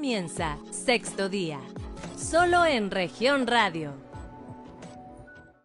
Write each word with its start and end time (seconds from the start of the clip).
comienza 0.00 0.56
Sexto 0.70 1.28
Día, 1.28 1.60
solo 2.16 2.64
en 2.64 2.90
región 2.90 3.46
radio. 3.46 3.92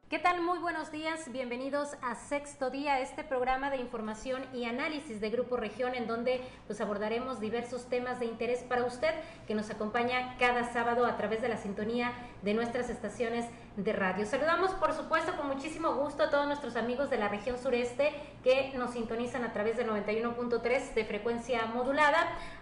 ¿Qué 0.10 0.20
tal? 0.20 0.42
Muy 0.42 0.60
buenos 0.60 0.92
días, 0.92 1.32
bienvenidos 1.32 1.96
a 2.02 2.16
Sexto 2.16 2.70
Día, 2.70 3.00
este 3.00 3.24
programa 3.24 3.70
de 3.70 3.78
información 3.78 4.44
y 4.54 4.66
análisis 4.66 5.22
de 5.22 5.30
Grupo 5.30 5.56
Región 5.56 5.96
en 5.96 6.06
donde 6.06 6.42
pues 6.68 6.82
abordaremos 6.82 7.40
diversos 7.40 7.86
temas 7.86 8.20
de 8.20 8.26
interés 8.26 8.60
para 8.64 8.84
usted 8.84 9.14
que 9.48 9.56
nos 9.56 9.70
acompaña 9.70 10.36
cada 10.38 10.70
sábado 10.74 11.06
a 11.06 11.16
través 11.16 11.42
de 11.42 11.48
la 11.48 11.58
sintonía 11.58 12.12
de 12.44 12.54
nuestras 12.54 12.90
estaciones 12.90 13.46
de 13.78 13.94
radio. 13.94 14.26
Saludamos 14.26 14.72
por 14.72 14.94
supuesto 14.94 15.36
con 15.36 15.48
muchísimo 15.48 15.94
gusto 15.96 16.24
a 16.24 16.30
todos 16.30 16.48
nuestros 16.48 16.76
amigos 16.76 17.10
de 17.10 17.18
la 17.18 17.28
región 17.28 17.58
sureste 17.58 18.14
que 18.44 18.72
nos 18.76 18.92
sintonizan 18.92 19.44
a 19.44 19.52
través 19.52 19.76
de 19.78 19.86
91.3 19.86 20.94
de 20.94 21.06
frecuencia 21.06 21.66
modulada, 21.66 22.20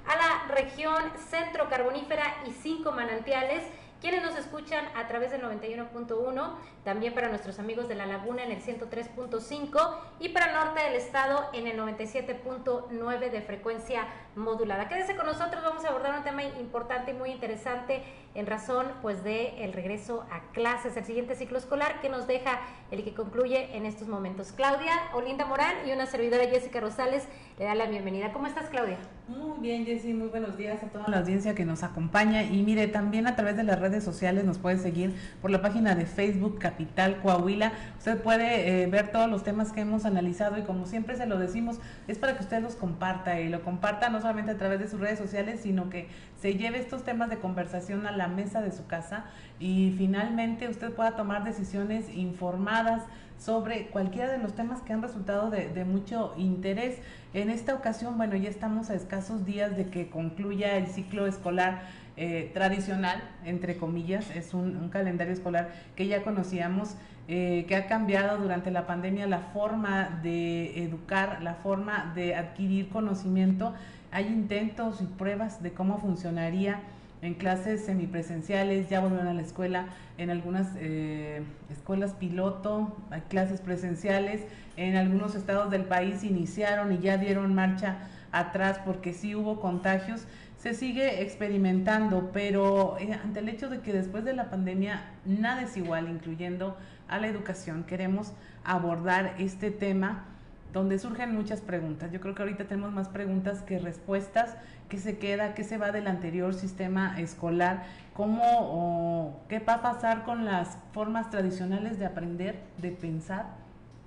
a 0.07 0.15
la 0.15 0.53
región 0.53 1.03
centro 1.29 1.69
carbonífera 1.69 2.23
y 2.47 2.51
cinco 2.51 2.91
manantiales 2.91 3.63
quienes 4.03 4.21
nos 4.21 4.35
escuchan 4.35 4.83
a 4.95 5.07
través 5.07 5.31
del 5.31 5.41
91.1, 5.43 6.55
también 6.83 7.13
para 7.13 7.29
nuestros 7.29 7.57
amigos 7.57 7.87
de 7.87 7.95
La 7.95 8.05
Laguna 8.05 8.43
en 8.43 8.51
el 8.51 8.61
103.5 8.61 9.95
y 10.19 10.27
para 10.27 10.51
norte 10.51 10.83
del 10.83 10.95
estado 10.95 11.45
en 11.53 11.67
el 11.67 11.79
97.9 11.79 13.31
de 13.31 13.41
frecuencia 13.41 14.05
modulada. 14.35 14.89
Quédese 14.89 15.15
con 15.15 15.25
nosotros, 15.25 15.63
vamos 15.63 15.85
a 15.85 15.87
abordar 15.87 16.17
un 16.17 16.25
tema 16.25 16.43
importante 16.43 17.11
y 17.11 17.13
muy 17.13 17.31
interesante 17.31 18.03
en 18.35 18.47
razón 18.47 18.87
pues 19.01 19.23
de 19.23 19.63
el 19.63 19.73
regreso 19.73 20.25
a 20.31 20.51
clases, 20.51 20.97
el 20.97 21.05
siguiente 21.05 21.35
ciclo 21.35 21.57
escolar 21.57 22.01
que 22.01 22.09
nos 22.09 22.27
deja 22.27 22.61
el 22.91 23.03
que 23.03 23.13
concluye 23.13 23.75
en 23.75 23.85
estos 23.85 24.07
momentos. 24.07 24.51
Claudia 24.51 24.93
Olinda 25.13 25.45
Morán 25.45 25.87
y 25.87 25.91
una 25.91 26.05
servidora 26.05 26.45
Jessica 26.45 26.79
Rosales 26.79 27.27
le 27.59 27.65
da 27.65 27.75
la 27.75 27.85
bienvenida. 27.85 28.33
¿Cómo 28.33 28.47
estás, 28.47 28.69
Claudia? 28.69 28.97
Muy 29.27 29.59
bien, 29.59 29.85
Jessy, 29.85 30.13
muy 30.13 30.27
buenos 30.27 30.57
días 30.57 30.83
a 30.83 30.87
toda 30.87 31.07
la 31.07 31.19
audiencia 31.19 31.55
que 31.55 31.65
nos 31.65 31.83
acompaña 31.83 32.43
y 32.43 32.61
mire, 32.63 32.87
también 32.87 33.27
a 33.27 33.35
través 33.35 33.55
de 33.55 33.63
las 33.63 33.79
redes 33.79 34.03
sociales, 34.03 34.43
nos 34.43 34.57
puede 34.57 34.77
seguir 34.77 35.15
por 35.41 35.49
la 35.51 35.61
página 35.61 35.95
de 35.95 36.05
Facebook 36.05 36.59
Capital 36.59 37.21
Coahuila. 37.21 37.71
Usted 37.97 38.21
puede 38.21 38.83
eh, 38.83 38.87
ver 38.87 39.11
todos 39.11 39.29
los 39.29 39.43
temas 39.43 39.71
que 39.71 39.81
hemos 39.81 40.05
analizado 40.05 40.57
y 40.57 40.63
como 40.63 40.85
siempre 40.85 41.15
se 41.15 41.25
lo 41.25 41.37
decimos, 41.37 41.79
es 42.07 42.17
para 42.17 42.35
que 42.35 42.43
usted 42.43 42.61
los 42.61 42.75
comparta 42.75 43.39
y 43.39 43.49
lo 43.49 43.63
comparta 43.63 44.09
no 44.09 44.19
solamente 44.19 44.51
a 44.51 44.57
través 44.57 44.79
de 44.79 44.87
sus 44.87 44.99
redes 44.99 45.19
sociales, 45.19 45.61
sino 45.61 45.89
que 45.89 46.09
se 46.43 46.55
lleve 46.55 46.77
estos 46.77 47.05
temas 47.05 47.29
de 47.29 47.37
conversación 47.37 48.05
a 48.05 48.11
la 48.11 48.27
mesa 48.27 48.61
de 48.61 48.73
su 48.73 48.85
casa 48.85 49.23
y 49.61 49.95
finalmente 49.97 50.67
usted 50.67 50.91
pueda 50.91 51.15
tomar 51.15 51.45
decisiones 51.45 52.13
informadas 52.13 53.03
sobre 53.39 53.87
cualquiera 53.87 54.29
de 54.29 54.39
los 54.39 54.53
temas 54.53 54.81
que 54.81 54.91
han 54.91 55.01
resultado 55.01 55.49
de, 55.49 55.85
mucho 55.85 56.33
interés. 56.35 56.97
En 57.33 57.49
esta 57.49 57.73
ocasión, 57.73 58.17
bueno, 58.17 58.35
ya 58.35 58.49
estamos 58.49 58.89
a 58.89 58.95
escasos 58.95 59.45
días 59.45 59.77
de 59.77 59.87
que 59.87 60.09
concluya 60.09 60.75
el 60.75 60.87
ciclo 60.87 61.27
escolar 61.27 61.83
eh, 62.17 62.51
tradicional, 62.53 63.23
entre 63.45 63.77
comillas, 63.77 64.29
es 64.35 64.53
un, 64.53 64.89
calendario 64.89 65.31
escolar 65.31 65.69
que 65.95 66.07
ya 66.07 66.23
conocíamos, 66.23 66.97
eh, 67.29 67.63
que 67.69 67.77
ha 67.77 67.87
cambiado 67.87 68.37
durante 68.37 68.69
la 68.69 68.85
pandemia 68.85 69.27
la 69.27 69.39
forma 69.39 70.19
de 70.21 70.83
educar, 70.83 71.41
la 71.41 71.53
forma 71.53 72.11
de 72.15 72.35
adquirir 72.35 72.89
conocimiento. 72.89 73.73
Hay 74.13 74.27
intentos 74.27 75.01
y 75.01 75.05
pruebas 75.05 75.63
de 75.63 75.73
cómo 75.73 75.97
funcionaría 75.97 76.81
en 77.23 77.33
clases 77.33 77.83
semipresenciales, 77.83 78.87
ya 78.87 78.99
volvieron 78.99 79.27
a 79.27 79.33
la 79.33 79.41
escuela, 79.41 79.87
en 80.19 80.29
algunas 80.29 80.67
eh, 80.75 81.41
escuelas 81.71 82.11
piloto, 82.13 82.95
hay 83.09 83.21
clases 83.21 83.59
presenciales, 83.59 84.45
en 84.77 84.97
algunos 84.97 85.33
estados 85.33 85.71
del 85.71 85.85
país 85.85 86.23
iniciaron 86.23 86.91
y 86.91 86.99
ya 86.99 87.17
dieron 87.17 87.55
marcha 87.55 88.07
atrás 88.31 88.79
porque 88.85 89.13
sí 89.13 89.33
hubo 89.33 89.59
contagios. 89.59 90.27
Se 90.59 90.75
sigue 90.75 91.23
experimentando, 91.23 92.29
pero 92.31 92.97
eh, 92.99 93.13
ante 93.13 93.39
el 93.39 93.49
hecho 93.49 93.67
de 93.67 93.79
que 93.79 93.93
después 93.93 94.23
de 94.25 94.33
la 94.33 94.51
pandemia 94.51 95.05
nada 95.25 95.63
es 95.63 95.75
igual, 95.75 96.07
incluyendo 96.07 96.77
a 97.07 97.17
la 97.17 97.25
educación, 97.25 97.83
queremos 97.83 98.33
abordar 98.63 99.33
este 99.39 99.71
tema 99.71 100.25
donde 100.73 100.97
surgen 100.97 101.33
muchas 101.33 101.61
preguntas. 101.61 102.11
Yo 102.11 102.19
creo 102.19 102.33
que 102.33 102.41
ahorita 102.41 102.65
tenemos 102.65 102.91
más 102.91 103.07
preguntas 103.07 103.61
que 103.61 103.77
respuestas. 103.77 104.57
¿Qué 104.89 104.97
se 104.97 105.19
queda? 105.19 105.53
¿Qué 105.53 105.63
se 105.63 105.77
va 105.77 105.91
del 105.91 106.07
anterior 106.07 106.55
sistema 106.55 107.19
escolar? 107.19 107.83
¿Cómo 108.13 108.41
o 108.43 109.39
qué 109.47 109.59
va 109.59 109.75
a 109.75 109.81
pasar 109.83 110.23
con 110.23 110.45
las 110.45 110.79
formas 110.91 111.29
tradicionales 111.29 111.99
de 111.99 112.07
aprender, 112.07 112.59
de 112.79 112.91
pensar? 112.91 113.45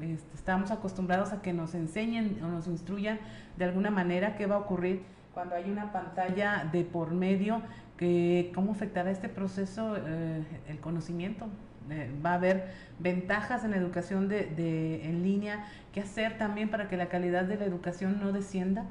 Este, 0.01 0.35
estamos 0.35 0.73
acostumbrados 0.73 1.33
a 1.33 1.41
que 1.41 1.53
nos 1.53 1.75
enseñen 1.75 2.39
o 2.43 2.49
nos 2.49 2.67
instruyan 2.67 3.21
de 3.57 3.65
alguna 3.65 3.91
manera 3.91 4.37
qué 4.37 4.47
va 4.47 4.57
a 4.57 4.59
ocurrir 4.59 5.05
cuando 5.33 5.55
hay 5.55 5.71
una 5.71 5.93
pantalla 5.93 6.69
de 6.73 6.83
por 6.85 7.13
medio, 7.13 7.63
que 7.97 8.51
cómo 8.55 8.73
afectará 8.73 9.11
este 9.11 9.29
proceso 9.29 9.97
eh, 9.97 10.43
el 10.69 10.81
conocimiento. 10.81 11.47
Eh, 11.91 12.11
va 12.25 12.33
a 12.33 12.35
haber 12.35 12.71
ventajas 12.99 13.65
en 13.65 13.71
la 13.71 13.77
educación 13.77 14.29
de, 14.29 14.47
de, 14.47 15.09
en 15.09 15.23
línea, 15.23 15.67
qué 15.93 16.01
hacer 16.01 16.39
también 16.39 16.69
para 16.69 16.89
que 16.89 16.97
la 16.97 17.09
calidad 17.09 17.45
de 17.45 17.57
la 17.57 17.65
educación 17.65 18.19
no 18.21 18.33
descienda. 18.33 18.85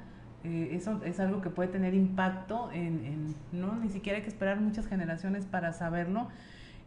Eh, 0.44 0.69
eso 0.73 1.01
es 1.03 1.19
algo 1.19 1.41
que 1.41 1.50
puede 1.50 1.69
tener 1.69 1.94
impacto 1.94 2.69
en, 2.72 3.03
en, 3.06 3.35
no 3.51 3.75
ni 3.75 3.89
siquiera 3.89 4.17
hay 4.17 4.23
que 4.23 4.29
esperar 4.29 4.59
muchas 4.59 4.85
generaciones 4.85 5.45
para 5.45 5.73
saberlo 5.73 6.28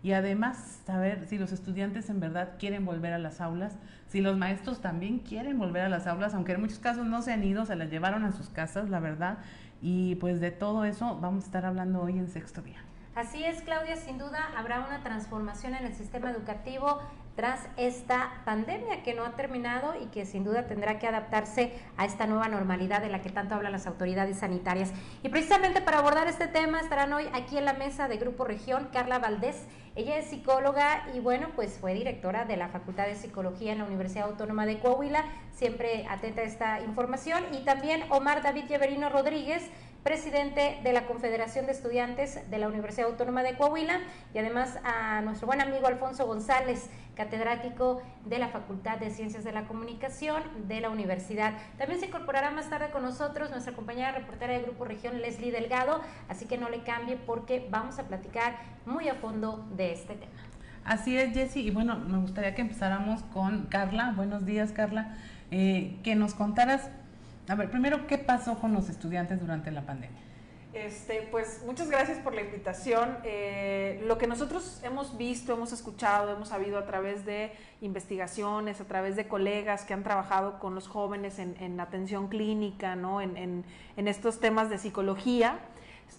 y 0.03 0.13
además 0.13 0.81
saber 0.87 1.27
si 1.27 1.39
los 1.39 1.51
estudiantes 1.53 2.09
en 2.09 2.21
verdad 2.21 2.51
quieren 2.59 2.85
volver 2.85 3.13
a 3.13 3.19
las 3.19 3.41
aulas, 3.41 3.77
si 4.07 4.21
los 4.21 4.37
maestros 4.37 4.81
también 4.81 5.19
quieren 5.19 5.59
volver 5.59 5.83
a 5.83 5.89
las 5.89 6.07
aulas, 6.07 6.35
aunque 6.35 6.53
en 6.53 6.61
muchos 6.61 6.79
casos 6.79 7.07
no 7.07 7.21
se 7.21 7.33
han 7.33 7.43
ido, 7.43 7.67
se 7.67 7.75
las 7.75 7.91
llevaron 7.91 8.25
a 8.25 8.33
sus 8.33 8.49
casas, 8.49 8.91
la 8.91 9.01
verdad. 9.01 9.39
Y 9.83 10.15
pues 10.17 10.41
de 10.41 10.51
todo 10.51 10.85
eso 10.85 11.19
vamos 11.21 11.45
a 11.45 11.47
estar 11.47 11.67
hablando 11.67 12.01
hoy 12.01 12.19
en 12.19 12.29
sexto 12.29 12.63
día. 12.63 12.88
Así 13.19 13.43
es, 13.43 13.63
Claudia, 13.63 13.97
sin 13.97 14.17
duda 14.17 14.49
habrá 14.57 14.79
una 14.79 15.03
transformación 15.03 15.75
en 15.75 15.85
el 15.85 15.93
sistema 15.93 16.31
educativo 16.31 17.01
tras 17.35 17.59
esta 17.77 18.31
pandemia 18.45 19.03
que 19.03 19.13
no 19.13 19.25
ha 19.25 19.35
terminado 19.35 20.01
y 20.01 20.07
que 20.07 20.25
sin 20.25 20.45
duda 20.45 20.69
tendrá 20.69 21.01
que 21.01 21.09
adaptarse 21.09 21.73
a 21.97 22.05
esta 22.05 22.29
nueva 22.29 22.47
normalidad 22.47 23.03
de 23.03 23.09
la 23.09 23.21
que 23.21 23.31
tanto 23.31 23.57
hablan 23.57 23.73
las 23.73 23.89
autoridades 23.89 24.39
sanitarias. 24.39 24.93
Y 25.25 25.31
precisamente 25.31 25.81
para 25.81 25.99
abordar 25.99 26.29
este 26.29 26.47
tema 26.47 26.81
estarán 26.81 27.13
hoy 27.13 27.25
aquí 27.33 27.59
en 27.59 27.65
la 27.65 27.73
mesa 27.73 28.07
de 28.07 28.19
Grupo 28.19 28.45
Región 28.45 28.89
Carla 28.93 29.19
Valdés. 29.19 29.67
Ella 29.97 30.17
es 30.17 30.27
psicóloga 30.27 31.09
y 31.13 31.19
bueno, 31.19 31.49
pues 31.57 31.77
fue 31.81 31.95
directora 31.95 32.45
de 32.45 32.57
la 32.57 32.69
Facultad 32.69 33.07
de 33.07 33.17
Psicología 33.17 33.73
en 33.73 33.79
la 33.79 33.85
Universidad 33.85 34.29
Autónoma 34.29 34.65
de 34.65 34.79
Coahuila, 34.79 35.25
siempre 35.51 36.07
atenta 36.09 36.43
a 36.43 36.45
esta 36.45 36.81
información. 36.83 37.43
Y 37.53 37.65
también 37.65 38.05
Omar 38.11 38.45
David 38.45 38.67
Lleverino 38.69 39.09
Rodríguez, 39.09 39.69
presidente 40.03 40.79
de 40.83 40.93
la 40.93 41.07
Confederación 41.07 41.67
de 41.67 41.73
Estudiantes 41.73 42.51
de 42.51 42.59
la 42.59 42.69
Universidad 42.69 43.09
Autónoma 43.09 43.43
de 43.43 43.57
Coahuila 43.57 44.01
y 44.33 44.39
además 44.39 44.79
a 44.85 45.21
nuestro 45.21 45.47
buen 45.47 45.61
amigo 45.61 45.87
Alfonso 45.87 46.27
González, 46.27 46.89
catedrático 47.15 48.01
de 48.25 48.39
la 48.39 48.49
Facultad 48.49 48.99
de 48.99 49.11
Ciencias 49.11 49.45
de 49.45 49.53
la 49.53 49.65
Comunicación 49.65 50.43
de 50.69 50.81
la 50.81 50.91
universidad. 50.91 51.55
También 51.77 52.01
se 52.01 52.07
incorporará 52.07 52.51
más 52.51 52.71
tarde 52.71 52.91
con 52.91 53.03
nosotros 53.03 53.51
nuestra 53.51 53.75
compañera 53.75 54.13
reportera 54.13 54.53
del 54.53 54.63
Grupo 54.63 54.85
Región, 54.85 55.21
Leslie 55.21 55.51
Delgado, 55.51 56.01
así 56.29 56.47
que 56.47 56.59
no 56.59 56.69
le 56.69 56.83
cambie 56.85 57.17
porque 57.17 57.67
vamos 57.71 57.99
a 57.99 58.05
platicar 58.05 58.59
muy 58.87 59.09
a 59.09 59.15
fondo 59.15 59.67
de 59.77 59.93
este 59.93 60.15
tema. 60.15 60.33
Así 60.85 61.19
es, 61.19 61.35
Jessy, 61.35 61.67
y 61.67 61.71
bueno, 61.71 61.99
me 61.99 62.19
gustaría 62.19 62.55
que 62.55 62.63
empezáramos 62.63 63.23
con 63.25 63.67
Carla. 63.67 64.15
Buenos 64.17 64.47
días, 64.47 64.73
Carla. 64.73 65.19
Eh, 65.51 65.99
que 66.03 66.15
nos 66.15 66.35
contaras 66.35 66.91
a 67.49 67.55
ver, 67.55 67.71
primero, 67.71 68.07
¿qué 68.07 68.19
pasó 68.19 68.59
con 68.59 68.73
los 68.75 68.89
estudiantes 68.89 69.41
durante 69.41 69.71
la 69.71 69.83
pandemia? 69.83 70.21
Este, 70.75 71.27
pues 71.31 71.63
muchas 71.65 71.91
gracias 71.91 72.19
por 72.19 72.35
la 72.35 72.43
invitación. 72.43 73.17
Eh, 73.25 74.03
lo 74.07 74.19
que 74.19 74.27
nosotros 74.27 74.81
hemos 74.85 75.17
visto, 75.17 75.55
hemos 75.55 75.73
escuchado, 75.73 76.33
hemos 76.33 76.51
sabido 76.51 76.79
a 76.79 76.85
través 76.85 77.25
de 77.25 77.53
investigaciones, 77.81 78.81
a 78.81 78.85
través 78.85 79.17
de 79.17 79.27
colegas 79.27 79.85
que 79.85 79.95
han 79.95 80.05
trabajado 80.05 80.59
con 80.59 80.75
los 80.75 80.87
jóvenes 80.87 81.39
en, 81.39 81.81
atención 81.81 82.29
clínica, 82.29 82.97
¿no? 82.97 83.23
en, 83.23 83.65
estos 83.97 84.41
temas 84.41 84.69
de 84.69 84.79
psicología, 84.79 85.59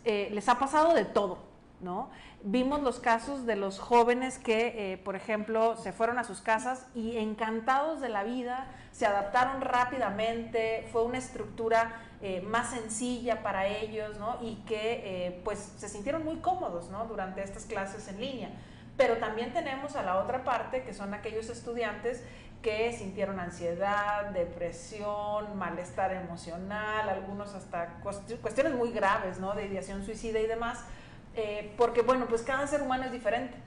eh, 0.03 0.29
les 0.31 0.49
ha 0.49 0.57
pasado 0.57 0.93
de 0.93 1.05
todo. 1.05 1.48
¿No? 1.81 2.09
Vimos 2.43 2.81
los 2.81 2.99
casos 2.99 3.45
de 3.45 3.55
los 3.55 3.79
jóvenes 3.79 4.39
que, 4.39 4.93
eh, 4.93 4.97
por 4.97 5.15
ejemplo, 5.15 5.75
se 5.77 5.91
fueron 5.91 6.19
a 6.19 6.23
sus 6.23 6.41
casas 6.41 6.85
y 6.95 7.17
encantados 7.17 8.01
de 8.01 8.09
la 8.09 8.23
vida, 8.23 8.67
se 8.91 9.05
adaptaron 9.05 9.61
rápidamente, 9.61 10.87
fue 10.91 11.03
una 11.03 11.17
estructura 11.17 11.93
eh, 12.21 12.41
más 12.41 12.71
sencilla 12.71 13.41
para 13.43 13.67
ellos. 13.67 14.17
Y 14.41 14.55
que 14.67 15.27
eh, 15.27 15.41
pues 15.43 15.73
se 15.77 15.89
sintieron 15.89 16.23
muy 16.23 16.37
cómodos. 16.37 16.89
Durante 17.07 17.43
estas 17.43 17.65
clases 17.65 18.07
en 18.07 18.19
línea. 18.19 18.49
Pero 18.97 19.17
también 19.17 19.53
tenemos 19.53 19.95
a 19.95 20.03
la 20.03 20.17
otra 20.17 20.43
parte, 20.43 20.83
que 20.83 20.93
son 20.93 21.13
aquellos 21.13 21.49
estudiantes 21.49 22.23
que 22.61 22.91
sintieron 22.91 23.39
ansiedad, 23.39 24.25
depresión, 24.31 25.57
malestar 25.57 26.11
emocional, 26.11 27.07
algunos 27.07 27.55
hasta 27.55 28.01
cuestiones 28.41 28.73
muy 28.73 28.91
graves, 28.91 29.39
¿no? 29.39 29.53
De 29.53 29.67
ideación 29.67 30.03
suicida 30.03 30.39
y 30.39 30.47
demás, 30.47 30.83
eh, 31.35 31.73
porque 31.77 32.01
bueno, 32.01 32.27
pues 32.27 32.41
cada 32.41 32.65
ser 32.67 32.81
humano 32.81 33.05
es 33.05 33.11
diferente 33.11 33.57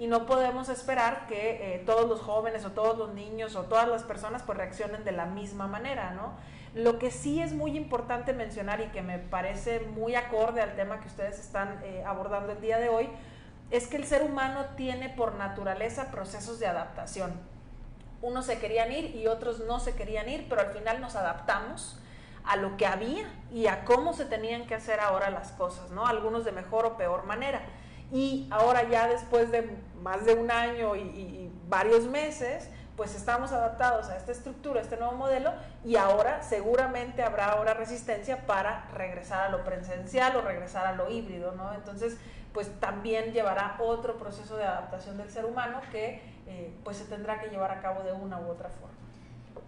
y 0.00 0.06
no 0.06 0.24
podemos 0.24 0.70
esperar 0.70 1.26
que 1.26 1.74
eh, 1.74 1.82
todos 1.84 2.08
los 2.08 2.20
jóvenes 2.22 2.64
o 2.64 2.72
todos 2.72 2.96
los 2.96 3.12
niños 3.12 3.54
o 3.54 3.64
todas 3.64 3.86
las 3.86 4.02
personas 4.02 4.42
pues 4.42 4.56
reaccionen 4.56 5.04
de 5.04 5.12
la 5.12 5.26
misma 5.26 5.66
manera, 5.66 6.12
¿no? 6.12 6.32
Lo 6.74 6.98
que 6.98 7.10
sí 7.10 7.42
es 7.42 7.52
muy 7.52 7.76
importante 7.76 8.32
mencionar 8.32 8.80
y 8.80 8.86
que 8.86 9.02
me 9.02 9.18
parece 9.18 9.80
muy 9.80 10.14
acorde 10.14 10.62
al 10.62 10.74
tema 10.74 11.00
que 11.00 11.08
ustedes 11.08 11.38
están 11.38 11.80
eh, 11.84 12.02
abordando 12.06 12.52
el 12.52 12.62
día 12.62 12.78
de 12.78 12.88
hoy, 12.88 13.10
es 13.70 13.88
que 13.88 13.98
el 13.98 14.06
ser 14.06 14.22
humano 14.22 14.64
tiene 14.74 15.10
por 15.10 15.34
naturaleza 15.34 16.10
procesos 16.10 16.58
de 16.60 16.66
adaptación. 16.66 17.32
Unos 18.22 18.46
se 18.46 18.58
querían 18.58 18.90
ir 18.92 19.14
y 19.14 19.26
otros 19.26 19.60
no 19.60 19.80
se 19.80 19.94
querían 19.94 20.30
ir, 20.30 20.46
pero 20.48 20.62
al 20.62 20.72
final 20.72 21.02
nos 21.02 21.14
adaptamos 21.14 21.99
a 22.44 22.56
lo 22.56 22.76
que 22.76 22.86
había 22.86 23.24
y 23.52 23.66
a 23.66 23.84
cómo 23.84 24.12
se 24.12 24.24
tenían 24.24 24.66
que 24.66 24.74
hacer 24.74 25.00
ahora 25.00 25.30
las 25.30 25.52
cosas, 25.52 25.90
¿no? 25.90 26.06
Algunos 26.06 26.44
de 26.44 26.52
mejor 26.52 26.86
o 26.86 26.96
peor 26.96 27.24
manera. 27.24 27.62
Y 28.12 28.48
ahora 28.50 28.88
ya 28.88 29.06
después 29.06 29.50
de 29.50 29.70
más 30.02 30.24
de 30.24 30.34
un 30.34 30.50
año 30.50 30.96
y, 30.96 31.52
varios 31.68 32.06
meses, 32.06 32.68
pues 32.96 33.14
estamos 33.14 33.52
adaptados 33.52 34.08
a 34.08 34.16
esta 34.16 34.32
estructura, 34.32 34.80
a 34.80 34.82
este 34.82 34.96
nuevo 34.96 35.12
modelo, 35.12 35.52
y 35.84 35.94
ahora 35.94 36.42
seguramente 36.42 37.22
habrá 37.22 37.52
ahora 37.52 37.74
resistencia 37.74 38.44
para 38.44 38.88
regresar 38.92 39.42
a 39.42 39.48
lo 39.50 39.62
presencial 39.62 40.34
o 40.36 40.40
regresar 40.40 40.86
a 40.86 40.92
lo 40.92 41.08
híbrido, 41.08 41.52
¿no? 41.52 41.72
Entonces, 41.72 42.18
pues 42.52 42.68
también 42.80 43.32
llevará 43.32 43.76
otro 43.78 44.18
proceso 44.18 44.56
de 44.56 44.64
adaptación 44.64 45.16
del 45.16 45.30
ser 45.30 45.44
humano 45.44 45.80
que 45.92 46.20
eh, 46.48 46.74
pues 46.82 46.96
se 46.96 47.04
tendrá 47.04 47.40
que 47.40 47.48
llevar 47.48 47.70
a 47.70 47.80
cabo 47.80 48.02
de 48.02 48.12
una 48.12 48.40
u 48.40 48.48
otra 48.48 48.68
forma. 48.68 48.99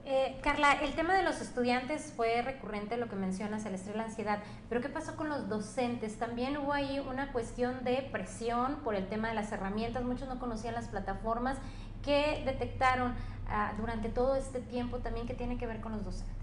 Eh, 0.04 0.36
Carla, 0.42 0.72
el 0.82 0.94
tema 0.94 1.14
de 1.14 1.22
los 1.22 1.40
estudiantes 1.40 2.12
fue 2.16 2.42
recurrente, 2.42 2.96
lo 2.96 3.08
que 3.08 3.14
mencionas, 3.14 3.64
el 3.66 3.74
estrés, 3.74 3.94
la 3.94 4.04
ansiedad, 4.04 4.40
pero 4.68 4.80
¿qué 4.80 4.88
pasó 4.88 5.14
con 5.14 5.28
los 5.28 5.48
docentes? 5.48 6.18
También 6.18 6.56
hubo 6.56 6.72
ahí 6.72 6.98
una 6.98 7.30
cuestión 7.32 7.84
de 7.84 8.08
presión 8.10 8.80
por 8.82 8.96
el 8.96 9.08
tema 9.08 9.28
de 9.28 9.34
las 9.34 9.52
herramientas, 9.52 10.02
muchos 10.02 10.28
no 10.28 10.40
conocían 10.40 10.74
las 10.74 10.88
plataformas, 10.88 11.58
¿qué 12.02 12.42
detectaron 12.44 13.14
ah, 13.48 13.74
durante 13.78 14.08
todo 14.08 14.34
este 14.34 14.60
tiempo 14.60 14.98
también 14.98 15.28
que 15.28 15.34
tiene 15.34 15.56
que 15.56 15.68
ver 15.68 15.80
con 15.80 15.92
los 15.92 16.04
docentes? 16.04 16.42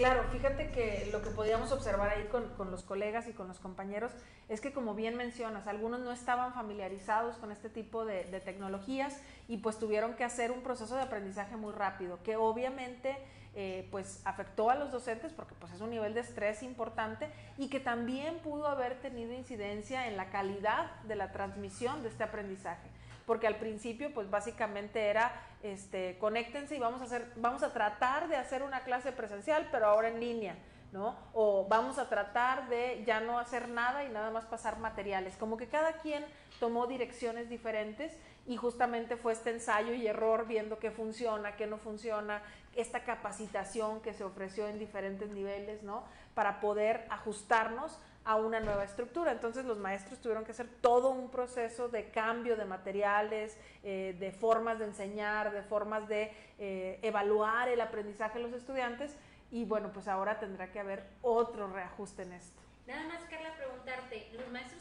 Claro, 0.00 0.24
fíjate 0.32 0.70
que 0.70 1.10
lo 1.12 1.20
que 1.20 1.28
podíamos 1.28 1.72
observar 1.72 2.08
ahí 2.08 2.26
con, 2.30 2.70
los 2.70 2.82
colegas 2.82 3.28
y 3.28 3.32
con 3.32 3.48
los 3.48 3.58
compañeros 3.58 4.12
es 4.48 4.62
que 4.62 4.72
como 4.72 4.94
bien 4.94 5.14
mencionas, 5.14 5.66
algunos 5.66 6.00
no 6.00 6.10
estaban 6.10 6.54
familiarizados 6.54 7.36
con 7.36 7.52
este 7.52 7.68
tipo 7.68 8.06
de, 8.06 8.22
tecnologías 8.42 9.20
y 9.50 9.56
pues 9.56 9.80
tuvieron 9.80 10.14
que 10.14 10.22
hacer 10.22 10.52
un 10.52 10.62
proceso 10.62 10.94
de 10.94 11.02
aprendizaje 11.02 11.56
muy 11.56 11.72
rápido, 11.72 12.22
que 12.22 12.36
obviamente 12.36 13.18
eh, 13.56 13.88
pues 13.90 14.22
afectó 14.24 14.70
a 14.70 14.76
los 14.76 14.92
docentes 14.92 15.32
porque 15.32 15.56
pues 15.58 15.72
es 15.72 15.80
un 15.80 15.90
nivel 15.90 16.14
de 16.14 16.20
estrés 16.20 16.62
importante 16.62 17.28
y 17.58 17.68
que 17.68 17.80
también 17.80 18.38
pudo 18.38 18.68
haber 18.68 19.00
tenido 19.00 19.32
incidencia 19.32 20.06
en 20.06 20.16
la 20.16 20.30
calidad 20.30 20.92
de 21.02 21.16
la 21.16 21.32
transmisión 21.32 22.04
de 22.04 22.10
este 22.10 22.22
aprendizaje 22.22 22.88
porque 23.26 23.48
al 23.48 23.56
principio 23.56 24.14
pues 24.14 24.30
básicamente 24.30 25.08
era 25.08 25.32
este 25.64 26.16
conéctense 26.20 26.76
y 26.76 26.78
vamos 26.78 27.00
a 27.00 27.06
hacer 27.06 27.32
vamos 27.34 27.64
a 27.64 27.72
tratar 27.72 28.28
de 28.28 28.36
hacer 28.36 28.62
una 28.62 28.84
clase 28.84 29.10
presencial 29.10 29.66
pero 29.72 29.86
ahora 29.86 30.10
en 30.10 30.20
línea 30.20 30.54
¿no? 30.92 31.16
O 31.34 31.66
vamos 31.68 31.98
a 31.98 32.08
tratar 32.08 32.68
de 32.68 33.02
ya 33.06 33.20
no 33.20 33.38
hacer 33.38 33.68
nada 33.68 34.04
y 34.04 34.08
nada 34.08 34.30
más 34.30 34.44
pasar 34.46 34.78
materiales. 34.78 35.36
Como 35.36 35.56
que 35.56 35.68
cada 35.68 35.94
quien 35.94 36.24
tomó 36.58 36.86
direcciones 36.86 37.48
diferentes 37.48 38.12
y 38.50 38.56
justamente 38.56 39.16
fue 39.16 39.32
este 39.32 39.50
ensayo 39.50 39.94
y 39.94 40.08
error 40.08 40.44
viendo 40.44 40.80
qué 40.80 40.90
funciona, 40.90 41.54
qué 41.54 41.68
no 41.68 41.78
funciona, 41.78 42.42
esta 42.74 43.04
capacitación 43.04 44.00
que 44.00 44.12
se 44.12 44.24
ofreció 44.24 44.66
en 44.66 44.80
diferentes 44.80 45.30
niveles, 45.30 45.84
¿no? 45.84 46.02
Para 46.34 46.58
poder 46.58 47.06
ajustarnos 47.10 47.96
a 48.24 48.34
una 48.34 48.58
nueva 48.58 48.82
estructura. 48.82 49.30
Entonces 49.30 49.66
los 49.66 49.78
maestros 49.78 50.20
tuvieron 50.20 50.44
que 50.44 50.50
hacer 50.50 50.68
todo 50.80 51.10
un 51.10 51.30
proceso 51.30 51.88
de 51.88 52.10
cambio 52.10 52.56
de 52.56 52.64
materiales, 52.64 53.56
eh, 53.84 54.16
de 54.18 54.32
formas 54.32 54.80
de 54.80 54.86
enseñar, 54.86 55.52
de 55.52 55.62
formas 55.62 56.08
de 56.08 56.32
eh, 56.58 56.98
evaluar 57.02 57.68
el 57.68 57.80
aprendizaje 57.80 58.40
de 58.40 58.48
los 58.48 58.52
estudiantes 58.52 59.14
y 59.52 59.64
bueno, 59.64 59.92
pues 59.92 60.08
ahora 60.08 60.40
tendrá 60.40 60.72
que 60.72 60.80
haber 60.80 61.04
otro 61.22 61.72
reajuste 61.72 62.22
en 62.22 62.32
esto. 62.32 62.60
Nada 62.88 63.06
más, 63.06 63.22
Carla, 63.30 63.54
preguntarte, 63.54 64.28
los 64.32 64.48
maestros 64.50 64.79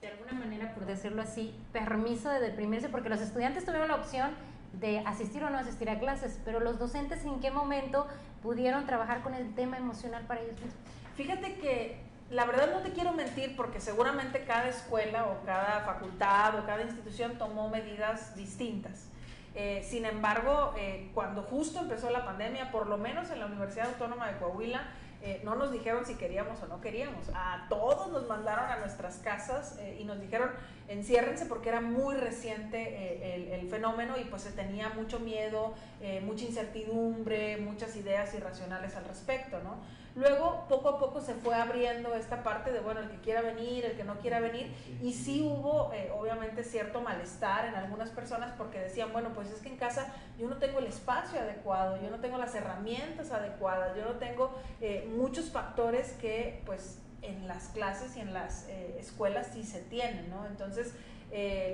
de 0.00 0.08
alguna 0.08 0.32
manera, 0.32 0.74
por 0.74 0.86
decirlo 0.86 1.20
así, 1.22 1.54
permiso 1.72 2.30
de 2.30 2.40
deprimirse 2.40 2.88
porque 2.88 3.08
los 3.08 3.20
estudiantes 3.20 3.64
tuvieron 3.64 3.88
la 3.88 3.96
opción 3.96 4.30
de 4.72 5.00
asistir 5.00 5.42
o 5.44 5.50
no 5.50 5.58
asistir 5.58 5.90
a 5.90 5.98
clases, 5.98 6.38
pero 6.44 6.60
los 6.60 6.78
docentes 6.78 7.24
en 7.24 7.40
qué 7.40 7.50
momento 7.50 8.06
pudieron 8.42 8.86
trabajar 8.86 9.22
con 9.22 9.34
el 9.34 9.54
tema 9.54 9.76
emocional 9.76 10.24
para 10.26 10.40
ellos 10.40 10.54
mismos. 10.54 10.74
Fíjate 11.16 11.56
que 11.56 12.00
la 12.30 12.44
verdad 12.44 12.72
no 12.72 12.80
te 12.80 12.92
quiero 12.92 13.12
mentir 13.12 13.56
porque 13.56 13.80
seguramente 13.80 14.44
cada 14.44 14.68
escuela 14.68 15.26
o 15.26 15.44
cada 15.44 15.80
facultad 15.80 16.58
o 16.58 16.64
cada 16.64 16.82
institución 16.82 17.36
tomó 17.36 17.68
medidas 17.68 18.36
distintas. 18.36 19.08
Eh, 19.54 19.84
sin 19.86 20.04
embargo, 20.04 20.72
eh, 20.78 21.10
cuando 21.12 21.42
justo 21.42 21.80
empezó 21.80 22.08
la 22.08 22.24
pandemia, 22.24 22.70
por 22.70 22.86
lo 22.86 22.96
menos 22.96 23.30
en 23.30 23.40
la 23.40 23.46
Universidad 23.46 23.88
Autónoma 23.88 24.28
de 24.28 24.38
Coahuila, 24.38 24.82
eh, 25.22 25.40
no 25.44 25.54
nos 25.54 25.72
dijeron 25.72 26.06
si 26.06 26.14
queríamos 26.14 26.62
o 26.62 26.66
no 26.66 26.80
queríamos. 26.80 27.28
A 27.34 27.66
todos 27.68 28.10
nos 28.12 28.26
mandaron 28.28 28.70
a 28.70 28.78
nuestras 28.78 29.18
casas 29.18 29.78
y 29.98 30.04
nos 30.04 30.20
dijeron 30.20 30.50
enciérrense 30.88 31.46
porque 31.46 31.68
era 31.68 31.80
muy 31.80 32.16
reciente 32.16 33.34
el, 33.34 33.48
el, 33.52 33.68
fenómeno 33.68 34.18
y 34.18 34.24
pues 34.24 34.42
se 34.42 34.52
tenía 34.52 34.88
mucho 34.90 35.20
miedo, 35.20 35.74
mucha 36.22 36.44
incertidumbre, 36.44 37.58
muchas 37.58 37.94
ideas 37.96 38.34
irracionales 38.34 38.96
al 38.96 39.04
respecto, 39.04 39.60
¿no? 39.62 39.76
Luego, 40.16 40.66
poco 40.68 40.88
a 40.88 40.98
poco 40.98 41.20
se 41.20 41.34
fue 41.34 41.54
abriendo 41.54 42.14
esta 42.14 42.42
parte 42.42 42.72
de, 42.72 42.80
bueno, 42.80 43.00
el 43.00 43.10
que 43.10 43.18
quiera 43.18 43.42
venir, 43.42 43.84
el 43.84 43.96
que 43.96 44.02
no 44.02 44.18
quiera 44.18 44.40
venir, 44.40 44.74
y 45.00 45.12
sí 45.12 45.42
hubo, 45.42 45.92
eh, 45.92 46.10
obviamente, 46.12 46.64
cierto 46.64 47.00
malestar 47.00 47.66
en 47.66 47.76
algunas 47.76 48.10
personas 48.10 48.52
porque 48.58 48.80
decían, 48.80 49.12
bueno, 49.12 49.30
pues 49.34 49.50
es 49.50 49.60
que 49.60 49.68
en 49.68 49.76
casa 49.76 50.12
yo 50.36 50.48
no 50.48 50.56
tengo 50.56 50.80
el 50.80 50.86
espacio 50.86 51.40
adecuado, 51.40 52.00
yo 52.02 52.10
no 52.10 52.18
tengo 52.18 52.38
las 52.38 52.54
herramientas 52.54 53.30
adecuadas, 53.30 53.96
yo 53.96 54.04
no 54.04 54.14
tengo 54.18 54.52
eh, 54.80 55.08
muchos 55.16 55.50
factores 55.50 56.12
que, 56.14 56.62
pues, 56.66 56.98
en 57.22 57.46
las 57.46 57.68
clases 57.68 58.16
y 58.16 58.20
en 58.20 58.32
las 58.32 58.66
eh, 58.68 58.96
escuelas 58.98 59.48
sí 59.52 59.62
se 59.62 59.80
tienen, 59.80 60.30
¿no? 60.30 60.46
Entonces, 60.46 60.94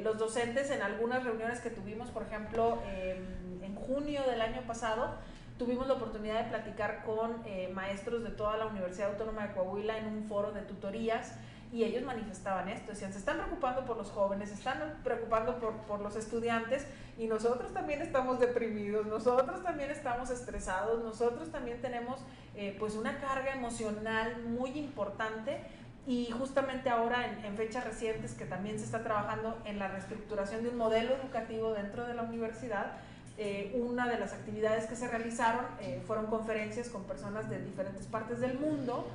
los 0.03 0.19
docentes 0.19 0.71
en 0.71 0.83
algunas 0.83 1.25
reuniones 1.25 1.61
que 1.61 1.71
tuvimos, 1.71 2.11
por 2.11 2.25
ejemplo, 2.25 2.79
en 2.85 3.75
junio 3.75 4.23
del 4.25 4.43
año 4.43 4.61
pasado, 4.67 5.15
tuvimos 5.59 5.87
la 5.87 5.95
oportunidad 5.95 6.45
de 6.45 6.51
platicar 6.51 7.05
con 7.05 7.43
eh, 7.47 7.71
maestros 7.75 8.23
de 8.23 8.31
toda 8.31 8.57
la 8.57 8.67
Universidad 8.67 9.11
Autónoma 9.11 9.47
de 9.47 9.55
Coahuila 9.55 9.99
en 9.99 10.07
un 10.07 10.25
foro 10.25 10.53
de 10.53 10.63
tutorías 10.63 11.35
y 11.73 11.85
ellos 11.85 12.05
manifestaban 12.05 12.69
esto, 12.69 12.93
decían, 12.93 13.13
se 13.13 13.19
están 13.19 13.39
preocupando 13.39 13.85
por 13.85 13.97
los 13.97 14.11
jóvenes, 14.11 14.51
se 14.51 14.55
están 14.55 15.01
preocupando 15.03 15.59
por, 15.59 15.75
por, 15.83 16.01
los 16.01 16.15
estudiantes 16.17 16.87
y 17.19 17.27
nosotros 17.27 17.73
también 17.73 18.03
estamos 18.03 18.39
deprimidos, 18.39 19.07
nosotros 19.07 19.63
también 19.63 19.91
estamos 19.91 20.31
estresados, 20.31 21.03
nosotros 21.03 21.51
también 21.51 21.81
tenemos 21.81 22.21
eh, 22.55 22.77
pues 22.79 22.95
una 22.95 23.19
carga 23.19 23.53
emocional 23.53 24.43
muy 24.45 24.71
importante 24.71 25.61
y 26.07 26.31
justamente 26.31 26.89
ahora 26.89 27.27
en, 27.27 27.45
en, 27.45 27.57
fechas 27.57 27.85
recientes 27.85 28.35
que 28.35 28.45
también 28.45 28.79
se 28.79 28.85
está 28.85 29.03
trabajando 29.03 29.59
en 29.65 29.81
la 29.81 29.89
reestructuración 29.89 30.63
de 30.63 30.69
un 30.69 30.77
modelo 30.77 31.17
educativo 31.17 31.73
dentro 31.73 32.07
de 32.07 32.15
la 32.15 32.23
universidad, 32.23 32.93
eh, 33.39 33.79
una 33.79 34.09
de 34.09 34.19
las 34.19 34.33
actividades 34.33 34.87
que 34.87 34.97
se 34.97 35.09
realizaron 35.09 35.67
eh, 35.81 36.03
fueron 36.07 36.27
conferencias 36.27 36.89
con 36.89 37.05
personas 37.05 37.51
de 37.51 37.63
diferentes 37.63 38.07
partes 38.07 38.41
del 38.41 38.59
mundo 38.59 39.07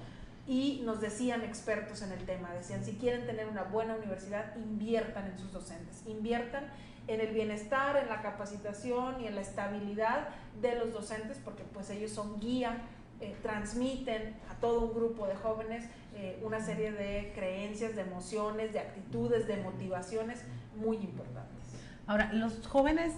y 0.48 0.82
nos 0.86 1.02
decían 1.02 1.42
expertos 1.42 2.04
en 2.04 2.12
el 2.12 2.24
tema, 2.26 2.54
decían, 2.54 2.86
si 2.86 2.94
quieren 2.94 3.26
tener 3.26 3.48
una 3.48 3.64
buena 3.64 3.96
universidad, 3.96 4.56
inviertan 4.56 5.26
en 5.26 5.40
sus 5.40 5.52
docentes, 5.52 6.04
inviertan 6.06 6.66
en 7.08 7.20
el 7.20 7.34
bienestar, 7.34 7.98
en 7.98 8.10
la 8.10 8.22
capacitación 8.22 9.22
y 9.22 9.28
en 9.28 9.34
la 9.34 9.42
estabilidad 9.42 10.28
de 10.62 10.76
los 10.76 10.94
docentes, 10.94 11.40
porque 11.44 11.64
pues 11.74 11.90
ellos 11.90 12.12
son 12.12 12.40
guía, 12.40 12.78
eh, 13.22 13.36
transmiten 13.42 14.36
a 14.52 14.56
todo 14.60 14.82
un 14.82 14.94
grupo 14.94 15.28
de 15.28 15.36
jóvenes 15.36 15.86
una 16.44 16.64
serie 16.64 16.92
de 16.92 17.32
creencias, 17.34 17.96
de 17.96 18.04
emociones, 18.04 18.74
de 18.74 18.80
actitudes, 18.80 19.48
de 19.48 19.58
motivaciones 19.58 20.44
muy 20.76 20.98
importantes. 20.98 21.58
Ahora, 22.06 22.32
los 22.34 22.68
jóvenes 22.68 23.14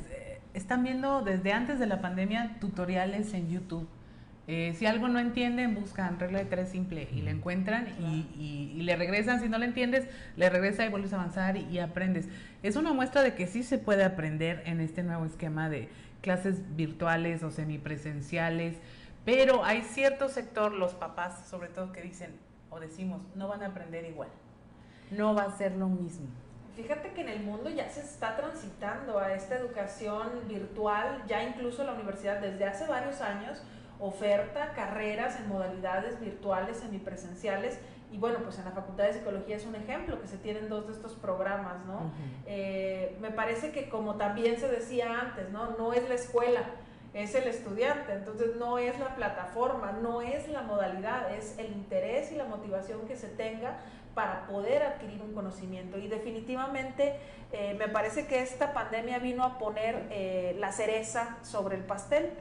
están 0.54 0.84
viendo 0.84 1.22
desde 1.22 1.54
antes 1.54 1.80
de 1.80 1.88
la 1.88 2.02
pandemia 2.02 2.58
tutoriales 2.60 3.34
en 3.34 3.50
YouTube. 3.50 3.88
Eh, 4.46 4.76
si 4.78 4.86
algo 4.86 5.08
no 5.08 5.20
entienden, 5.20 5.74
buscan 5.74 6.20
regla 6.20 6.40
de 6.40 6.46
tres 6.46 6.70
simple 6.70 7.08
y 7.14 7.22
le 7.22 7.32
encuentran 7.32 7.88
y, 8.00 8.82
le 8.84 8.96
regresan. 8.96 9.40
Si 9.40 9.48
no 9.48 9.58
le 9.58 9.66
entiendes, 9.66 10.06
le 10.36 10.50
regresa 10.50 10.86
y 10.86 10.90
vuelves 10.90 11.14
a 11.14 11.16
avanzar 11.16 11.56
y, 11.56 11.80
aprendes. 11.80 12.28
Es 12.62 12.76
una 12.76 12.92
muestra 12.92 13.22
de 13.22 13.36
que 13.36 13.48
sí 13.48 13.64
se 13.64 13.78
puede 13.78 14.04
aprender 14.04 14.62
en 14.66 14.82
este 14.82 15.02
nuevo 15.02 15.26
esquema 15.26 15.70
de 15.70 15.88
clases 16.22 16.76
virtuales 16.76 17.42
o 17.44 17.52
semipresenciales, 17.52 18.76
pero 19.26 19.64
hay 19.64 19.82
cierto 19.82 20.28
sector, 20.28 20.74
los 20.74 20.94
papás 20.94 21.48
sobre 21.48 21.70
todo, 21.70 21.94
que 21.94 22.02
dicen 22.02 22.32
o 22.70 22.80
decimos, 22.80 23.22
no 23.36 23.48
van 23.48 23.64
a 23.64 23.68
aprender 23.68 24.06
igual, 24.06 24.30
no 25.12 25.36
va 25.36 25.44
a 25.44 25.58
ser 25.58 25.74
lo 25.76 25.88
mismo. 25.88 26.28
Fíjate 26.76 27.12
que 27.12 27.22
en 27.22 27.30
el 27.30 27.42
mundo 27.42 27.70
ya 27.70 27.88
se 27.90 28.02
está 28.02 28.36
transitando 28.36 29.20
a 29.20 29.34
esta 29.34 29.56
educación 29.56 30.48
virtual, 30.48 31.24
ya 31.28 31.44
incluso 31.44 31.84
la 31.84 31.94
universidad 31.94 32.40
desde 32.40 32.66
hace 32.66 32.88
varios 32.88 33.22
años 33.22 33.62
oferta 34.00 34.74
carreras 34.74 35.40
en 35.40 35.48
modalidades 35.48 36.20
virtuales, 36.20 36.78
semipresenciales, 36.78 37.80
y 38.12 38.18
bueno, 38.18 38.40
pues 38.44 38.60
en 38.60 38.66
la 38.66 38.72
Facultad 38.72 39.06
de 39.06 39.14
Psicología 39.14 39.56
es 39.56 39.66
un 39.66 39.76
ejemplo 39.76 40.22
que 40.22 40.28
se 40.28 40.38
tienen 40.38 40.70
dos 40.70 40.88
de 40.88 40.94
estos 40.94 41.14
programas, 41.14 41.84
¿no? 41.86 42.12
Eh, 42.46 43.18
me 43.22 43.32
parece 43.32 43.72
que 43.72 43.90
como 43.90 44.16
también 44.16 44.60
se 44.60 44.68
decía 44.68 45.20
antes, 45.20 45.50
¿no? 45.50 45.72
No 45.78 45.94
es 45.94 46.08
la 46.08 46.14
escuela, 46.14 46.62
es 47.14 47.34
el 47.34 47.48
estudiante. 47.48 48.14
Entonces 48.14 48.56
no 48.58 48.78
es 48.78 49.00
la 49.00 49.16
plataforma, 49.16 49.94
no 49.94 50.22
es 50.22 50.48
la 50.48 50.62
modalidad, 50.62 51.34
es 51.34 51.58
el 51.58 51.72
interés 51.72 52.32
y 52.32 52.36
la 52.36 52.46
motivación 52.46 53.08
que 53.08 53.16
se 53.16 53.30
tenga 53.30 53.78
para 54.14 54.46
poder 54.48 54.84
adquirir 54.84 55.22
un 55.22 55.34
conocimiento. 55.34 55.98
Y 55.98 56.08
definitivamente 56.08 57.16
eh, 57.52 57.76
me 57.78 57.88
parece 57.88 58.28
que 58.28 58.42
esta 58.42 58.74
pandemia 58.74 59.20
vino 59.20 59.44
a 59.44 59.58
poner 59.58 60.08
eh, 60.10 60.56
la 60.60 60.72
cereza 60.72 61.38
sobre 61.42 61.76
el 61.76 61.84
pastel 61.84 62.32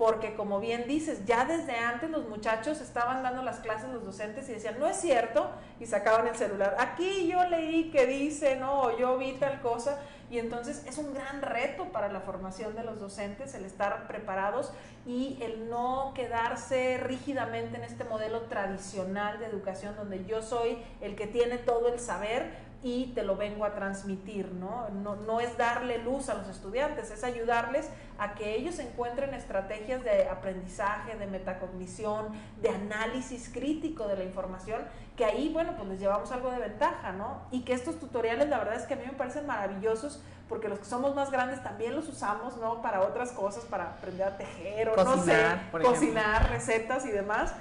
porque 0.00 0.34
como 0.34 0.60
bien 0.60 0.86
dices, 0.88 1.26
ya 1.26 1.44
desde 1.44 1.76
antes 1.76 2.08
los 2.08 2.26
muchachos 2.26 2.80
estaban 2.80 3.22
dando 3.22 3.42
las 3.42 3.58
clases, 3.58 3.90
los 3.90 4.02
docentes, 4.02 4.48
y 4.48 4.52
decían, 4.52 4.78
no 4.78 4.86
es 4.86 4.96
cierto, 4.96 5.50
y 5.78 5.84
sacaban 5.84 6.26
el 6.26 6.34
celular. 6.36 6.74
Aquí 6.78 7.28
yo 7.28 7.44
leí 7.50 7.90
que 7.90 8.06
dice, 8.06 8.56
no, 8.56 8.96
yo 8.96 9.18
vi 9.18 9.32
tal 9.34 9.60
cosa, 9.60 10.00
y 10.30 10.38
entonces 10.38 10.84
es 10.86 10.98
un 10.98 11.12
gran 11.12 11.42
reto 11.42 11.86
para 11.86 12.10
la 12.10 12.20
formación 12.20 12.76
de 12.76 12.84
los 12.84 13.00
docentes 13.00 13.54
el 13.54 13.64
estar 13.64 14.06
preparados 14.06 14.72
y 15.06 15.38
el 15.42 15.68
no 15.68 16.12
quedarse 16.14 16.98
rígidamente 16.98 17.76
en 17.76 17.84
este 17.84 18.04
modelo 18.04 18.42
tradicional 18.42 19.40
de 19.40 19.46
educación 19.46 19.96
donde 19.96 20.24
yo 20.24 20.42
soy 20.42 20.78
el 21.00 21.16
que 21.16 21.26
tiene 21.26 21.58
todo 21.58 21.88
el 21.88 21.98
saber, 21.98 22.70
y 22.82 23.12
te 23.14 23.22
lo 23.22 23.36
vengo 23.36 23.64
a 23.64 23.74
transmitir, 23.74 24.52
¿no? 24.52 24.88
¿no? 24.88 25.14
No 25.14 25.40
es 25.40 25.56
darle 25.58 25.98
luz 25.98 26.30
a 26.30 26.34
los 26.34 26.48
estudiantes, 26.48 27.10
es 27.10 27.24
ayudarles 27.24 27.90
a 28.18 28.34
que 28.34 28.56
ellos 28.56 28.78
encuentren 28.78 29.34
estrategias 29.34 30.02
de 30.02 30.28
aprendizaje, 30.28 31.16
de 31.16 31.26
metacognición, 31.26 32.28
de 32.62 32.70
análisis 32.70 33.50
crítico 33.52 34.08
de 34.08 34.16
la 34.16 34.24
información, 34.24 34.80
que 35.20 35.26
ahí, 35.26 35.50
bueno, 35.52 35.74
pues 35.76 35.86
les 35.86 36.00
llevamos 36.00 36.32
algo 36.32 36.50
de 36.50 36.60
ventaja, 36.60 37.12
¿no? 37.12 37.42
Y 37.50 37.60
que 37.60 37.74
estos 37.74 38.00
tutoriales, 38.00 38.48
la 38.48 38.56
verdad 38.56 38.76
es 38.76 38.84
que 38.84 38.94
a 38.94 38.96
mí 38.96 39.02
me 39.04 39.12
parecen 39.12 39.46
maravillosos, 39.46 40.22
porque 40.48 40.66
los 40.66 40.78
que 40.78 40.86
somos 40.86 41.14
más 41.14 41.30
grandes 41.30 41.62
también 41.62 41.94
los 41.94 42.08
usamos, 42.08 42.56
¿no? 42.56 42.80
Para 42.80 43.02
otras 43.02 43.32
cosas, 43.32 43.66
para 43.66 43.90
aprender 43.90 44.26
a 44.26 44.38
tejer 44.38 44.88
o 44.88 44.96
no 44.96 45.22
sé, 45.22 45.36
cocinar, 45.82 46.48
recetas 46.48 47.04
y 47.04 47.10
demás 47.10 47.52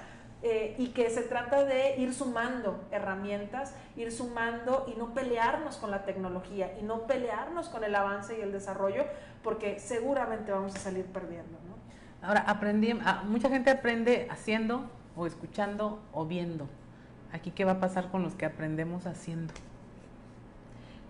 eh, 0.41 0.73
y 0.77 0.91
que 0.91 1.09
se 1.09 1.23
trata 1.23 1.65
de 1.65 1.97
ir 1.97 2.13
sumando 2.13 2.81
herramientas, 2.91 3.73
ir 3.97 4.09
sumando 4.09 4.85
y 4.87 4.97
no 4.97 5.13
pelearnos 5.13 5.75
con 5.75 5.91
la 5.91 6.05
tecnología 6.05 6.77
y 6.79 6.83
no 6.83 7.07
pelearnos 7.07 7.67
con 7.67 7.83
el 7.83 7.93
avance 7.93 8.39
y 8.39 8.41
el 8.41 8.53
desarrollo, 8.53 9.03
porque 9.43 9.79
seguramente 9.79 10.53
vamos 10.53 10.73
a 10.77 10.79
salir 10.79 11.03
perdiendo. 11.07 11.59
¿no? 11.67 12.25
Ahora, 12.25 12.45
aprendí, 12.47 12.97
ah, 13.03 13.23
mucha 13.25 13.49
gente 13.49 13.69
aprende 13.69 14.29
haciendo 14.31 14.89
o 15.17 15.27
escuchando 15.27 15.99
o 16.13 16.25
viendo. 16.25 16.69
Aquí, 17.31 17.51
¿qué 17.51 17.65
va 17.65 17.73
a 17.73 17.79
pasar 17.79 18.09
con 18.09 18.23
los 18.23 18.35
que 18.35 18.45
aprendemos 18.45 19.05
haciendo? 19.05 19.53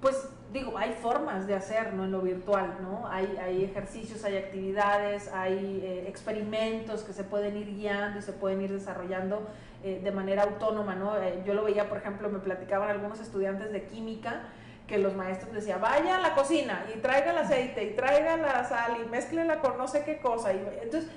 Pues 0.02 0.30
digo, 0.54 0.78
hay 0.78 0.94
formas 0.94 1.46
de 1.48 1.56
hacer 1.56 1.94
¿no? 1.94 2.06
en 2.06 2.12
lo 2.12 2.22
virtual, 2.22 2.78
¿no? 2.82 3.08
Hay, 3.08 3.38
hay 3.38 3.64
ejercicios, 3.64 4.24
hay 4.24 4.38
actividades, 4.38 5.32
hay 5.34 5.82
eh, 5.84 6.06
experimentos 6.08 7.04
que 7.04 7.14
se 7.14 7.24
pueden 7.24 7.58
ir 7.58 7.68
guiando 7.76 8.20
y 8.20 8.22
se 8.22 8.32
pueden 8.32 8.62
ir 8.62 8.72
desarrollando 8.72 9.48
eh, 9.84 10.02
de 10.04 10.12
manera 10.12 10.44
autónoma, 10.44 10.96
¿no? 10.96 11.18
Eh, 11.22 11.44
yo 11.46 11.54
lo 11.54 11.64
veía, 11.64 11.90
por 11.90 11.98
ejemplo, 11.98 12.30
me 12.30 12.40
platicaban 12.40 12.90
algunos 12.90 13.20
estudiantes 13.20 13.72
de 13.72 13.84
química 13.84 14.42
que 14.88 14.98
los 14.98 15.16
maestros 15.16 15.54
decían, 15.54 15.80
vaya 15.80 16.18
a 16.18 16.20
la 16.20 16.34
cocina 16.34 16.86
y 16.94 17.00
traiga 17.00 17.32
el 17.32 17.38
aceite 17.38 17.84
y 17.84 17.96
traiga 17.96 18.38
la 18.38 18.64
sal 18.64 18.98
y 19.06 19.08
mezclela 19.10 19.60
con 19.60 19.78
no 19.78 19.88
sé 19.88 20.04
qué 20.04 20.18
cosa. 20.18 20.52
Y, 20.52 20.58
entonces, 20.82 21.10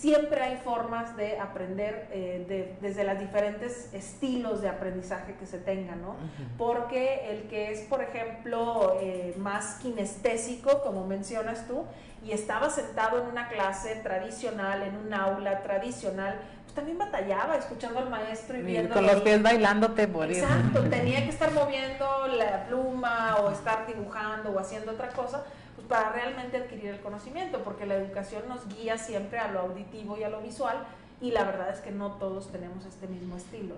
siempre 0.00 0.42
hay 0.42 0.56
formas 0.56 1.16
de 1.16 1.38
aprender 1.38 2.08
eh, 2.12 2.76
desde 2.80 3.04
los 3.04 3.18
diferentes 3.18 3.92
estilos 3.92 4.62
de 4.62 4.68
aprendizaje 4.68 5.34
que 5.34 5.46
se 5.46 5.58
tengan, 5.58 6.00
¿no? 6.00 6.16
Porque 6.56 7.30
el 7.30 7.42
que 7.48 7.72
es, 7.72 7.80
por 7.82 8.02
ejemplo, 8.02 8.96
eh, 9.00 9.34
más 9.36 9.76
kinestésico, 9.76 10.82
como 10.82 11.06
mencionas 11.06 11.66
tú, 11.68 11.84
y 12.24 12.32
estaba 12.32 12.70
sentado 12.70 13.20
en 13.20 13.26
una 13.26 13.48
clase 13.48 13.96
tradicional, 13.96 14.82
en 14.82 14.96
un 14.96 15.12
aula 15.12 15.62
tradicional, 15.62 16.40
pues 16.62 16.74
también 16.74 16.96
batallaba 16.96 17.56
escuchando 17.56 17.98
al 17.98 18.08
maestro 18.08 18.58
y 18.58 18.62
viendo... 18.62 18.94
Con 18.94 19.06
los 19.06 19.20
pies 19.20 19.42
bailándote 19.42 20.08
por 20.08 20.30
Exacto, 20.30 20.82
tenía 20.90 21.22
que 21.22 21.30
estar 21.30 21.52
moviendo 21.52 22.28
la 22.28 22.64
pluma 22.64 23.36
o 23.36 23.50
estar 23.50 23.86
dibujando 23.86 24.50
o 24.50 24.58
haciendo 24.58 24.92
otra 24.92 25.08
cosa 25.10 25.44
para 25.92 26.10
realmente 26.10 26.56
adquirir 26.56 26.86
el 26.86 27.00
conocimiento, 27.00 27.62
porque 27.62 27.84
la 27.84 27.96
educación 27.96 28.44
nos 28.48 28.66
guía 28.66 28.96
siempre 28.96 29.38
a 29.38 29.48
lo 29.48 29.60
auditivo 29.60 30.16
y 30.16 30.22
a 30.22 30.30
lo 30.30 30.40
visual, 30.40 30.86
y 31.20 31.32
la 31.32 31.44
verdad 31.44 31.68
es 31.68 31.80
que 31.80 31.90
no 31.90 32.12
todos 32.12 32.50
tenemos 32.50 32.86
este 32.86 33.06
mismo 33.06 33.36
estilo. 33.36 33.74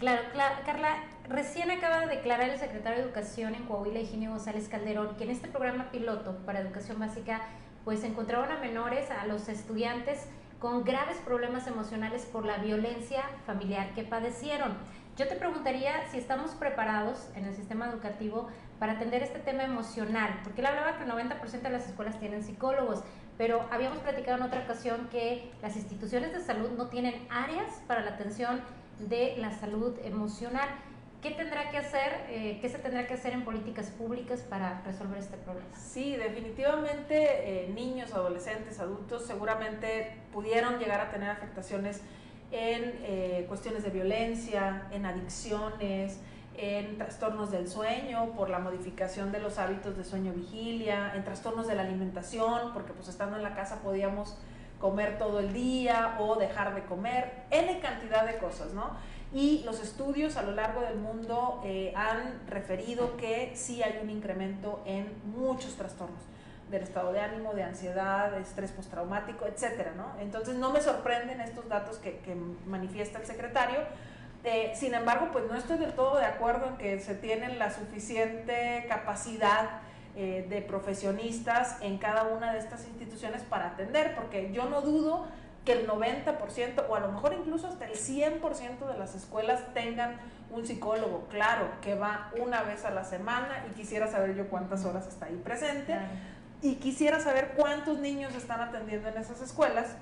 Claro, 0.00 0.22
Carla, 0.64 1.04
recién 1.28 1.70
acaba 1.70 2.00
de 2.00 2.06
declarar 2.06 2.48
el 2.48 2.58
secretario 2.58 3.00
de 3.00 3.04
Educación 3.04 3.54
en 3.54 3.64
Coahuila, 3.64 4.00
Higinio 4.00 4.30
González 4.30 4.66
Calderón, 4.66 5.14
que 5.18 5.24
en 5.24 5.30
este 5.30 5.48
programa 5.48 5.90
piloto 5.90 6.38
para 6.46 6.60
educación 6.60 6.98
básica, 7.00 7.42
pues 7.84 8.02
encontraron 8.02 8.50
a 8.50 8.56
menores, 8.60 9.10
a 9.10 9.26
los 9.26 9.50
estudiantes 9.50 10.26
con 10.60 10.84
graves 10.84 11.18
problemas 11.18 11.66
emocionales 11.66 12.24
por 12.24 12.46
la 12.46 12.56
violencia 12.56 13.24
familiar 13.46 13.92
que 13.94 14.04
padecieron. 14.04 14.72
Yo 15.18 15.26
te 15.26 15.34
preguntaría 15.34 16.08
si 16.12 16.18
estamos 16.18 16.52
preparados 16.52 17.28
en 17.34 17.44
el 17.44 17.56
sistema 17.56 17.88
educativo 17.88 18.46
para 18.78 18.92
atender 18.92 19.20
este 19.20 19.40
tema 19.40 19.64
emocional, 19.64 20.38
porque 20.44 20.60
él 20.60 20.68
hablaba 20.68 20.96
que 20.96 21.02
el 21.02 21.10
90% 21.10 21.60
de 21.60 21.70
las 21.70 21.88
escuelas 21.88 22.20
tienen 22.20 22.44
psicólogos, 22.44 23.02
pero 23.36 23.66
habíamos 23.72 23.98
platicado 23.98 24.36
en 24.36 24.44
otra 24.44 24.62
ocasión 24.62 25.08
que 25.10 25.50
las 25.60 25.74
instituciones 25.74 26.32
de 26.32 26.38
salud 26.38 26.70
no 26.78 26.86
tienen 26.86 27.26
áreas 27.30 27.82
para 27.88 28.02
la 28.02 28.10
atención 28.10 28.60
de 29.00 29.34
la 29.38 29.50
salud 29.50 29.98
emocional. 30.04 30.68
¿Qué 31.20 31.32
tendrá 31.32 31.68
que 31.72 31.78
hacer, 31.78 32.26
eh, 32.28 32.60
qué 32.60 32.68
se 32.68 32.78
tendrá 32.78 33.08
que 33.08 33.14
hacer 33.14 33.32
en 33.32 33.44
políticas 33.44 33.90
públicas 33.90 34.42
para 34.42 34.82
resolver 34.82 35.18
este 35.18 35.36
problema? 35.36 35.66
Sí, 35.74 36.14
definitivamente 36.14 37.64
eh, 37.64 37.68
niños, 37.74 38.12
adolescentes, 38.12 38.78
adultos 38.78 39.26
seguramente 39.26 40.16
pudieron 40.32 40.78
llegar 40.78 41.00
a 41.00 41.10
tener 41.10 41.28
afectaciones 41.28 42.02
en 42.50 42.98
eh, 43.02 43.44
cuestiones 43.48 43.82
de 43.82 43.90
violencia, 43.90 44.88
en 44.90 45.06
adicciones, 45.06 46.20
en 46.56 46.98
trastornos 46.98 47.50
del 47.50 47.68
sueño 47.68 48.32
por 48.36 48.50
la 48.50 48.58
modificación 48.58 49.30
de 49.30 49.40
los 49.40 49.58
hábitos 49.58 49.96
de 49.96 50.04
sueño 50.04 50.32
vigilia, 50.32 51.12
en 51.14 51.24
trastornos 51.24 51.66
de 51.66 51.74
la 51.74 51.82
alimentación, 51.82 52.72
porque 52.72 52.92
pues 52.92 53.08
estando 53.08 53.36
en 53.36 53.42
la 53.42 53.54
casa 53.54 53.80
podíamos 53.80 54.36
comer 54.80 55.18
todo 55.18 55.40
el 55.40 55.52
día 55.52 56.16
o 56.20 56.36
dejar 56.36 56.74
de 56.74 56.84
comer, 56.84 57.44
N 57.50 57.80
cantidad 57.80 58.26
de 58.26 58.38
cosas, 58.38 58.72
¿no? 58.72 58.90
Y 59.32 59.62
los 59.64 59.80
estudios 59.80 60.36
a 60.36 60.42
lo 60.42 60.52
largo 60.52 60.80
del 60.80 60.96
mundo 60.98 61.60
eh, 61.64 61.92
han 61.94 62.40
referido 62.48 63.16
que 63.16 63.52
sí 63.54 63.82
hay 63.82 64.00
un 64.02 64.08
incremento 64.08 64.80
en 64.86 65.12
muchos 65.36 65.74
trastornos 65.76 66.22
del 66.70 66.82
estado 66.82 67.12
de 67.12 67.20
ánimo, 67.20 67.54
de 67.54 67.62
ansiedad, 67.62 68.30
de 68.30 68.40
estrés 68.40 68.72
postraumático, 68.72 69.46
etcétera, 69.46 69.92
¿no? 69.96 70.12
Entonces 70.20 70.56
no 70.56 70.70
me 70.70 70.80
sorprenden 70.80 71.40
estos 71.40 71.68
datos 71.68 71.98
que, 71.98 72.20
manifiesta 72.66 73.18
el 73.18 73.26
secretario, 73.26 73.78
eh, 74.44 74.72
sin 74.74 74.94
embargo, 74.94 75.30
pues 75.32 75.44
no 75.48 75.56
estoy 75.56 75.78
del 75.78 75.92
todo 75.94 76.16
de 76.18 76.24
acuerdo 76.24 76.68
en 76.68 76.76
que 76.76 77.00
se 77.00 77.14
tiene 77.14 77.56
la 77.56 77.72
suficiente 77.72 78.86
capacidad 78.88 79.80
eh, 80.16 80.46
de 80.48 80.62
profesionistas 80.62 81.76
en 81.80 81.98
cada 81.98 82.24
una 82.24 82.52
de 82.52 82.58
estas 82.58 82.86
instituciones 82.86 83.42
para 83.42 83.68
atender, 83.68 84.14
porque 84.14 84.52
yo 84.52 84.68
no 84.68 84.80
dudo 84.80 85.26
que 85.64 85.72
el 85.72 85.86
90% 85.86 86.84
o 86.88 86.94
a 86.94 87.00
lo 87.00 87.12
mejor 87.12 87.34
incluso 87.34 87.66
hasta 87.66 87.84
el 87.84 87.92
100% 87.92 88.90
de 88.90 88.98
las 88.98 89.14
escuelas 89.14 89.62
tengan 89.74 90.18
un 90.50 90.66
psicólogo, 90.66 91.26
claro, 91.28 91.68
que 91.82 91.94
va 91.94 92.30
una 92.40 92.62
vez 92.62 92.84
a 92.84 92.90
la 92.90 93.04
semana 93.04 93.66
y 93.70 93.74
quisiera 93.74 94.06
saber 94.08 94.34
yo 94.34 94.48
cuántas 94.48 94.84
horas 94.84 95.06
está 95.06 95.26
ahí 95.26 95.36
presente 95.44 95.94
y 96.62 96.76
quisiera 96.76 97.20
saber 97.20 97.52
cuántos 97.56 97.98
niños 97.98 98.34
están 98.34 98.60
atendiendo 98.60 99.08
en 99.08 99.18
esas 99.18 99.40
escuelas 99.40 99.96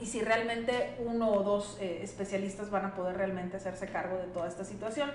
y 0.00 0.06
si 0.06 0.20
realmente 0.20 0.96
uno 0.98 1.30
o 1.30 1.42
dos 1.42 1.78
eh, 1.80 2.00
especialistas 2.02 2.70
van 2.70 2.84
a 2.86 2.94
poder 2.94 3.16
realmente 3.16 3.56
hacerse 3.56 3.86
cargo 3.86 4.16
de 4.18 4.24
toda 4.24 4.48
esta 4.48 4.64
situación. 4.64 5.10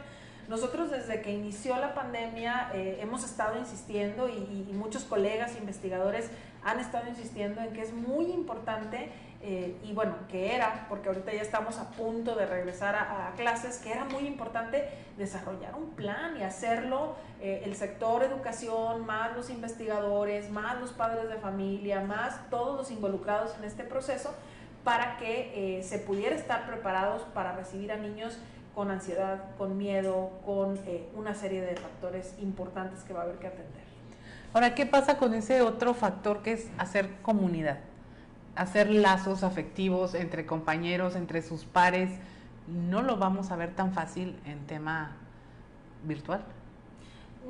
Nosotros 0.47 0.89
desde 0.89 1.21
que 1.21 1.31
inició 1.31 1.77
la 1.77 1.93
pandemia 1.93 2.71
eh, 2.73 2.99
hemos 3.01 3.23
estado 3.23 3.59
insistiendo 3.59 4.27
y, 4.27 4.67
muchos 4.73 5.03
colegas 5.03 5.55
investigadores 5.57 6.29
han 6.63 6.79
estado 6.79 7.07
insistiendo 7.07 7.61
en 7.61 7.71
que 7.73 7.81
es 7.81 7.93
muy 7.93 8.31
importante 8.31 9.11
eh, 9.43 9.77
y 9.83 9.93
bueno, 9.93 10.15
que 10.29 10.55
era, 10.55 10.85
porque 10.89 11.09
ahorita 11.09 11.33
ya 11.33 11.41
estamos 11.41 11.77
a 11.77 11.91
punto 11.91 12.35
de 12.35 12.45
regresar 12.45 12.95
a, 12.95 13.33
clases, 13.35 13.77
que 13.77 13.91
era 13.91 14.05
muy 14.05 14.27
importante 14.27 14.87
desarrollar 15.17 15.75
un 15.75 15.91
plan 15.91 16.37
y 16.37 16.43
hacerlo 16.43 17.15
el 17.41 17.75
sector 17.75 18.23
educación, 18.23 19.03
más 19.07 19.35
los 19.35 19.49
investigadores, 19.49 20.51
más 20.51 20.79
los 20.79 20.91
padres 20.91 21.27
de 21.27 21.37
familia, 21.37 22.01
más 22.01 22.49
todos 22.51 22.77
los 22.77 22.91
involucrados 22.91 23.55
en 23.57 23.63
este 23.63 23.83
proceso, 23.83 24.35
para 24.83 25.17
que 25.17 25.77
eh, 25.77 25.83
se 25.83 25.99
pudiera 25.99 26.35
estar 26.35 26.65
preparados 26.65 27.21
para 27.33 27.55
recibir 27.55 27.91
a 27.91 27.97
niños 27.97 28.37
con 28.73 28.89
ansiedad, 28.89 29.43
con 29.57 29.77
miedo, 29.77 30.31
con 30.45 30.77
eh, 30.87 31.07
una 31.15 31.35
serie 31.35 31.61
de 31.61 31.75
factores 31.75 32.35
importantes 32.39 33.03
que 33.03 33.13
va 33.13 33.21
a 33.21 33.23
haber 33.23 33.37
que 33.37 33.47
atender. 33.47 33.81
Ahora, 34.53 34.75
¿qué 34.75 34.85
pasa 34.85 35.17
con 35.17 35.33
ese 35.33 35.61
otro 35.61 35.93
factor 35.93 36.41
que 36.41 36.53
es 36.53 36.69
hacer 36.77 37.09
comunidad? 37.21 37.79
Hacer 38.55 38.89
lazos 38.89 39.43
afectivos 39.43 40.13
entre 40.13 40.45
compañeros, 40.45 41.15
entre 41.15 41.41
sus 41.41 41.65
pares. 41.65 42.11
No 42.67 43.01
lo 43.01 43.17
vamos 43.17 43.51
a 43.51 43.55
ver 43.55 43.75
tan 43.75 43.93
fácil 43.93 44.39
en 44.45 44.65
tema 44.67 45.15
virtual. 46.03 46.43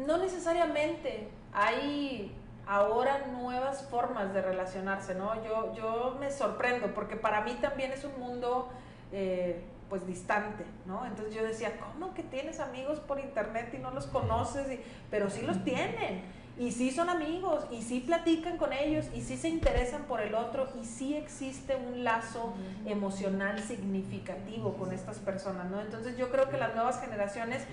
No 0.05 0.17
necesariamente. 0.17 1.29
Hay 1.53 2.33
ahora 2.67 3.25
nuevas 3.27 3.83
formas 3.89 4.33
de 4.33 4.41
relacionarse, 4.41 5.15
¿no? 5.15 5.43
Yo, 5.43 5.73
yo 5.75 6.17
me 6.19 6.31
sorprendo 6.31 6.93
porque 6.93 7.15
para 7.15 7.41
mí 7.41 7.57
también 7.59 7.91
es 7.91 8.05
un 8.05 8.17
mundo 8.19 8.69
eh, 9.11 9.61
pues 9.89 10.07
distante, 10.07 10.63
¿no? 10.85 11.05
Entonces 11.05 11.35
yo 11.35 11.43
decía, 11.43 11.73
¿cómo 11.79 12.13
que 12.13 12.23
tienes 12.23 12.61
amigos 12.61 13.01
por 13.01 13.19
internet 13.19 13.73
y 13.73 13.77
no 13.77 13.91
los 13.91 14.07
conoces? 14.07 14.79
pero 15.09 15.29
sí 15.29 15.41
los 15.41 15.65
tienen, 15.65 16.23
y 16.61 16.71
sí 16.71 16.91
son 16.91 17.09
amigos, 17.09 17.65
y 17.71 17.81
sí 17.81 18.01
platican 18.01 18.55
con 18.57 18.71
ellos, 18.71 19.07
y 19.15 19.21
sí 19.21 19.35
se 19.35 19.49
interesan 19.49 20.03
por 20.03 20.21
el 20.21 20.35
otro, 20.35 20.69
y 20.79 20.85
sí 20.85 21.15
existe 21.15 21.75
un 21.75 22.03
lazo 22.03 22.53
emocional 22.85 23.57
significativo 23.57 24.75
con 24.75 24.93
estas 24.93 25.17
personas, 25.17 25.71
¿no? 25.71 25.81
Entonces 25.81 26.19
yo 26.19 26.29
creo 26.29 26.49
que 26.49 26.57
las 26.57 26.75
nuevas 26.75 27.01
generaciones 27.01 27.63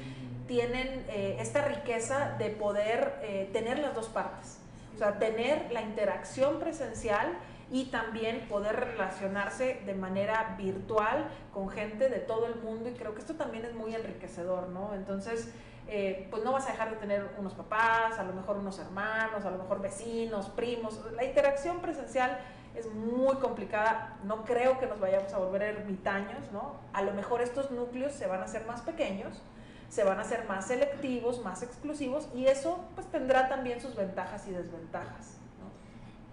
tienen 0.47 1.05
eh, 1.11 1.37
esta 1.39 1.67
riqueza 1.67 2.37
de 2.39 2.49
poder 2.49 3.21
eh, 3.21 3.51
tener 3.53 3.79
las 3.79 3.95
dos 3.95 4.07
partes, 4.07 4.57
o 4.95 4.99
sea, 4.99 5.19
tener 5.19 5.71
la 5.71 5.83
interacción 5.83 6.59
presencial, 6.59 7.37
y 7.71 7.91
también 7.91 8.49
poder 8.49 8.77
relacionarse 8.77 9.83
de 9.85 9.93
manera 9.93 10.57
virtual 10.57 11.29
con 11.53 11.69
gente 11.69 12.09
de 12.09 12.21
todo 12.21 12.47
el 12.47 12.55
mundo 12.63 12.89
y 12.89 12.95
creo 12.95 13.13
que 13.13 13.21
esto 13.21 13.35
también 13.35 13.67
es 13.67 13.75
muy 13.75 13.95
enriquecedor, 13.95 14.71
¿no? 14.71 14.95
Entonces, 14.95 15.53
eh, 15.89 16.27
pues 16.31 16.45
no 16.45 16.53
vas 16.53 16.67
a 16.67 16.73
dejar 16.73 16.91
de 16.91 16.97
tener 16.97 17.31
unos 17.39 17.55
papás, 17.55 18.19
a 18.19 18.25
lo 18.25 18.33
mejor 18.33 18.59
unos 18.59 18.79
hermanos, 18.79 19.45
a 19.45 19.51
lo 19.51 19.59
mejor 19.59 19.81
vecinos, 19.81 20.49
primos. 20.51 21.01
La 21.15 21.25
interacción 21.25 21.81
presencial 21.81 22.39
es 22.75 22.93
muy 22.95 23.37
complicada, 23.37 24.17
no 24.25 24.45
creo 24.45 24.79
que 24.79 24.87
nos 24.87 25.01
vayamos 25.01 25.33
a 25.33 25.39
volver 25.39 25.63
ermitaños, 25.63 26.53
¿no? 26.53 26.77
A 26.93 27.03
lo 27.03 27.13
mejor 27.15 27.41
estos 27.41 27.71
núcleos 27.71 28.13
se 28.13 28.27
van 28.27 28.41
a 28.41 28.45
hacer 28.45 28.67
más 28.67 28.83
pequeños, 28.83 29.43
se 29.89 30.05
van 30.05 30.19
a 30.19 30.23
hacer 30.23 30.45
más 30.47 30.67
selectivos, 30.67 31.43
más 31.43 31.63
exclusivos 31.63 32.29
y 32.35 32.47
eso 32.47 32.79
pues 32.95 33.07
tendrá 33.07 33.49
también 33.49 33.81
sus 33.81 33.97
ventajas 33.97 34.47
y 34.47 34.51
desventajas. 34.51 35.39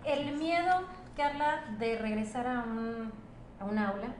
El 0.03 0.35
miedo 0.37 0.81
Carla, 1.15 1.63
de 1.79 1.97
regresar 1.97 2.45
a 2.45 2.65
a 3.59 3.65
un 3.65 3.77
aula 3.77 4.13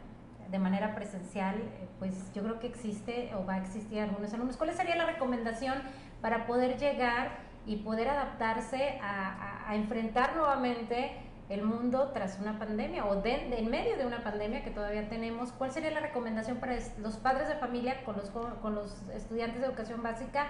de 0.50 0.60
manera 0.60 0.96
presencial, 0.96 1.56
eh, 1.56 1.88
pues 2.00 2.14
yo 2.34 2.44
creo 2.44 2.60
que 2.60 2.68
existe 2.68 3.32
o 3.36 3.46
va 3.46 3.56
a 3.56 3.58
existir 3.60 4.00
algunos 4.00 4.34
alumnos. 4.34 4.58
¿Cuál 4.58 4.74
sería 4.74 4.96
la 4.96 5.06
recomendación 5.06 5.76
para 6.22 6.46
poder 6.46 6.78
llegar 6.78 7.38
y 7.66 7.78
poder 7.78 8.10
adaptarse 8.10 9.00
a, 9.02 9.74
enfrentar 9.74 10.36
nuevamente 10.36 11.12
el 11.50 11.64
mundo 11.64 12.12
tras 12.14 12.40
una 12.40 12.60
pandemia 12.60 13.04
o 13.06 13.24
en 13.26 13.70
medio 13.70 13.98
de 13.98 14.06
una 14.06 14.24
pandemia 14.24 14.64
que 14.64 14.72
todavía 14.72 15.10
tenemos? 15.10 15.52
¿Cuál 15.52 15.72
sería 15.72 15.92
la 15.92 16.00
recomendación 16.00 16.58
para 16.58 16.78
los 17.00 17.16
padres 17.18 17.48
de 17.48 17.56
familia 17.56 18.04
con 18.04 18.16
los, 18.16 18.30
con 18.30 18.76
los 18.76 19.02
estudiantes 19.16 19.62
de 19.62 19.68
educación 19.68 20.04
básica 20.04 20.48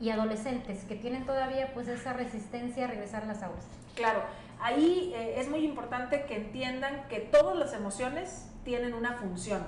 y 0.00 0.10
adolescentes 0.10 0.84
que 0.84 0.96
tienen 0.96 1.24
todavía 1.26 1.72
pues 1.74 1.88
esa 1.88 2.12
resistencia 2.12 2.84
a 2.84 2.88
regresar 2.88 3.22
a 3.22 3.26
las 3.26 3.42
aulas? 3.42 3.64
Claro 3.94 4.22
ahí 4.60 5.12
eh, 5.14 5.34
es 5.38 5.48
muy 5.48 5.64
importante 5.64 6.24
que 6.24 6.36
entiendan 6.36 7.06
que 7.08 7.20
todas 7.20 7.56
las 7.56 7.72
emociones 7.72 8.50
tienen 8.68 8.92
una 8.92 9.14
función. 9.14 9.64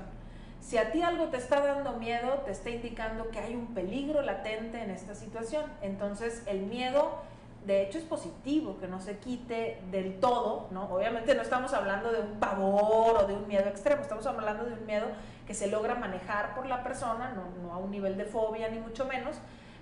Si 0.61 0.77
a 0.77 0.93
ti 0.93 1.01
algo 1.01 1.29
te 1.29 1.39
está 1.39 1.65
dando 1.65 1.95
miedo, 1.95 2.43
te 2.45 2.51
está 2.51 2.69
indicando 2.69 3.31
que 3.31 3.39
hay 3.39 3.55
un 3.55 3.69
peligro 3.69 4.21
latente 4.21 4.83
en 4.83 4.91
esta 4.91 5.15
situación. 5.15 5.65
Entonces 5.81 6.43
el 6.45 6.67
miedo, 6.67 7.23
de 7.65 7.83
hecho, 7.83 7.97
es 7.97 8.05
positivo, 8.05 8.77
que 8.79 8.89
no 8.89 9.01
se 9.01 9.17
quite 9.17 9.81
del 9.91 10.21
todo, 10.21 10.69
¿no? 10.71 10.85
Obviamente 10.95 11.35
no 11.35 11.41
estamos 11.41 11.73
hablando 11.73 12.13
de 12.13 12.21
un 12.21 12.39
pavor 12.39 13.25
o 13.25 13.27
de 13.27 13.33
un 13.33 13.49
miedo 13.49 13.71
extremo, 13.71 14.03
estamos 14.03 14.27
hablando 14.27 14.67
de 14.67 14.75
un 14.75 14.85
miedo 14.85 15.07
que 15.47 15.55
se 15.55 15.69
logra 15.69 15.95
manejar 15.95 16.55
por 16.55 16.67
la 16.67 16.83
persona, 16.83 17.33
no, 17.35 17.63
no 17.63 17.73
a 17.73 17.79
un 17.79 17.91
nivel 17.91 18.19
de 18.19 18.27
fobia 18.27 18.69
ni 18.69 18.81
mucho 18.81 19.07
menos, 19.07 19.37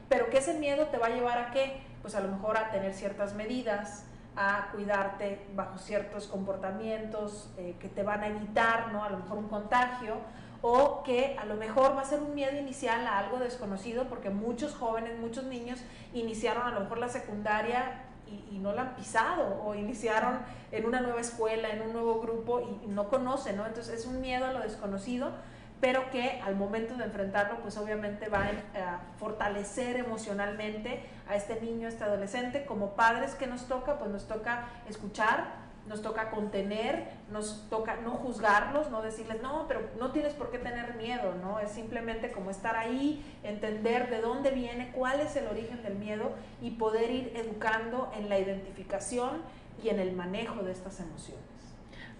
pero 0.08 0.30
que 0.30 0.38
ese 0.38 0.54
miedo 0.54 0.86
te 0.86 0.98
va 0.98 1.08
a 1.08 1.10
llevar 1.10 1.38
a 1.38 1.50
qué? 1.50 1.82
Pues 2.02 2.14
a 2.14 2.20
lo 2.20 2.28
mejor 2.28 2.56
a 2.56 2.70
tener 2.70 2.94
ciertas 2.94 3.34
medidas, 3.34 4.04
a 4.40 4.68
cuidarte 4.70 5.44
bajo 5.56 5.78
ciertos 5.78 6.28
comportamientos 6.28 7.50
eh, 7.58 7.74
que 7.80 7.88
te 7.88 8.04
van 8.04 8.22
a 8.22 8.28
evitar, 8.28 8.92
¿no? 8.92 9.02
A 9.02 9.10
lo 9.10 9.18
mejor 9.18 9.38
un 9.38 9.48
contagio, 9.48 10.14
o 10.62 11.02
que 11.02 11.36
a 11.40 11.44
lo 11.44 11.56
mejor 11.56 11.96
va 11.96 12.02
a 12.02 12.04
ser 12.04 12.20
un 12.20 12.36
miedo 12.36 12.56
inicial 12.56 13.04
a 13.08 13.18
algo 13.18 13.40
desconocido, 13.40 14.08
porque 14.08 14.30
muchos 14.30 14.76
jóvenes, 14.76 15.18
muchos 15.18 15.42
niños 15.42 15.80
iniciaron 16.14 16.68
a 16.68 16.70
lo 16.70 16.80
mejor 16.80 16.98
la 16.98 17.08
secundaria 17.08 18.04
y, 18.50 18.58
no 18.58 18.72
la 18.72 18.82
han 18.82 18.94
pisado, 18.94 19.60
o 19.64 19.74
iniciaron 19.74 20.38
en 20.70 20.84
una 20.84 21.00
nueva 21.00 21.20
escuela, 21.20 21.70
en 21.70 21.82
un 21.82 21.92
nuevo 21.92 22.20
grupo 22.20 22.60
y, 22.60 22.84
y 22.84 22.88
no 22.88 23.08
conocen, 23.08 23.56
¿no? 23.56 23.66
Entonces 23.66 24.00
es 24.00 24.06
un 24.06 24.20
miedo 24.20 24.46
a 24.46 24.52
lo 24.52 24.60
desconocido 24.60 25.32
pero 25.80 26.10
que 26.10 26.40
al 26.44 26.56
momento 26.56 26.94
de 26.94 27.04
enfrentarlo, 27.04 27.60
pues 27.60 27.76
obviamente 27.76 28.28
va 28.28 28.46
a 28.74 29.00
fortalecer 29.18 29.96
emocionalmente 29.96 31.02
a 31.28 31.36
este 31.36 31.60
niño, 31.60 31.86
a 31.86 31.90
este 31.90 32.04
adolescente. 32.04 32.66
Como 32.66 32.94
padres 32.94 33.34
que 33.34 33.46
nos 33.46 33.66
toca, 33.68 33.98
pues 33.98 34.10
nos 34.10 34.26
toca 34.26 34.68
escuchar, 34.88 35.68
nos 35.88 36.02
toca 36.02 36.30
contener, 36.30 37.08
nos 37.30 37.68
toca 37.70 37.96
no 37.96 38.12
juzgarlos, 38.12 38.90
no 38.90 39.02
decirles, 39.02 39.40
no, 39.40 39.66
pero 39.68 39.88
no 39.98 40.12
tienes 40.12 40.34
por 40.34 40.50
qué 40.50 40.58
tener 40.58 40.94
miedo, 40.94 41.34
¿no? 41.34 41.58
Es 41.60 41.70
simplemente 41.70 42.30
como 42.30 42.50
estar 42.50 42.76
ahí, 42.76 43.24
entender 43.42 44.10
de 44.10 44.20
dónde 44.20 44.50
viene, 44.50 44.92
cuál 44.92 45.20
es 45.20 45.34
el 45.36 45.46
origen 45.46 45.82
del 45.82 45.94
miedo 45.94 46.32
y 46.60 46.72
poder 46.72 47.10
ir 47.10 47.32
educando 47.36 48.12
en 48.16 48.28
la 48.28 48.38
identificación 48.38 49.42
y 49.82 49.88
en 49.88 50.00
el 50.00 50.12
manejo 50.12 50.62
de 50.62 50.72
estas 50.72 51.00
emociones. 51.00 51.57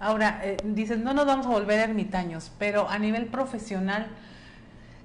Ahora, 0.00 0.40
eh, 0.44 0.56
dices, 0.62 0.98
no 0.98 1.12
nos 1.12 1.26
vamos 1.26 1.46
a 1.46 1.50
volver 1.50 1.80
ermitaños, 1.80 2.52
pero 2.58 2.88
a 2.88 2.98
nivel 2.98 3.26
profesional, 3.26 4.06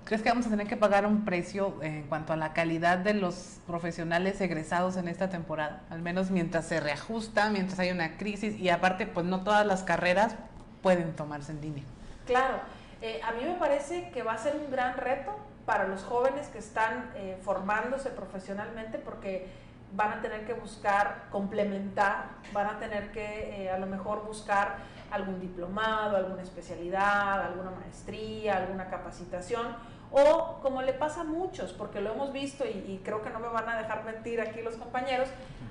¿crees 0.05 0.21
que 0.21 0.29
vamos 0.29 0.45
a 0.45 0.49
tener 0.49 0.67
que 0.67 0.77
pagar 0.77 1.07
un 1.07 1.25
precio 1.25 1.81
en 1.81 2.03
cuanto 2.03 2.31
a 2.33 2.35
la 2.35 2.53
calidad 2.53 2.99
de 2.99 3.15
los 3.15 3.59
profesionales 3.65 4.39
egresados 4.39 4.95
en 4.97 5.07
esta 5.07 5.29
temporada? 5.29 5.81
Al 5.89 6.01
menos 6.01 6.29
mientras 6.29 6.67
se 6.67 6.79
reajusta, 6.79 7.49
mientras 7.49 7.79
hay 7.79 7.89
una 7.89 8.17
crisis 8.17 8.59
y 8.59 8.69
aparte, 8.69 9.07
pues 9.07 9.25
no 9.25 9.43
todas 9.43 9.65
las 9.65 9.81
carreras 9.81 10.35
pueden 10.83 11.15
tomarse 11.15 11.53
en 11.53 11.61
línea. 11.61 11.83
Claro, 12.27 12.59
eh, 13.01 13.19
a 13.23 13.31
mí 13.31 13.43
me 13.45 13.55
parece 13.55 14.11
que 14.11 14.21
va 14.21 14.33
a 14.33 14.37
ser 14.37 14.55
un 14.55 14.69
gran 14.69 14.95
reto 14.97 15.35
para 15.65 15.87
los 15.87 16.03
jóvenes 16.03 16.47
que 16.47 16.59
están 16.59 17.11
eh, 17.15 17.37
formándose 17.41 18.09
profesionalmente 18.09 18.99
porque 18.99 19.47
van 19.95 20.13
a 20.13 20.21
tener 20.21 20.45
que 20.45 20.53
buscar 20.53 21.25
complementar, 21.29 22.25
van 22.51 22.67
a 22.67 22.79
tener 22.79 23.11
que 23.11 23.63
eh, 23.63 23.69
a 23.69 23.77
lo 23.77 23.85
mejor 23.85 24.25
buscar 24.25 24.77
algún 25.11 25.39
diplomado, 25.39 26.17
alguna 26.17 26.41
especialidad, 26.41 27.43
alguna 27.43 27.71
maestría, 27.71 28.57
alguna 28.57 28.89
capacitación, 28.89 29.75
o 30.11 30.59
como 30.61 30.81
le 30.81 30.93
pasa 30.93 31.21
a 31.21 31.23
muchos, 31.23 31.73
porque 31.73 32.01
lo 32.01 32.13
hemos 32.13 32.33
visto 32.33 32.65
y, 32.65 33.01
creo 33.03 33.21
que 33.21 33.29
no 33.29 33.39
me 33.39 33.47
van 33.47 33.67
a 33.69 33.77
dejar 33.77 34.03
mentir 34.03 34.41
aquí 34.41 34.61
los 34.61 34.75
compañeros, 34.75 35.27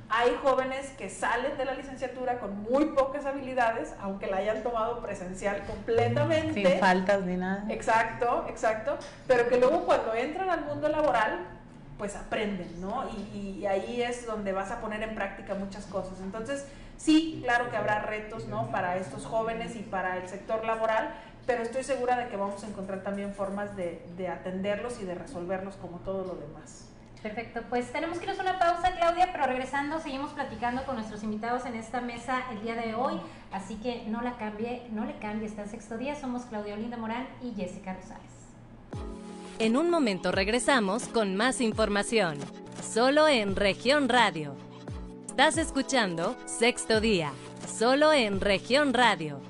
hay 0.08 0.36
jóvenes 0.42 0.90
que 0.90 1.08
salen 1.08 1.56
de 1.56 1.64
la 1.64 1.74
licenciatura 1.74 2.38
con 2.38 2.62
muy 2.62 2.86
pocas 2.86 3.24
habilidades, 3.24 3.94
aunque 4.00 4.26
la 4.26 4.38
hayan 4.38 4.62
tomado 4.62 5.00
presencial 5.00 5.64
completamente. 5.64 6.68
Sin 6.68 6.80
faltas 6.80 7.22
ni 7.22 7.36
nada. 7.36 7.64
Exacto, 7.68 8.44
exacto, 8.48 8.98
pero 9.26 9.48
que 9.48 9.58
luego 9.58 9.84
cuando 9.86 10.12
entran 10.12 10.50
al 10.50 10.64
mundo 10.64 10.88
laboral 10.88 11.61
pues 12.02 12.16
aprenden, 12.16 12.80
¿no? 12.80 13.08
Y, 13.32 13.64
ahí 13.64 14.02
es 14.02 14.26
donde 14.26 14.50
vas 14.50 14.72
a 14.72 14.80
poner 14.80 15.04
en 15.04 15.14
práctica 15.14 15.54
muchas 15.54 15.86
cosas. 15.86 16.18
Entonces, 16.20 16.66
sí, 16.96 17.38
claro 17.44 17.70
que 17.70 17.76
habrá 17.76 18.00
retos, 18.00 18.48
¿no? 18.48 18.72
Para 18.72 18.96
estos 18.96 19.24
jóvenes 19.24 19.76
y 19.76 19.84
para 19.84 20.16
el 20.16 20.28
sector 20.28 20.64
laboral, 20.64 21.14
pero 21.46 21.62
estoy 21.62 21.84
segura 21.84 22.16
de 22.16 22.26
que 22.26 22.36
vamos 22.36 22.64
a 22.64 22.66
encontrar 22.66 23.04
también 23.04 23.32
formas 23.32 23.76
de, 23.76 24.28
atenderlos 24.28 25.00
y 25.00 25.04
de 25.04 25.14
resolverlos 25.14 25.76
como 25.76 25.98
todo 25.98 26.24
lo 26.24 26.34
demás. 26.34 26.88
Perfecto, 27.22 27.62
pues 27.70 27.92
tenemos 27.92 28.18
que 28.18 28.24
irnos 28.24 28.40
a 28.40 28.50
una 28.50 28.58
pausa, 28.58 28.96
Claudia, 28.96 29.28
pero 29.30 29.46
regresando 29.46 30.00
seguimos 30.00 30.32
platicando 30.32 30.84
con 30.84 30.96
nuestros 30.96 31.22
invitados 31.22 31.66
en 31.66 31.76
esta 31.76 32.00
mesa 32.00 32.42
el 32.50 32.62
día 32.62 32.74
de 32.74 32.96
hoy, 32.96 33.20
así 33.52 33.76
que 33.76 34.06
no 34.08 34.22
la 34.22 34.36
cambie, 34.38 34.88
no 34.90 35.04
le 35.04 35.16
cambie, 35.18 35.46
está 35.46 35.62
en 35.62 35.68
sexto 35.68 35.98
día, 35.98 36.16
somos 36.16 36.46
Claudia 36.46 36.74
Olinda 36.74 36.96
Morán 36.96 37.28
y 37.40 37.54
Jessica 37.54 37.94
Rosales. 37.94 38.41
En 39.62 39.76
un 39.76 39.90
momento 39.90 40.32
regresamos 40.32 41.06
con 41.06 41.36
más 41.36 41.60
información, 41.60 42.36
solo 42.82 43.28
en 43.28 43.54
región 43.54 44.08
radio. 44.08 44.56
Estás 45.28 45.56
escuchando 45.56 46.36
Sexto 46.46 47.00
Día, 47.00 47.30
solo 47.72 48.12
en 48.12 48.40
región 48.40 48.92
radio. 48.92 49.40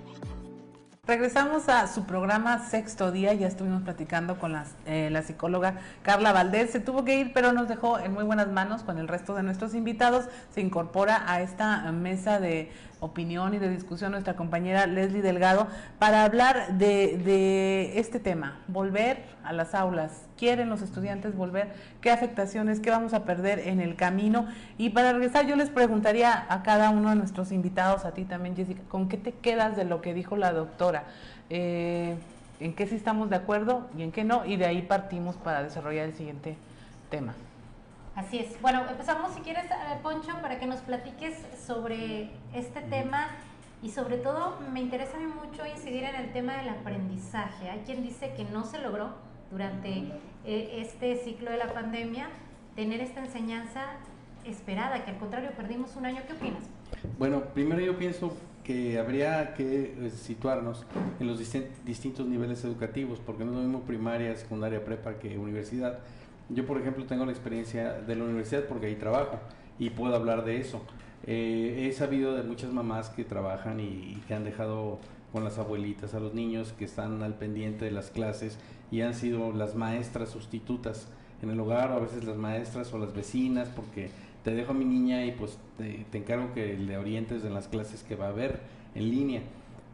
Regresamos 1.06 1.70
a 1.70 1.88
su 1.88 2.04
programa 2.04 2.58
Sexto 2.68 3.10
Día, 3.10 3.32
ya 3.32 3.46
estuvimos 3.46 3.84
platicando 3.84 4.38
con 4.38 4.54
eh, 4.84 5.08
la 5.10 5.22
psicóloga 5.22 5.80
Carla 6.02 6.32
Valdés, 6.32 6.70
se 6.70 6.80
tuvo 6.80 7.06
que 7.06 7.18
ir 7.18 7.32
pero 7.32 7.54
nos 7.54 7.66
dejó 7.66 7.98
en 7.98 8.12
muy 8.12 8.24
buenas 8.24 8.48
manos 8.48 8.82
con 8.82 8.98
el 8.98 9.08
resto 9.08 9.34
de 9.34 9.42
nuestros 9.42 9.74
invitados, 9.74 10.26
se 10.54 10.60
incorpora 10.60 11.24
a 11.26 11.40
esta 11.40 11.90
mesa 11.90 12.38
de 12.38 12.70
opinión 13.02 13.52
y 13.52 13.58
de 13.58 13.68
discusión 13.68 14.12
nuestra 14.12 14.36
compañera 14.36 14.86
Leslie 14.86 15.22
Delgado 15.22 15.66
para 15.98 16.24
hablar 16.24 16.78
de, 16.78 17.98
este 17.98 18.20
tema, 18.20 18.60
volver 18.68 19.24
a 19.42 19.52
las 19.52 19.74
aulas. 19.74 20.28
¿Quieren 20.38 20.70
los 20.70 20.82
estudiantes 20.82 21.36
volver? 21.36 21.72
¿Qué 22.00 22.12
afectaciones? 22.12 22.78
¿Qué 22.78 22.90
vamos 22.90 23.12
a 23.12 23.24
perder 23.24 23.58
en 23.66 23.80
el 23.80 23.96
camino? 23.96 24.46
Y 24.78 24.90
para 24.90 25.12
regresar 25.12 25.48
yo 25.48 25.56
les 25.56 25.68
preguntaría 25.68 26.46
a 26.48 26.62
cada 26.62 26.90
uno 26.90 27.10
de 27.10 27.16
nuestros 27.16 27.50
invitados, 27.50 28.04
a 28.04 28.12
ti 28.12 28.24
también 28.24 28.54
Jessica, 28.54 28.82
¿con 28.88 29.08
qué 29.08 29.16
te 29.16 29.32
quedas 29.32 29.76
de 29.76 29.84
lo 29.84 30.00
que 30.00 30.14
dijo 30.14 30.36
la 30.36 30.52
doctora? 30.52 31.02
Eh, 31.50 32.14
¿En 32.60 32.72
qué 32.72 32.86
sí 32.86 32.94
estamos 32.94 33.30
de 33.30 33.36
acuerdo 33.36 33.88
y 33.98 34.02
en 34.02 34.12
qué 34.12 34.22
no? 34.22 34.46
Y 34.46 34.56
de 34.56 34.66
ahí 34.66 34.82
partimos 34.82 35.36
para 35.36 35.64
desarrollar 35.64 36.06
el 36.06 36.14
siguiente 36.14 36.56
tema. 37.10 37.34
Así 38.14 38.38
es. 38.38 38.60
Bueno, 38.60 38.82
empezamos 38.90 39.32
si 39.34 39.40
quieres, 39.40 39.64
Poncho, 40.02 40.32
para 40.42 40.58
que 40.58 40.66
nos 40.66 40.80
platiques 40.80 41.34
sobre 41.66 42.30
este 42.54 42.82
tema 42.82 43.28
y 43.82 43.90
sobre 43.90 44.18
todo 44.18 44.58
me 44.72 44.80
interesa 44.80 45.18
mucho 45.18 45.66
incidir 45.66 46.04
en 46.04 46.14
el 46.16 46.32
tema 46.32 46.56
del 46.58 46.68
aprendizaje. 46.68 47.70
Hay 47.70 47.80
quien 47.80 48.02
dice 48.02 48.32
que 48.36 48.44
no 48.44 48.64
se 48.64 48.78
logró 48.78 49.14
durante 49.50 49.90
eh, 50.44 50.78
este 50.78 51.16
ciclo 51.16 51.50
de 51.50 51.56
la 51.56 51.72
pandemia 51.72 52.28
tener 52.76 53.00
esta 53.00 53.20
enseñanza 53.20 53.82
esperada, 54.44 55.04
que 55.04 55.10
al 55.10 55.18
contrario 55.18 55.50
perdimos 55.56 55.96
un 55.96 56.06
año. 56.06 56.20
¿Qué 56.26 56.34
opinas? 56.34 56.62
Bueno, 57.18 57.42
primero 57.54 57.80
yo 57.80 57.96
pienso 57.96 58.36
que 58.62 58.98
habría 58.98 59.54
que 59.54 59.94
eh, 59.98 60.10
situarnos 60.10 60.86
en 61.18 61.26
los 61.26 61.38
distintos 61.84 62.26
niveles 62.26 62.62
educativos, 62.64 63.20
porque 63.24 63.44
no 63.44 63.52
es 63.52 63.56
lo 63.56 63.62
mismo 63.62 63.80
primaria, 63.80 64.34
secundaria, 64.36 64.84
prepa 64.84 65.14
que 65.14 65.38
universidad. 65.38 65.98
Yo, 66.54 66.66
por 66.66 66.78
ejemplo, 66.78 67.06
tengo 67.06 67.24
la 67.24 67.32
experiencia 67.32 67.92
de 67.92 68.14
la 68.14 68.24
universidad 68.24 68.64
porque 68.64 68.86
ahí 68.86 68.96
trabajo 68.96 69.38
y 69.78 69.90
puedo 69.90 70.14
hablar 70.14 70.44
de 70.44 70.58
eso. 70.58 70.82
Eh, 71.26 71.88
he 71.88 71.92
sabido 71.92 72.34
de 72.34 72.42
muchas 72.42 72.72
mamás 72.72 73.08
que 73.08 73.24
trabajan 73.24 73.80
y, 73.80 74.20
que 74.26 74.34
han 74.34 74.44
dejado 74.44 74.98
con 75.32 75.44
las 75.44 75.58
abuelitas 75.58 76.14
a 76.14 76.20
los 76.20 76.34
niños 76.34 76.74
que 76.78 76.84
están 76.84 77.22
al 77.22 77.34
pendiente 77.34 77.86
de 77.86 77.90
las 77.90 78.10
clases 78.10 78.58
y 78.90 79.00
han 79.00 79.14
sido 79.14 79.52
las 79.52 79.74
maestras 79.74 80.28
sustitutas 80.28 81.08
en 81.42 81.50
el 81.50 81.58
hogar 81.58 81.90
o 81.90 81.94
a 81.94 82.00
veces 82.00 82.24
las 82.24 82.36
maestras 82.36 82.92
o 82.92 82.98
las 82.98 83.14
vecinas 83.14 83.68
porque 83.74 84.10
te 84.44 84.54
dejo 84.54 84.72
a 84.72 84.74
mi 84.74 84.84
niña 84.84 85.24
y 85.24 85.32
pues 85.32 85.58
te, 85.78 86.18
encargo 86.18 86.52
que 86.52 86.76
le 86.76 86.98
orientes 86.98 87.44
en 87.44 87.54
las 87.54 87.68
clases 87.68 88.02
que 88.02 88.14
va 88.14 88.26
a 88.26 88.30
haber 88.30 88.60
en 88.94 89.10
línea. 89.10 89.40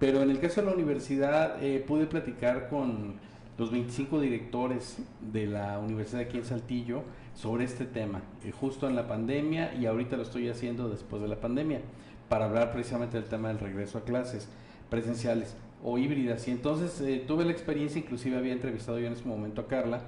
Pero 0.01 0.23
en 0.23 0.31
el 0.31 0.41
caso 0.41 0.61
de 0.61 0.67
la 0.67 0.75
universidad 0.75 1.63
eh, 1.63 1.85
pude 1.87 2.07
platicar 2.07 2.69
con 2.69 3.15
los 3.59 3.73
25 3.73 4.21
directores 4.21 4.99
de 5.21 5.47
la 5.47 5.81
universidad 5.81 6.23
aquí 6.23 6.39
en 6.39 6.45
Saltillo 6.45 7.03
sobre 7.35 7.65
este 7.65 7.85
tema, 7.85 8.23
eh, 8.45 8.53
justo 8.53 8.89
en 8.89 8.95
la 8.95 9.09
pandemia 9.09 9.75
y 9.75 9.87
ahorita 9.87 10.17
lo 10.17 10.23
estoy 10.23 10.49
haciendo 10.49 10.89
después 10.89 11.21
de 11.21 11.29
la 11.29 11.41
pandemia, 11.41 11.81
para 12.29 12.45
hablar 12.45 12.73
precisamente 12.73 13.19
del 13.19 13.29
tema 13.29 13.49
del 13.49 13.59
regreso 13.59 13.99
a 13.99 14.03
clases 14.03 14.49
presenciales 14.91 15.57
o 15.83 15.99
híbridas. 15.99 16.47
Y 16.47 16.53
entonces 16.53 17.01
eh, 17.01 17.25
tuve 17.27 17.45
la 17.45 17.53
experiencia, 17.53 17.99
inclusive 17.99 18.37
había 18.37 18.53
entrevistado 18.53 18.99
yo 19.01 19.09
en 19.09 19.15
ese 19.15 19.25
momento 19.25 19.63
a 19.63 19.67
Carla. 19.67 20.03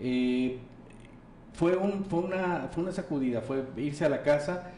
Eh, 0.00 0.58
fue, 1.52 1.76
un, 1.76 2.04
fue, 2.04 2.20
una, 2.20 2.68
fue 2.72 2.84
una 2.84 2.92
sacudida, 2.92 3.40
fue 3.40 3.64
irse 3.76 4.04
a 4.04 4.08
la 4.08 4.22
casa, 4.22 4.70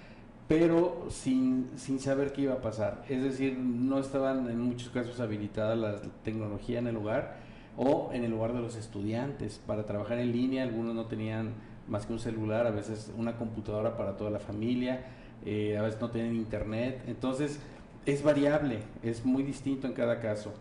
pero 0.48 1.06
sin, 1.10 1.70
sin 1.76 1.98
saber 1.98 2.32
qué 2.32 2.42
iba 2.42 2.54
a 2.54 2.60
pasar. 2.62 3.04
Es 3.10 3.22
decir, 3.22 3.58
no 3.58 3.98
estaban 3.98 4.48
en 4.48 4.60
muchos 4.60 4.88
casos 4.88 5.20
habilitada 5.20 5.74
la 5.74 6.00
tecnología 6.22 6.78
en 6.78 6.86
el 6.86 6.94
lugar 6.94 7.45
o 7.76 8.10
en 8.12 8.24
el 8.24 8.30
lugar 8.30 8.52
de 8.52 8.60
los 8.60 8.76
estudiantes 8.76 9.60
para 9.66 9.84
trabajar 9.84 10.18
en 10.18 10.32
línea. 10.32 10.62
Algunos 10.62 10.94
no 10.94 11.06
tenían 11.06 11.54
más 11.88 12.06
que 12.06 12.12
un 12.12 12.18
celular, 12.18 12.66
a 12.66 12.70
veces 12.70 13.12
una 13.16 13.36
computadora 13.36 13.96
para 13.96 14.16
toda 14.16 14.30
la 14.30 14.40
familia, 14.40 15.04
eh, 15.44 15.76
a 15.76 15.82
veces 15.82 16.00
no 16.00 16.10
tienen 16.10 16.34
internet. 16.34 17.02
Entonces, 17.06 17.60
es 18.06 18.22
variable, 18.22 18.78
es 19.02 19.24
muy 19.24 19.42
distinto 19.42 19.86
en 19.86 19.92
cada 19.92 20.20
caso. 20.20 20.52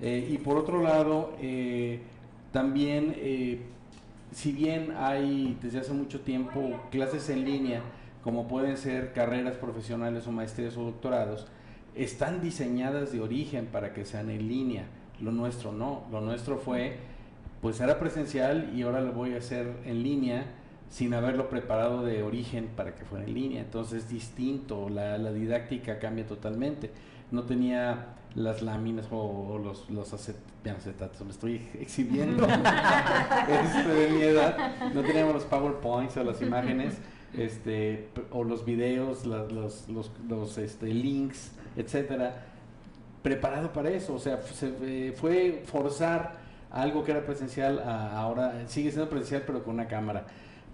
Eh, 0.00 0.28
y 0.30 0.38
por 0.38 0.56
otro 0.56 0.82
lado, 0.82 1.34
eh, 1.40 2.00
también, 2.52 3.16
si 4.32 4.52
bien 4.52 4.92
hay 4.96 5.58
desde 5.60 5.80
hace 5.80 5.92
mucho 5.92 6.20
tiempo 6.20 6.80
clases 6.90 7.28
en 7.28 7.44
línea, 7.44 7.82
como 8.22 8.46
pueden 8.46 8.76
ser 8.76 9.12
carreras 9.12 9.56
profesionales 9.56 10.26
o 10.26 10.32
maestrías 10.32 10.76
o 10.76 10.84
doctorados, 10.84 11.46
están 11.94 12.40
diseñadas 12.40 13.12
de 13.12 13.20
origen 13.20 13.66
para 13.66 13.92
que 13.92 14.04
sean 14.04 14.30
en 14.30 14.48
línea. 14.48 14.84
Lo 15.20 15.32
nuestro 15.32 15.72
no, 15.72 16.04
lo 16.10 16.20
nuestro 16.20 16.58
fue, 16.58 16.98
pues 17.62 17.80
era 17.80 17.98
presencial 17.98 18.72
y 18.74 18.82
ahora 18.82 19.00
lo 19.00 19.12
voy 19.12 19.34
a 19.34 19.38
hacer 19.38 19.72
en 19.84 20.02
línea 20.02 20.46
sin 20.90 21.14
haberlo 21.14 21.48
preparado 21.48 22.04
de 22.04 22.22
origen 22.22 22.68
para 22.76 22.94
que 22.94 23.04
fuera 23.04 23.24
en 23.24 23.34
línea. 23.34 23.60
Entonces 23.60 24.04
es 24.04 24.10
distinto, 24.10 24.88
la, 24.88 25.18
didáctica 25.32 25.98
cambia 25.98 26.26
totalmente. 26.26 26.90
No 27.30 27.44
tenía 27.44 28.14
las 28.34 28.62
láminas 28.62 29.06
o, 29.10 29.58
los, 29.58 29.88
los 29.90 30.12
acetatos, 30.12 31.24
me 31.24 31.30
estoy 31.30 31.68
exhibiendo 31.80 32.46
este, 33.48 33.88
de 33.88 34.10
mi 34.10 34.22
edad. 34.22 34.56
No 34.92 35.02
teníamos 35.02 35.34
los 35.34 35.44
PowerPoints 35.44 36.16
o 36.16 36.24
las 36.24 36.42
imágenes 36.42 36.98
este, 37.36 38.08
o 38.30 38.44
los 38.44 38.64
videos, 38.64 39.26
los, 39.26 39.50
los, 39.88 40.12
los, 40.28 40.58
este, 40.58 40.86
links, 40.86 41.52
etcétera, 41.76 42.46
preparado 43.24 43.72
para 43.72 43.88
eso. 43.88 44.14
O 44.14 44.18
sea, 44.18 44.40
se, 44.42 45.12
fue 45.16 45.62
forzar 45.64 46.36
algo 46.70 47.02
que 47.04 47.12
era 47.12 47.24
presencial 47.24 47.78
a 47.78 48.20
ahora 48.20 48.68
sigue 48.68 48.90
siendo 48.90 49.08
presencial 49.08 49.42
pero 49.46 49.64
con 49.64 49.74
una 49.74 49.88
cámara. 49.88 50.26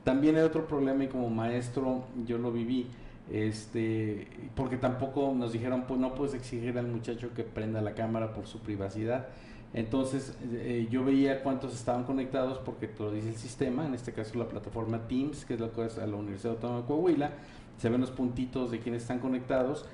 También 0.04 0.36
hay 0.36 0.42
otro 0.42 0.66
problema 0.66 1.04
y 1.04 1.08
como 1.08 1.30
maestro 1.30 2.04
yo 2.26 2.38
lo 2.38 2.50
viví, 2.50 2.86
este, 3.30 4.26
porque 4.56 4.78
tampoco 4.78 5.32
nos 5.36 5.52
dijeron, 5.52 5.84
pues 5.86 6.00
no 6.00 6.14
puedes 6.14 6.34
exigir 6.34 6.76
al 6.76 6.88
muchacho 6.88 7.32
que 7.34 7.44
prenda 7.44 7.80
la 7.82 7.94
cámara 7.94 8.32
por 8.34 8.46
su 8.46 8.58
privacidad. 8.58 9.28
Entonces 9.72 10.34
eh, 10.52 10.88
yo 10.90 11.04
veía 11.04 11.44
cuántos 11.44 11.72
estaban 11.72 12.02
conectados 12.02 12.58
porque 12.58 12.88
te 12.88 13.00
lo 13.00 13.12
dice 13.12 13.28
el 13.28 13.36
sistema, 13.36 13.86
en 13.86 13.94
este 13.94 14.12
caso 14.12 14.36
la 14.36 14.48
plataforma 14.48 15.06
Teams, 15.06 15.44
que 15.44 15.54
es 15.54 15.60
lo 15.60 15.70
que 15.72 15.84
es 15.84 15.98
a 15.98 16.06
la 16.06 16.16
Universidad 16.16 16.54
Autónoma 16.54 16.80
de 16.80 16.86
Coahuila, 16.86 17.30
se 17.78 17.88
ven 17.88 18.00
los 18.00 18.10
puntitos 18.10 18.72
de 18.72 18.80
quienes 18.80 19.02
están 19.02 19.20
conectados, 19.20 19.86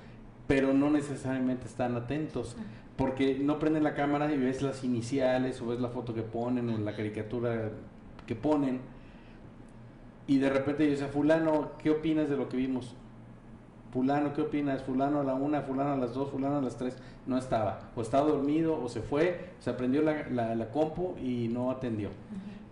pero 0.46 0.72
no 0.72 0.90
necesariamente 0.90 1.66
están 1.66 1.96
atentos, 1.96 2.56
porque 2.96 3.38
no 3.38 3.58
prenden 3.58 3.82
la 3.82 3.94
cámara 3.94 4.32
y 4.32 4.38
ves 4.38 4.62
las 4.62 4.84
iniciales 4.84 5.60
o 5.60 5.66
ves 5.66 5.80
la 5.80 5.88
foto 5.88 6.14
que 6.14 6.22
ponen 6.22 6.70
o 6.70 6.78
la 6.78 6.94
caricatura 6.94 7.70
que 8.26 8.34
ponen 8.34 8.80
y 10.26 10.38
de 10.38 10.50
repente 10.50 10.84
yo 10.84 10.90
decía, 10.90 11.08
fulano, 11.08 11.72
¿qué 11.78 11.90
opinas 11.90 12.28
de 12.28 12.36
lo 12.36 12.48
que 12.48 12.56
vimos? 12.56 12.94
Fulano, 13.92 14.32
¿qué 14.34 14.42
opinas? 14.42 14.82
Fulano 14.82 15.20
a 15.20 15.24
la 15.24 15.34
una, 15.34 15.62
fulano 15.62 15.92
a 15.92 15.96
las 15.96 16.14
dos, 16.14 16.30
fulano 16.30 16.58
a 16.58 16.60
las 16.60 16.76
tres. 16.76 16.96
No 17.26 17.38
estaba. 17.38 17.90
O 17.94 18.02
estaba 18.02 18.26
dormido, 18.26 18.80
o 18.82 18.88
se 18.88 19.00
fue, 19.00 19.50
se 19.60 19.70
aprendió 19.70 20.02
la, 20.02 20.54
la, 20.54 20.70
compu 20.70 21.14
y 21.18 21.48
no 21.48 21.70
atendió. 21.70 22.10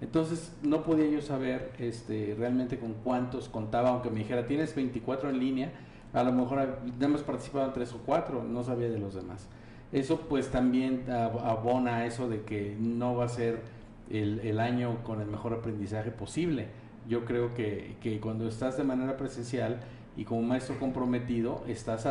Entonces 0.01 0.53
no 0.63 0.83
podía 0.83 1.07
yo 1.07 1.23
saber 1.23 1.73
este, 1.79 2.35
realmente 2.37 2.79
con 2.79 2.95
cuántos 3.05 3.49
contaba, 3.49 3.91
aunque 3.91 4.11
me 4.11 4.19
dijera, 4.19 4.47
tienes 4.47 4.75
24 4.75 5.31
en 5.31 5.39
línea, 5.39 5.73
a 6.15 6.23
lo 6.23 6.33
mejor 6.33 6.79
nada 6.99 7.09
más 7.09 7.23
participaban 7.23 7.73
tres 7.73 7.93
o 7.93 7.99
cuatro, 7.99 8.43
no 8.43 8.63
sabía 8.63 8.89
de 8.89 8.99
los 8.99 9.15
demás. 9.15 9.49
Eso 9.93 10.21
pues 10.21 10.51
también 10.51 11.05
abona 11.11 12.07
eso 12.07 12.29
de 12.29 12.43
que 12.43 12.77
no 12.81 13.15
va 13.17 13.27
a 13.27 13.29
ser 13.29 13.63
el, 14.11 14.41
el 14.41 14.59
año 14.59 15.03
con 15.05 15.21
el 15.21 15.27
mejor 15.27 15.53
aprendizaje 15.53 16.11
posible 16.11 16.69
yo 17.09 17.25
creo 17.25 17.55
que, 17.55 17.97
que 18.01 18.21
cuando 18.21 18.49
estás 18.49 18.77
de 18.77 18.85
manera 18.85 19.17
presencial 19.17 19.81
y 20.17 20.25
como 20.25 20.43
maestro 20.43 20.79
comprometido, 20.79 21.65
estás 21.69 22.09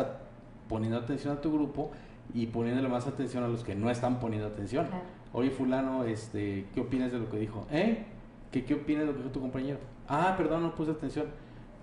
poniendo 0.68 0.98
atención 0.98 1.36
a 1.36 1.40
tu 1.40 1.52
grupo 1.52 1.90
y 2.32 2.46
poniéndole 2.46 2.88
más 2.88 3.06
atención 3.06 3.44
a 3.44 3.48
los 3.48 3.64
que 3.64 3.74
no 3.74 3.90
están 3.90 4.20
poniendo 4.20 4.48
atención. 4.48 4.86
Oye, 5.32 5.50
fulano, 5.50 6.04
este, 6.04 6.66
¿qué 6.74 6.80
opinas 6.80 7.12
de 7.12 7.18
lo 7.18 7.28
que 7.28 7.38
dijo? 7.38 7.66
¿Eh? 7.72 8.04
¿Qué, 8.52 8.64
¿Qué 8.64 8.74
opinas 8.74 9.02
de 9.02 9.06
lo 9.06 9.12
que 9.12 9.18
dijo 9.18 9.32
tu 9.32 9.40
compañero? 9.40 9.78
Ah, 10.08 10.34
perdón, 10.36 10.62
no 10.62 10.74
puse 10.74 10.92
atención. 10.92 11.26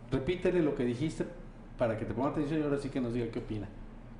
Repítele 0.10 0.62
lo 0.62 0.76
que 0.76 0.86
dijiste 0.86 1.26
para 1.82 1.98
que 1.98 2.06
te 2.06 2.14
ponga 2.14 2.30
atención 2.30 2.60
y 2.60 2.64
ahora 2.64 2.78
sí 2.78 2.90
que 2.90 3.02
nos 3.02 3.16
diga 3.16 3.32
qué 3.32 3.40
opina. 3.40 3.68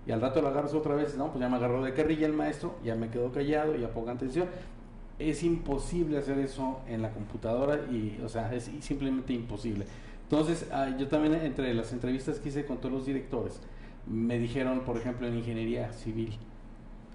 Y 0.08 0.12
al 0.12 0.20
rato 0.20 0.42
lo 0.42 0.48
agarras 0.48 0.74
otra 0.74 0.96
vez, 0.96 1.16
no, 1.16 1.28
pues 1.28 1.42
ya 1.42 1.48
me 1.48 1.58
agarró 1.58 1.84
de 1.84 1.94
carrilla 1.94 2.26
el 2.26 2.34
maestro, 2.34 2.74
ya 2.84 2.96
me 2.96 3.10
quedó 3.10 3.32
callado, 3.32 3.76
ya 3.76 3.94
ponga 3.94 4.14
atención 4.14 4.48
es 5.30 5.44
imposible 5.44 6.18
hacer 6.18 6.40
eso 6.40 6.80
en 6.88 7.02
la 7.02 7.12
computadora 7.12 7.76
y, 7.92 8.20
o 8.24 8.30
sea, 8.30 8.54
es 8.54 8.72
simplemente 8.80 9.34
imposible. 9.34 9.86
Entonces, 10.24 10.68
ah, 10.72 10.90
yo 10.98 11.08
también 11.08 11.36
entre 11.36 11.74
las 11.74 11.92
entrevistas 11.92 12.40
que 12.40 12.50
hice 12.50 12.66
con 12.66 12.78
todos 12.78 12.94
los 12.94 13.06
directores, 13.06 13.60
me 14.08 14.40
dijeron, 14.40 14.82
por 14.82 14.98
ejemplo, 14.98 15.28
en 15.28 15.38
ingeniería 15.38 15.92
civil, 15.94 16.38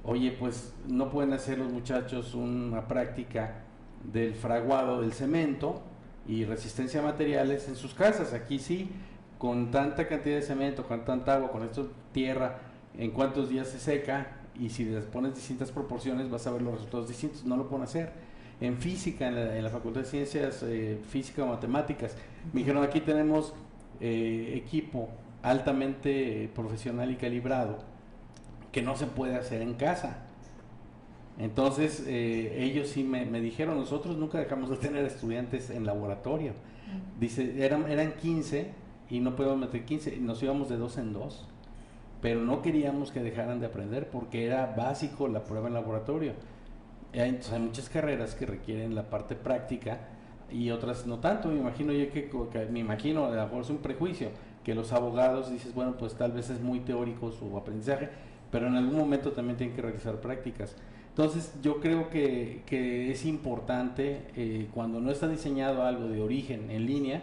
oye, 0.04 0.30
pues 0.38 0.72
no 0.86 1.10
pueden 1.10 1.32
hacer 1.32 1.58
los 1.58 1.72
muchachos 1.72 2.34
una 2.34 2.86
práctica 2.86 3.62
del 4.04 4.34
fraguado 4.34 5.00
del 5.00 5.12
cemento 5.12 5.82
y 6.28 6.44
resistencia 6.44 7.00
a 7.00 7.02
materiales 7.02 7.68
en 7.68 7.74
sus 7.74 7.94
casas. 7.94 8.32
Aquí 8.34 8.58
sí, 8.58 8.90
con 9.38 9.70
tanta 9.70 10.08
cantidad 10.08 10.36
de 10.36 10.42
cemento, 10.42 10.84
con 10.86 11.04
tanta 11.04 11.34
agua, 11.34 11.50
con 11.50 11.62
esto 11.62 11.90
tierra, 12.12 12.58
en 12.96 13.10
cuántos 13.10 13.48
días 13.48 13.68
se 13.68 13.78
seca, 13.78 14.36
y 14.58 14.70
si 14.70 14.84
les 14.84 15.04
pones 15.04 15.34
distintas 15.34 15.70
proporciones 15.70 16.30
vas 16.30 16.46
a 16.46 16.52
ver 16.52 16.62
los 16.62 16.74
resultados 16.74 17.08
distintos. 17.08 17.44
No 17.44 17.56
lo 17.56 17.68
pueden 17.68 17.84
hacer. 17.84 18.12
En 18.60 18.78
física, 18.78 19.28
en 19.28 19.62
la, 19.62 19.70
Facultad 19.70 20.00
de 20.00 20.06
Ciencias, 20.06 20.62
eh, 20.62 20.98
Física 21.10 21.44
o 21.44 21.48
Matemáticas, 21.48 22.16
me 22.52 22.60
dijeron 22.60 22.82
aquí 22.82 23.00
tenemos 23.00 23.52
eh, 24.00 24.54
equipo 24.64 25.10
altamente 25.42 26.50
profesional 26.54 27.10
y 27.10 27.16
calibrado 27.16 27.78
que 28.72 28.80
no 28.80 28.96
se 28.96 29.06
puede 29.06 29.36
hacer 29.36 29.60
en 29.60 29.74
casa. 29.74 30.22
Entonces, 31.38 32.02
eh, 32.06 32.64
ellos 32.64 32.88
sí 32.88 33.04
me, 33.04 33.26
me, 33.26 33.42
dijeron, 33.42 33.76
nosotros 33.76 34.16
nunca 34.16 34.38
dejamos 34.38 34.70
de 34.70 34.76
tener 34.76 35.04
estudiantes 35.04 35.68
en 35.68 35.84
laboratorio. 35.84 36.52
Dice, 37.20 37.62
eran, 37.62 37.90
eran 37.90 38.14
15 38.14 38.85
y 39.10 39.20
no 39.20 39.36
podemos 39.36 39.58
meter 39.58 39.84
15, 39.84 40.16
nos 40.18 40.42
íbamos 40.42 40.68
de 40.68 40.76
dos 40.76 40.98
en 40.98 41.12
dos 41.12 41.46
pero 42.20 42.40
no 42.40 42.62
queríamos 42.62 43.10
que 43.10 43.22
dejaran 43.22 43.60
de 43.60 43.66
aprender 43.66 44.08
porque 44.10 44.46
era 44.46 44.74
básico 44.76 45.28
la 45.28 45.44
prueba 45.44 45.68
en 45.68 45.74
laboratorio. 45.74 46.32
Entonces 47.12 47.52
hay 47.52 47.60
muchas 47.60 47.88
carreras 47.88 48.34
que 48.34 48.46
requieren 48.46 48.94
la 48.94 49.08
parte 49.08 49.34
práctica 49.34 50.00
y 50.50 50.70
otras 50.70 51.06
no 51.06 51.18
tanto. 51.18 51.48
Me 51.48 51.60
imagino 51.60 51.92
yo 51.92 52.10
que, 52.10 52.28
me 52.70 52.80
imagino, 52.80 53.26
a 53.26 53.30
lo 53.30 53.42
mejor 53.44 53.62
es 53.62 53.70
un 53.70 53.78
prejuicio, 53.78 54.30
que 54.64 54.74
los 54.74 54.92
abogados 54.92 55.50
dices, 55.50 55.74
bueno, 55.74 55.96
pues 55.96 56.14
tal 56.14 56.32
vez 56.32 56.50
es 56.50 56.60
muy 56.60 56.80
teórico 56.80 57.30
su 57.32 57.56
aprendizaje, 57.56 58.08
pero 58.50 58.66
en 58.66 58.76
algún 58.76 58.98
momento 58.98 59.32
también 59.32 59.56
tienen 59.56 59.76
que 59.76 59.82
realizar 59.82 60.20
prácticas. 60.20 60.74
Entonces 61.10 61.54
yo 61.62 61.80
creo 61.80 62.10
que, 62.10 62.62
que 62.66 63.10
es 63.10 63.24
importante 63.24 64.22
eh, 64.36 64.68
cuando 64.74 65.00
no 65.00 65.10
está 65.10 65.28
diseñado 65.28 65.84
algo 65.84 66.08
de 66.08 66.20
origen 66.20 66.70
en 66.70 66.86
línea, 66.86 67.22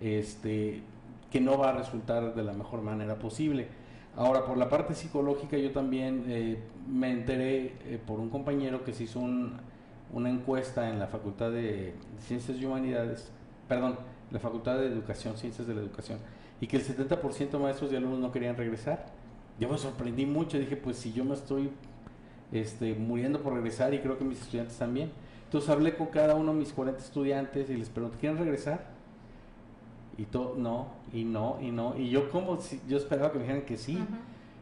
este, 0.00 0.82
que 1.30 1.40
no 1.40 1.58
va 1.58 1.70
a 1.70 1.72
resultar 1.72 2.34
de 2.34 2.42
la 2.42 2.52
mejor 2.52 2.82
manera 2.82 3.16
posible. 3.16 3.68
Ahora, 4.16 4.44
por 4.44 4.56
la 4.56 4.68
parte 4.68 4.94
psicológica, 4.94 5.58
yo 5.58 5.72
también 5.72 6.24
eh, 6.28 6.58
me 6.88 7.10
enteré 7.10 7.74
eh, 7.84 8.00
por 8.04 8.18
un 8.18 8.30
compañero 8.30 8.82
que 8.82 8.94
se 8.94 9.04
hizo 9.04 9.20
una 9.20 10.30
encuesta 10.30 10.88
en 10.88 10.98
la 10.98 11.06
Facultad 11.06 11.50
de 11.50 11.94
Ciencias 12.20 12.58
y 12.58 12.64
Humanidades, 12.64 13.30
perdón, 13.68 13.98
la 14.30 14.38
Facultad 14.38 14.78
de 14.78 14.86
Educación, 14.86 15.36
Ciencias 15.36 15.66
de 15.66 15.74
la 15.74 15.82
Educación, 15.82 16.18
y 16.60 16.66
que 16.66 16.78
el 16.78 16.84
70% 16.84 17.50
de 17.50 17.58
maestros 17.58 17.92
y 17.92 17.96
alumnos 17.96 18.20
no 18.20 18.32
querían 18.32 18.56
regresar. 18.56 19.06
Yo 19.60 19.68
me 19.68 19.76
sorprendí 19.76 20.24
mucho, 20.24 20.58
dije, 20.58 20.76
pues 20.76 20.96
si 20.96 21.12
yo 21.12 21.24
me 21.24 21.34
estoy 21.34 21.70
este, 22.52 22.94
muriendo 22.94 23.42
por 23.42 23.54
regresar 23.54 23.92
y 23.92 23.98
creo 23.98 24.16
que 24.18 24.24
mis 24.24 24.40
estudiantes 24.40 24.78
también. 24.78 25.10
Entonces 25.44 25.68
hablé 25.70 25.94
con 25.94 26.06
cada 26.06 26.34
uno 26.34 26.52
de 26.52 26.58
mis 26.58 26.72
40 26.72 27.00
estudiantes 27.00 27.70
y 27.70 27.76
les 27.76 27.88
pregunté, 27.88 28.18
¿quieren 28.18 28.38
regresar? 28.38 28.95
Y 30.18 30.24
todo, 30.24 30.54
no, 30.56 30.88
y 31.12 31.24
no, 31.24 31.58
y 31.60 31.70
no. 31.70 31.96
Y 31.96 32.08
yo 32.10 32.30
como, 32.30 32.60
si, 32.60 32.80
yo 32.88 32.96
esperaba 32.96 33.32
que 33.32 33.38
me 33.38 33.44
dijeran 33.44 33.66
que 33.66 33.76
sí. 33.76 33.98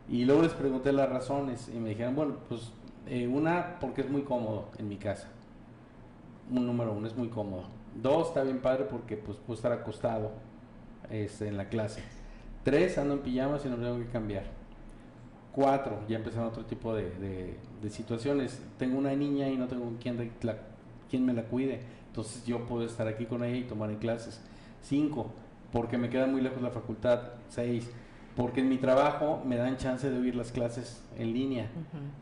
Y 0.08 0.24
luego 0.24 0.42
les 0.42 0.52
pregunté 0.52 0.92
las 0.92 1.08
razones 1.08 1.70
y 1.74 1.78
me 1.78 1.90
dijeron, 1.90 2.14
bueno, 2.14 2.34
pues 2.48 2.72
eh, 3.06 3.26
una, 3.26 3.78
porque 3.80 4.02
es 4.02 4.10
muy 4.10 4.22
cómodo 4.22 4.68
en 4.78 4.88
mi 4.88 4.96
casa. 4.96 5.28
Un 6.50 6.66
número 6.66 6.92
uno, 6.92 7.06
es 7.06 7.16
muy 7.16 7.28
cómodo. 7.28 7.64
Dos, 7.94 8.28
está 8.28 8.42
bien 8.42 8.60
padre 8.60 8.84
porque 8.84 9.16
pues 9.16 9.38
puedo 9.38 9.54
estar 9.54 9.72
acostado 9.72 10.32
este, 11.10 11.48
en 11.48 11.56
la 11.56 11.68
clase. 11.68 12.02
Tres, 12.64 12.98
ando 12.98 13.14
en 13.14 13.20
pijamas 13.20 13.64
y 13.64 13.68
no 13.68 13.76
tengo 13.76 13.98
que 13.98 14.06
cambiar. 14.06 14.44
Cuatro, 15.52 16.00
ya 16.08 16.16
empezaron 16.16 16.48
otro 16.48 16.64
tipo 16.64 16.94
de, 16.94 17.56
de, 17.80 17.90
situaciones. 17.90 18.60
Tengo 18.78 18.98
una 18.98 19.14
niña 19.14 19.48
y 19.48 19.56
no 19.56 19.68
tengo 19.68 19.92
quien, 20.02 20.32
quien 21.08 21.24
me 21.26 21.32
la 21.32 21.44
cuide. 21.44 21.80
Entonces 22.08 22.44
yo 22.44 22.66
puedo 22.66 22.84
estar 22.84 23.06
aquí 23.06 23.26
con 23.26 23.44
ella 23.44 23.56
y 23.56 23.64
tomar 23.64 23.90
en 23.90 23.98
clases. 23.98 24.40
Cinco, 24.82 25.30
porque 25.74 25.98
me 25.98 26.08
queda 26.08 26.26
muy 26.26 26.40
lejos 26.40 26.62
la 26.62 26.70
facultad. 26.70 27.20
Seis, 27.48 27.90
porque 28.36 28.60
en 28.60 28.68
mi 28.68 28.78
trabajo 28.78 29.42
me 29.44 29.56
dan 29.56 29.76
chance 29.76 30.08
de 30.08 30.16
oír 30.16 30.36
las 30.36 30.52
clases 30.52 31.02
en 31.18 31.34
línea. 31.34 31.68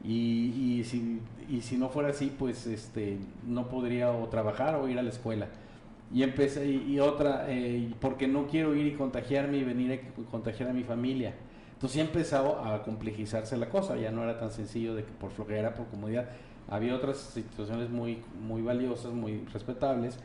y, 0.03 0.79
y, 0.81 0.85
si, 0.85 1.21
y 1.51 1.61
si 1.61 1.77
no 1.77 1.91
fuera 1.91 2.09
así, 2.09 2.35
pues 2.37 2.67
este, 2.67 3.19
no 3.47 3.69
podría 3.69 4.11
o 4.11 4.27
trabajar 4.29 4.77
o 4.77 4.89
ir 4.89 4.99
a 4.99 5.03
la 5.03 5.11
escuela. 5.11 5.49
Y 6.15 6.23
empecé, 6.23 6.67
y, 6.67 6.99
otra, 6.99 7.45
eh, 7.49 7.93
porque 8.01 8.27
no 8.27 8.47
quiero 8.47 8.75
ir 8.75 8.87
y 8.87 8.95
contagiarme 8.95 9.59
y 9.59 9.65
venir 9.65 9.93
a 9.93 10.31
contagiar 10.31 10.71
a 10.71 10.73
mi 10.73 10.83
familia. 10.83 11.35
Entonces 11.75 11.97
ya 11.97 12.05
empezado 12.05 12.65
a 12.65 12.83
complejizarse 12.83 13.59
la 13.59 13.69
cosa, 13.69 13.97
ya 13.97 14.11
no 14.11 14.23
era 14.23 14.39
tan 14.39 14.51
sencillo 14.51 14.95
de 14.95 15.05
que 15.05 15.13
por 15.13 15.31
flojera, 15.31 15.75
por 15.75 15.87
comodidad, 15.89 16.31
había 16.69 16.95
otras 16.95 17.19
situaciones 17.19 17.91
muy, 17.91 18.23
muy 18.47 18.63
valiosas, 18.63 19.13
muy 19.13 19.45
respetables, 19.53 20.19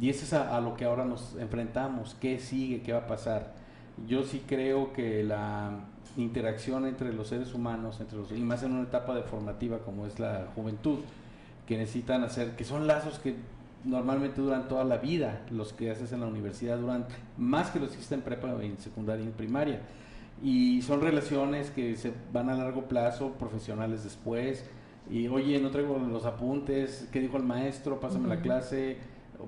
y 0.00 0.10
eso 0.10 0.24
es 0.24 0.32
a, 0.32 0.60
lo 0.60 0.74
que 0.74 0.84
ahora 0.84 1.04
nos 1.04 1.36
enfrentamos, 1.36 2.16
qué 2.20 2.38
sigue, 2.38 2.82
qué 2.82 2.92
va 2.92 3.00
a 3.00 3.06
pasar. 3.06 3.52
Yo 4.08 4.24
sí 4.24 4.42
creo 4.46 4.92
que 4.92 5.22
la 5.22 5.70
interacción 6.16 6.86
entre 6.86 7.12
los 7.12 7.28
seres 7.28 7.54
humanos, 7.54 8.00
entre 8.00 8.18
los, 8.18 8.32
y 8.32 8.40
más 8.40 8.62
en 8.62 8.72
una 8.72 8.82
etapa 8.82 9.14
de 9.14 9.22
formativa 9.22 9.78
como 9.78 10.06
es 10.06 10.18
la 10.18 10.48
juventud, 10.54 10.98
que 11.66 11.78
necesitan 11.78 12.24
hacer, 12.24 12.56
que 12.56 12.64
son 12.64 12.86
lazos 12.86 13.18
que 13.18 13.36
normalmente 13.84 14.40
duran 14.40 14.68
toda 14.68 14.84
la 14.84 14.96
vida, 14.96 15.42
los 15.50 15.72
que 15.72 15.90
haces 15.90 16.12
en 16.12 16.20
la 16.20 16.26
universidad 16.26 16.78
duran 16.78 17.06
más 17.36 17.70
que 17.70 17.78
los 17.78 17.90
que 17.90 17.96
existen 17.96 18.20
en 18.20 18.24
prepa, 18.24 18.48
en 18.62 18.78
secundaria 18.78 19.24
y 19.24 19.28
en 19.28 19.34
primaria. 19.34 19.80
Y 20.42 20.82
son 20.82 21.00
relaciones 21.00 21.70
que 21.70 21.96
se 21.96 22.12
van 22.32 22.50
a 22.50 22.56
largo 22.56 22.82
plazo, 22.82 23.32
profesionales 23.32 24.04
después. 24.04 24.64
Y 25.10 25.28
oye, 25.28 25.60
no 25.60 25.70
traigo 25.70 25.98
los 25.98 26.24
apuntes, 26.24 27.08
¿qué 27.12 27.20
dijo 27.20 27.36
el 27.36 27.44
maestro? 27.44 28.00
Pásame 28.00 28.28
la 28.28 28.40
clase 28.40 28.98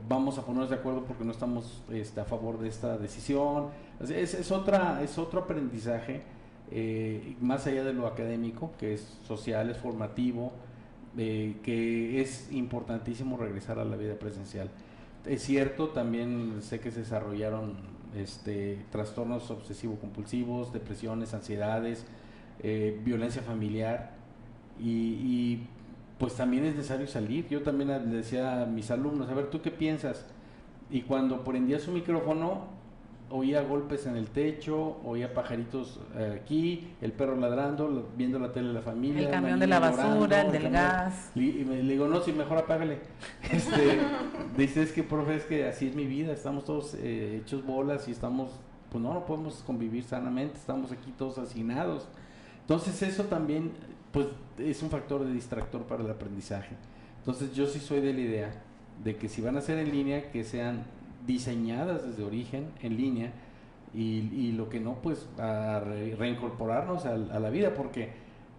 vamos 0.08 0.38
a 0.38 0.42
ponernos 0.42 0.70
de 0.70 0.76
acuerdo 0.76 1.04
porque 1.04 1.24
no 1.24 1.32
estamos 1.32 1.82
este, 1.90 2.20
a 2.20 2.24
favor 2.24 2.58
de 2.58 2.68
esta 2.68 2.98
decisión. 2.98 3.68
Es, 4.00 4.34
es, 4.34 4.50
otra, 4.50 5.02
es 5.02 5.18
otro 5.18 5.40
aprendizaje, 5.40 6.22
eh, 6.70 7.36
más 7.40 7.66
allá 7.66 7.84
de 7.84 7.92
lo 7.92 8.06
académico, 8.06 8.72
que 8.78 8.94
es 8.94 9.18
social, 9.26 9.70
es 9.70 9.78
formativo, 9.78 10.52
eh, 11.16 11.56
que 11.62 12.20
es 12.20 12.52
importantísimo 12.52 13.36
regresar 13.36 13.78
a 13.78 13.84
la 13.84 13.96
vida 13.96 14.14
presencial. 14.14 14.70
Es 15.24 15.42
cierto, 15.42 15.88
también 15.88 16.62
sé 16.62 16.80
que 16.80 16.90
se 16.90 17.00
desarrollaron 17.00 17.74
este, 18.14 18.84
trastornos 18.90 19.50
obsesivo-compulsivos, 19.50 20.72
depresiones, 20.72 21.34
ansiedades, 21.34 22.06
eh, 22.62 23.00
violencia 23.04 23.42
familiar 23.42 24.12
y, 24.78 24.90
y 24.90 25.66
pues 26.18 26.34
también 26.34 26.64
es 26.64 26.76
necesario 26.76 27.06
salir. 27.06 27.48
Yo 27.48 27.62
también 27.62 27.88
le 27.88 28.16
decía 28.16 28.62
a 28.62 28.66
mis 28.66 28.90
alumnos, 28.90 29.28
a 29.28 29.34
ver, 29.34 29.50
¿tú 29.50 29.60
qué 29.60 29.70
piensas? 29.70 30.24
Y 30.90 31.02
cuando 31.02 31.44
prendía 31.44 31.78
su 31.78 31.90
micrófono, 31.90 32.76
oía 33.30 33.62
golpes 33.62 34.06
en 34.06 34.16
el 34.16 34.28
techo, 34.28 34.98
oía 35.04 35.34
pajaritos 35.34 36.00
eh, 36.16 36.40
aquí, 36.42 36.88
el 37.00 37.12
perro 37.12 37.36
ladrando, 37.36 38.08
viendo 38.16 38.38
la 38.38 38.52
tele 38.52 38.68
de 38.68 38.74
la 38.74 38.82
familia. 38.82 39.24
El 39.24 39.30
camión 39.30 39.58
de 39.58 39.66
la 39.66 39.80
basura, 39.80 40.42
el 40.42 40.52
del 40.52 40.70
gas. 40.70 41.32
Y, 41.34 41.64
me 41.68 41.82
le 41.82 41.92
digo, 41.92 42.06
no, 42.06 42.20
si 42.20 42.32
mejor 42.32 42.58
apágale. 42.58 42.98
Este, 43.50 44.00
dice, 44.56 44.82
es 44.82 44.92
que, 44.92 45.02
profe, 45.02 45.36
es 45.36 45.44
que 45.44 45.66
así 45.68 45.88
es 45.88 45.94
mi 45.94 46.06
vida, 46.06 46.32
estamos 46.32 46.64
todos 46.64 46.94
eh, 46.94 47.40
hechos 47.42 47.64
bolas 47.64 48.08
y 48.08 48.12
estamos, 48.12 48.50
pues 48.90 49.02
no, 49.02 49.14
no 49.14 49.24
podemos 49.24 49.62
convivir 49.66 50.02
sanamente, 50.04 50.56
estamos 50.56 50.92
aquí 50.92 51.12
todos 51.16 51.38
hacinados. 51.38 52.08
Entonces 52.62 53.00
eso 53.02 53.24
también 53.24 53.72
pues 54.16 54.28
es 54.56 54.82
un 54.82 54.88
factor 54.88 55.26
de 55.26 55.30
distractor 55.30 55.82
para 55.82 56.02
el 56.02 56.10
aprendizaje. 56.10 56.74
Entonces 57.18 57.54
yo 57.54 57.66
sí 57.66 57.78
soy 57.78 58.00
de 58.00 58.14
la 58.14 58.20
idea 58.20 58.50
de 59.04 59.16
que 59.16 59.28
si 59.28 59.42
van 59.42 59.58
a 59.58 59.60
ser 59.60 59.76
en 59.76 59.92
línea, 59.92 60.30
que 60.30 60.42
sean 60.42 60.84
diseñadas 61.26 62.06
desde 62.06 62.24
origen 62.24 62.70
en 62.80 62.96
línea 62.96 63.32
y, 63.92 64.52
lo 64.52 64.70
que 64.70 64.80
no, 64.80 64.94
pues 65.02 65.28
a 65.38 65.80
reincorporarnos 65.80 67.04
a, 67.04 67.18
la 67.18 67.50
vida, 67.50 67.74
porque 67.74 68.08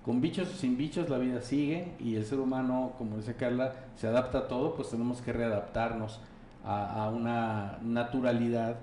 con 0.06 0.22
bichos 0.22 0.48
o 0.54 0.54
sin 0.56 0.78
bichos 0.78 1.10
la 1.10 1.18
vida 1.18 1.42
sigue 1.42 1.94
y 2.00 2.18
el 2.18 2.26
ser 2.26 2.40
humano, 2.40 2.94
como 3.00 3.18
dice 3.18 3.34
Carla, 3.34 3.74
se 3.96 4.06
adapta 4.06 4.38
a 4.38 4.48
todo, 4.48 4.76
pues 4.76 4.92
tenemos 4.92 5.24
que 5.24 5.34
readaptarnos 5.34 6.22
a, 6.66 7.10
una 7.12 7.80
naturalidad 7.82 8.76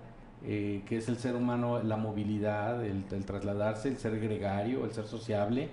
eh, 0.45 0.83
que 0.87 0.97
es 0.97 1.09
el 1.09 1.19
ser 1.19 1.37
humano, 1.37 1.81
la 1.85 1.97
movilidad, 1.97 2.85
el 2.85 3.05
trasladarse, 3.25 3.91
el 3.91 3.99
ser 3.99 4.19
gregario, 4.19 4.85
el 4.85 4.91
ser 4.91 5.07
sociable 5.07 5.69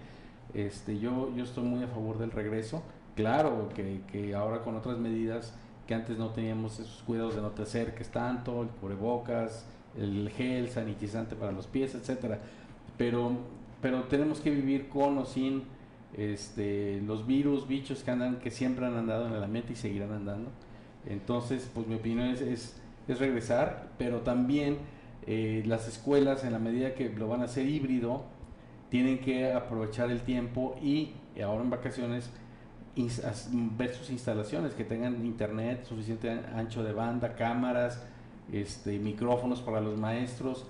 este, 0.53 0.99
yo, 0.99 1.33
yo 1.35 1.43
estoy 1.43 1.63
muy 1.63 1.83
a 1.83 1.87
favor 1.87 2.17
del 2.17 2.31
regreso. 2.31 2.83
Claro 3.15 3.69
que, 3.75 4.33
ahora 4.35 4.61
con 4.61 4.75
otras 4.75 4.97
medidas 4.97 5.53
que 5.87 5.93
antes 5.93 6.17
no 6.17 6.29
teníamos 6.29 6.79
esos 6.79 7.03
cuidados 7.05 7.35
de 7.35 7.41
no 7.41 7.49
te 7.49 7.63
acerques 7.63 8.09
tanto, 8.09 8.61
el 8.61 8.69
cubrebocas, 8.69 9.65
el 9.97 10.29
gel 10.29 10.69
sanitizante 10.69 11.35
para 11.35 11.51
los 11.51 11.67
pies, 11.67 11.95
etcétera. 11.95 12.39
Pero, 12.97 13.31
pero 13.81 14.03
tenemos 14.03 14.39
que 14.39 14.51
vivir 14.51 14.87
con 14.89 15.17
o 15.17 15.25
sin 15.25 15.63
este, 16.15 17.01
los 17.01 17.25
virus, 17.25 17.67
bichos 17.67 18.03
que 18.03 18.11
andan, 18.11 18.39
que 18.39 18.51
siempre 18.51 18.85
han 18.85 18.95
andado 18.95 19.27
en 19.27 19.33
el 19.33 19.43
ambiente 19.43 19.73
y 19.73 19.75
seguirán 19.75 20.13
andando. 20.13 20.49
Entonces, 21.05 21.69
pues 21.73 21.87
mi 21.87 21.95
opinión 21.95 22.27
es, 22.27 22.41
es, 22.41 22.77
es 23.07 23.19
regresar, 23.19 23.89
pero 23.97 24.19
también 24.19 24.77
eh, 25.27 25.63
las 25.65 25.87
escuelas, 25.87 26.43
en 26.43 26.51
la 26.53 26.59
medida 26.59 26.95
que 26.95 27.09
lo 27.09 27.27
van 27.27 27.41
a 27.41 27.45
hacer 27.45 27.67
híbrido, 27.67 28.23
tienen 28.91 29.19
que 29.19 29.53
aprovechar 29.53 30.11
el 30.11 30.21
tiempo 30.21 30.75
y 30.81 31.13
ahora 31.41 31.63
en 31.63 31.69
vacaciones 31.69 32.29
ver 33.77 33.95
sus 33.95 34.09
instalaciones, 34.09 34.73
que 34.73 34.83
tengan 34.83 35.25
internet, 35.25 35.85
suficiente 35.85 36.29
ancho 36.53 36.83
de 36.83 36.91
banda, 36.91 37.35
cámaras, 37.35 38.03
este, 38.51 38.99
micrófonos 38.99 39.61
para 39.61 39.79
los 39.79 39.97
maestros. 39.97 40.67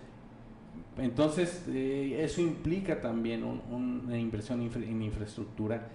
Entonces, 0.98 1.64
eh, 1.68 2.20
eso 2.24 2.42
implica 2.42 3.02
también 3.02 3.44
una 3.44 4.20
inversión 4.20 4.62
en 4.62 5.02
infraestructura, 5.02 5.88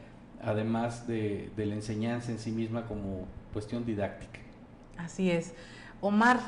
además 0.43 1.07
de, 1.07 1.51
de 1.57 1.67
la 1.67 1.77
enseñanza 1.77 2.33
en 2.33 2.41
sí 2.41 2.51
misma 2.51 2.87
como 2.87 3.29
cuestión 3.53 3.87
didáctica. 3.87 4.41
Así 4.99 5.31
es. 5.31 5.55
Omar, 6.01 6.41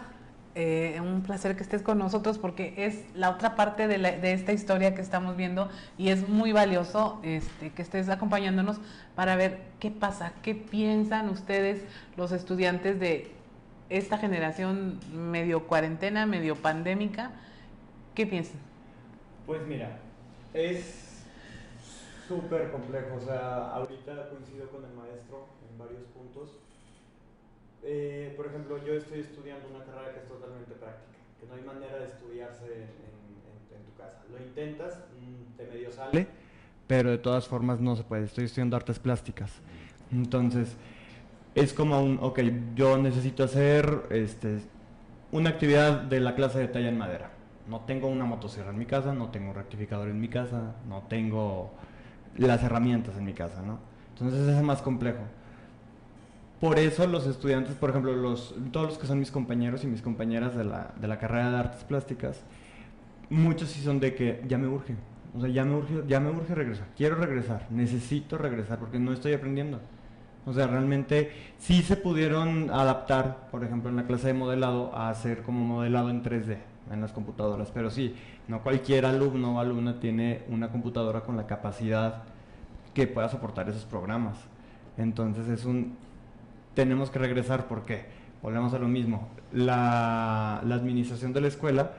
eh, 0.55 1.01
un 1.01 1.23
placer 1.23 1.57
que 1.57 1.63
estés 1.63 1.83
con 1.83 1.99
nosotros 1.99 2.39
porque 2.39 2.75
es 2.77 3.05
la 3.15 3.31
otra 3.31 3.55
parte 3.55 3.87
de, 3.87 4.33
esta 4.33 4.53
historia 4.53 4.95
que 4.95 5.01
estamos 5.01 5.37
viendo 5.37 5.69
y 5.97 6.09
es 6.09 6.29
muy 6.29 6.53
valioso 6.53 7.21
este, 7.23 7.71
que 7.71 7.83
estés 7.83 8.09
acompañándonos 8.09 8.81
para 9.15 9.37
ver 9.37 9.61
qué 9.79 9.91
pasa, 9.91 10.33
qué 10.43 10.55
piensan 10.55 11.29
ustedes 11.29 11.83
los 12.17 12.33
estudiantes 12.33 12.99
de 12.99 13.31
esta 13.89 14.19
generación 14.19 14.99
medio 15.13 15.67
cuarentena, 15.67 16.27
medio 16.27 16.57
pandémica. 16.57 17.31
¿Qué 18.15 18.27
piensan? 18.27 18.57
Pues 19.47 19.67
mira, 19.67 19.99
es 20.53 21.25
súper 22.27 22.71
complejo. 22.71 23.17
O 23.17 23.21
sea, 23.21 23.71
ahorita 23.71 24.29
coincido 24.29 24.69
con 24.71 24.85
el 24.85 24.93
maestro 24.93 25.47
en 25.71 25.79
varios 25.79 26.03
puntos 26.15 26.59
Eh, 27.83 28.35
por 28.37 28.47
ejemplo, 28.47 28.85
yo 28.85 28.95
estoy 28.95 29.21
estudiando 29.21 29.69
una 29.69 29.85
carrera 29.85 30.13
que 30.13 30.21
es 30.21 30.29
totalmente 30.29 30.73
práctica, 30.75 31.19
que 31.41 31.47
no 31.47 31.55
hay 31.55 31.63
manera 31.63 31.99
de 31.99 32.07
estudiarse 32.07 32.67
en, 32.67 33.85
tu 33.85 33.97
casa. 33.97 34.23
Lo 34.31 34.39
intentas, 34.39 34.99
mm, 35.21 35.57
te 35.57 35.67
medio 35.67 35.93
sale, 35.93 36.27
pero 36.87 37.11
de 37.11 37.19
todas 37.19 37.47
formas 37.47 37.81
no 37.81 37.97
se 37.97 38.05
puede. 38.05 38.25
Estoy 38.25 38.45
estudiando 38.45 38.77
artes 38.77 38.99
plásticas. 38.99 39.53
Entonces, 40.11 40.77
es 41.55 41.73
como 41.73 42.03
un, 42.03 42.19
ok, 42.21 42.41
yo 42.75 42.99
necesito 42.99 43.45
hacer 43.45 44.05
este, 44.11 44.61
una 45.33 45.51
actividad 45.51 46.03
de 46.03 46.21
la 46.21 46.35
clase 46.35 46.59
de 46.59 46.69
talla 46.69 46.89
en 46.89 46.99
madera. 46.99 47.31
No 47.69 47.81
tengo 47.81 48.09
una 48.09 48.25
motosierra 48.25 48.71
en 48.71 48.79
mi 48.79 48.87
casa, 48.87 49.13
no 49.13 49.31
tengo 49.31 49.51
un 49.51 49.55
rectificador 49.55 50.09
en 50.09 50.21
mi 50.21 50.29
casa, 50.29 50.77
no 50.89 51.03
tengo 51.09 51.71
las 52.37 52.63
herramientas 52.63 53.17
en 53.17 53.25
mi 53.25 53.35
casa, 53.35 53.61
¿no? 53.63 53.79
Entonces 54.11 54.49
es 54.49 54.63
más 54.63 54.81
complejo. 54.81 55.21
Por 56.61 56.79
eso 56.79 57.07
los 57.07 57.27
estudiantes, 57.27 57.75
por 57.77 57.91
ejemplo, 57.91 58.15
los, 58.17 58.55
todos 58.73 58.89
los 58.89 58.99
que 58.99 59.07
son 59.07 59.21
mis 59.21 59.31
compañeros 59.31 59.85
y 59.85 59.87
mis 59.87 60.03
compañeras 60.03 60.57
de 60.57 60.65
la, 60.65 60.93
de 61.01 61.07
la 61.07 61.19
carrera 61.19 61.51
de 61.51 61.57
artes 61.57 61.85
plásticas, 61.85 62.43
muchos 63.31 63.69
sí 63.69 63.81
son 63.81 64.01
de 64.01 64.15
que 64.15 64.43
ya 64.49 64.59
me 64.59 64.67
urge, 64.67 64.97
o 65.37 65.41
sea, 65.41 65.49
ya 65.51 65.65
me 65.65 65.77
urge, 65.77 66.03
ya 66.09 66.19
me 66.19 66.31
urge 66.31 66.55
regresar, 66.55 66.89
quiero 66.97 67.15
regresar, 67.15 67.67
necesito 67.71 68.39
regresar 68.39 68.79
porque 68.79 68.99
no 68.99 69.13
estoy 69.13 69.35
aprendiendo. 69.35 69.81
O 70.47 70.53
sea, 70.53 70.67
realmente 70.67 71.31
sí 71.59 71.83
se 71.83 71.97
pudieron 71.97 72.71
adaptar, 72.71 73.49
por 73.51 73.65
ejemplo, 73.65 73.91
en 73.91 73.97
la 73.97 74.07
clase 74.07 74.29
de 74.29 74.35
modelado, 74.35 74.95
a 74.97 75.11
hacer 75.11 75.43
como 75.43 75.63
modelado 75.63 76.11
en 76.11 76.23
3D 76.25 76.57
en 76.91 77.01
las 77.03 77.13
computadoras, 77.13 77.71
pero 77.71 77.91
sí, 77.91 78.15
no 78.49 78.63
cualquier 78.63 79.05
alumno 79.05 79.57
o 79.57 79.61
alumna 79.61 80.01
tiene 80.01 80.43
una 80.49 80.71
computadora 80.71 81.21
con 81.21 81.37
la 81.37 81.47
capacidad 81.47 82.23
que 82.95 83.07
pueda 83.07 83.29
soportar 83.29 83.69
esos 83.69 83.85
programas. 83.85 84.39
Entonces 84.97 85.49
es 85.49 85.65
un... 85.65 85.97
Tenemos 86.79 87.11
que 87.11 87.19
regresar 87.19 87.67
porque, 87.67 88.05
volvemos 88.41 88.73
a 88.73 88.79
lo 88.79 88.87
mismo, 88.87 89.31
la, 89.53 90.59
administración 90.59 91.33
de 91.33 91.41
la 91.41 91.49
escuela 91.49 91.91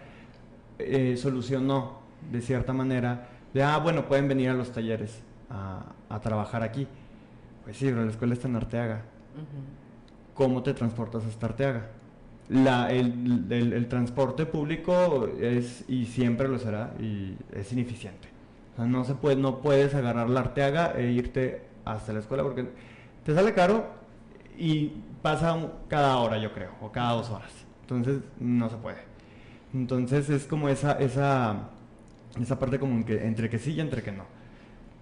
eh, 0.77 1.17
solucionó 1.17 1.99
de 2.31 2.39
cierta 2.39 2.71
manera 2.71 3.27
de, 3.53 3.61
ah, 3.61 3.77
bueno, 3.79 4.05
pueden 4.07 4.29
venir 4.29 4.49
a 4.49 4.53
los 4.53 4.71
talleres 4.71 5.21
a 5.49 6.19
trabajar 6.21 6.63
aquí 6.63 6.87
pues 7.69 7.77
sí, 7.77 7.85
pero 7.85 8.03
la 8.03 8.09
escuela 8.09 8.33
está 8.33 8.47
en 8.47 8.55
Arteaga. 8.55 9.01
¿Cómo 10.33 10.63
te 10.63 10.73
transportas 10.73 11.23
hasta 11.23 11.45
Arteaga? 11.45 11.85
La, 12.49 12.91
el, 12.91 13.85
transporte 13.87 14.47
público 14.47 15.29
es, 15.39 15.85
y 15.87 16.07
siempre 16.07 16.47
lo 16.47 16.57
será, 16.57 16.95
y 16.99 17.35
es 17.53 17.71
ineficiente. 17.71 18.27
O 18.73 18.77
sea, 18.77 18.85
no, 18.87 19.05
se 19.05 19.13
puede, 19.13 19.35
no 19.35 19.59
puedes 19.59 19.93
agarrar 19.93 20.31
la 20.31 20.39
Arteaga 20.39 20.93
e 20.97 21.11
irte 21.11 21.61
hasta 21.85 22.11
la 22.11 22.21
escuela 22.21 22.41
porque 22.41 22.69
te 23.23 23.35
sale 23.35 23.53
caro 23.53 23.85
y 24.59 24.91
pasa 25.21 25.57
cada 25.87 26.17
hora, 26.17 26.37
yo 26.37 26.53
creo, 26.53 26.71
o 26.81 26.91
cada 26.91 27.13
dos 27.13 27.29
horas. 27.29 27.51
Entonces, 27.81 28.21
no 28.39 28.69
se 28.69 28.75
puede. 28.75 28.97
Entonces, 29.73 30.29
es 30.29 30.45
como 30.45 30.69
esa, 30.69 30.93
esa, 30.93 31.69
esa 32.39 32.59
parte 32.59 32.77
como 32.77 33.05
que 33.05 33.25
entre 33.25 33.49
que 33.49 33.57
sí 33.57 33.71
y 33.71 33.79
entre 33.79 34.03
que 34.03 34.11
no. 34.11 34.25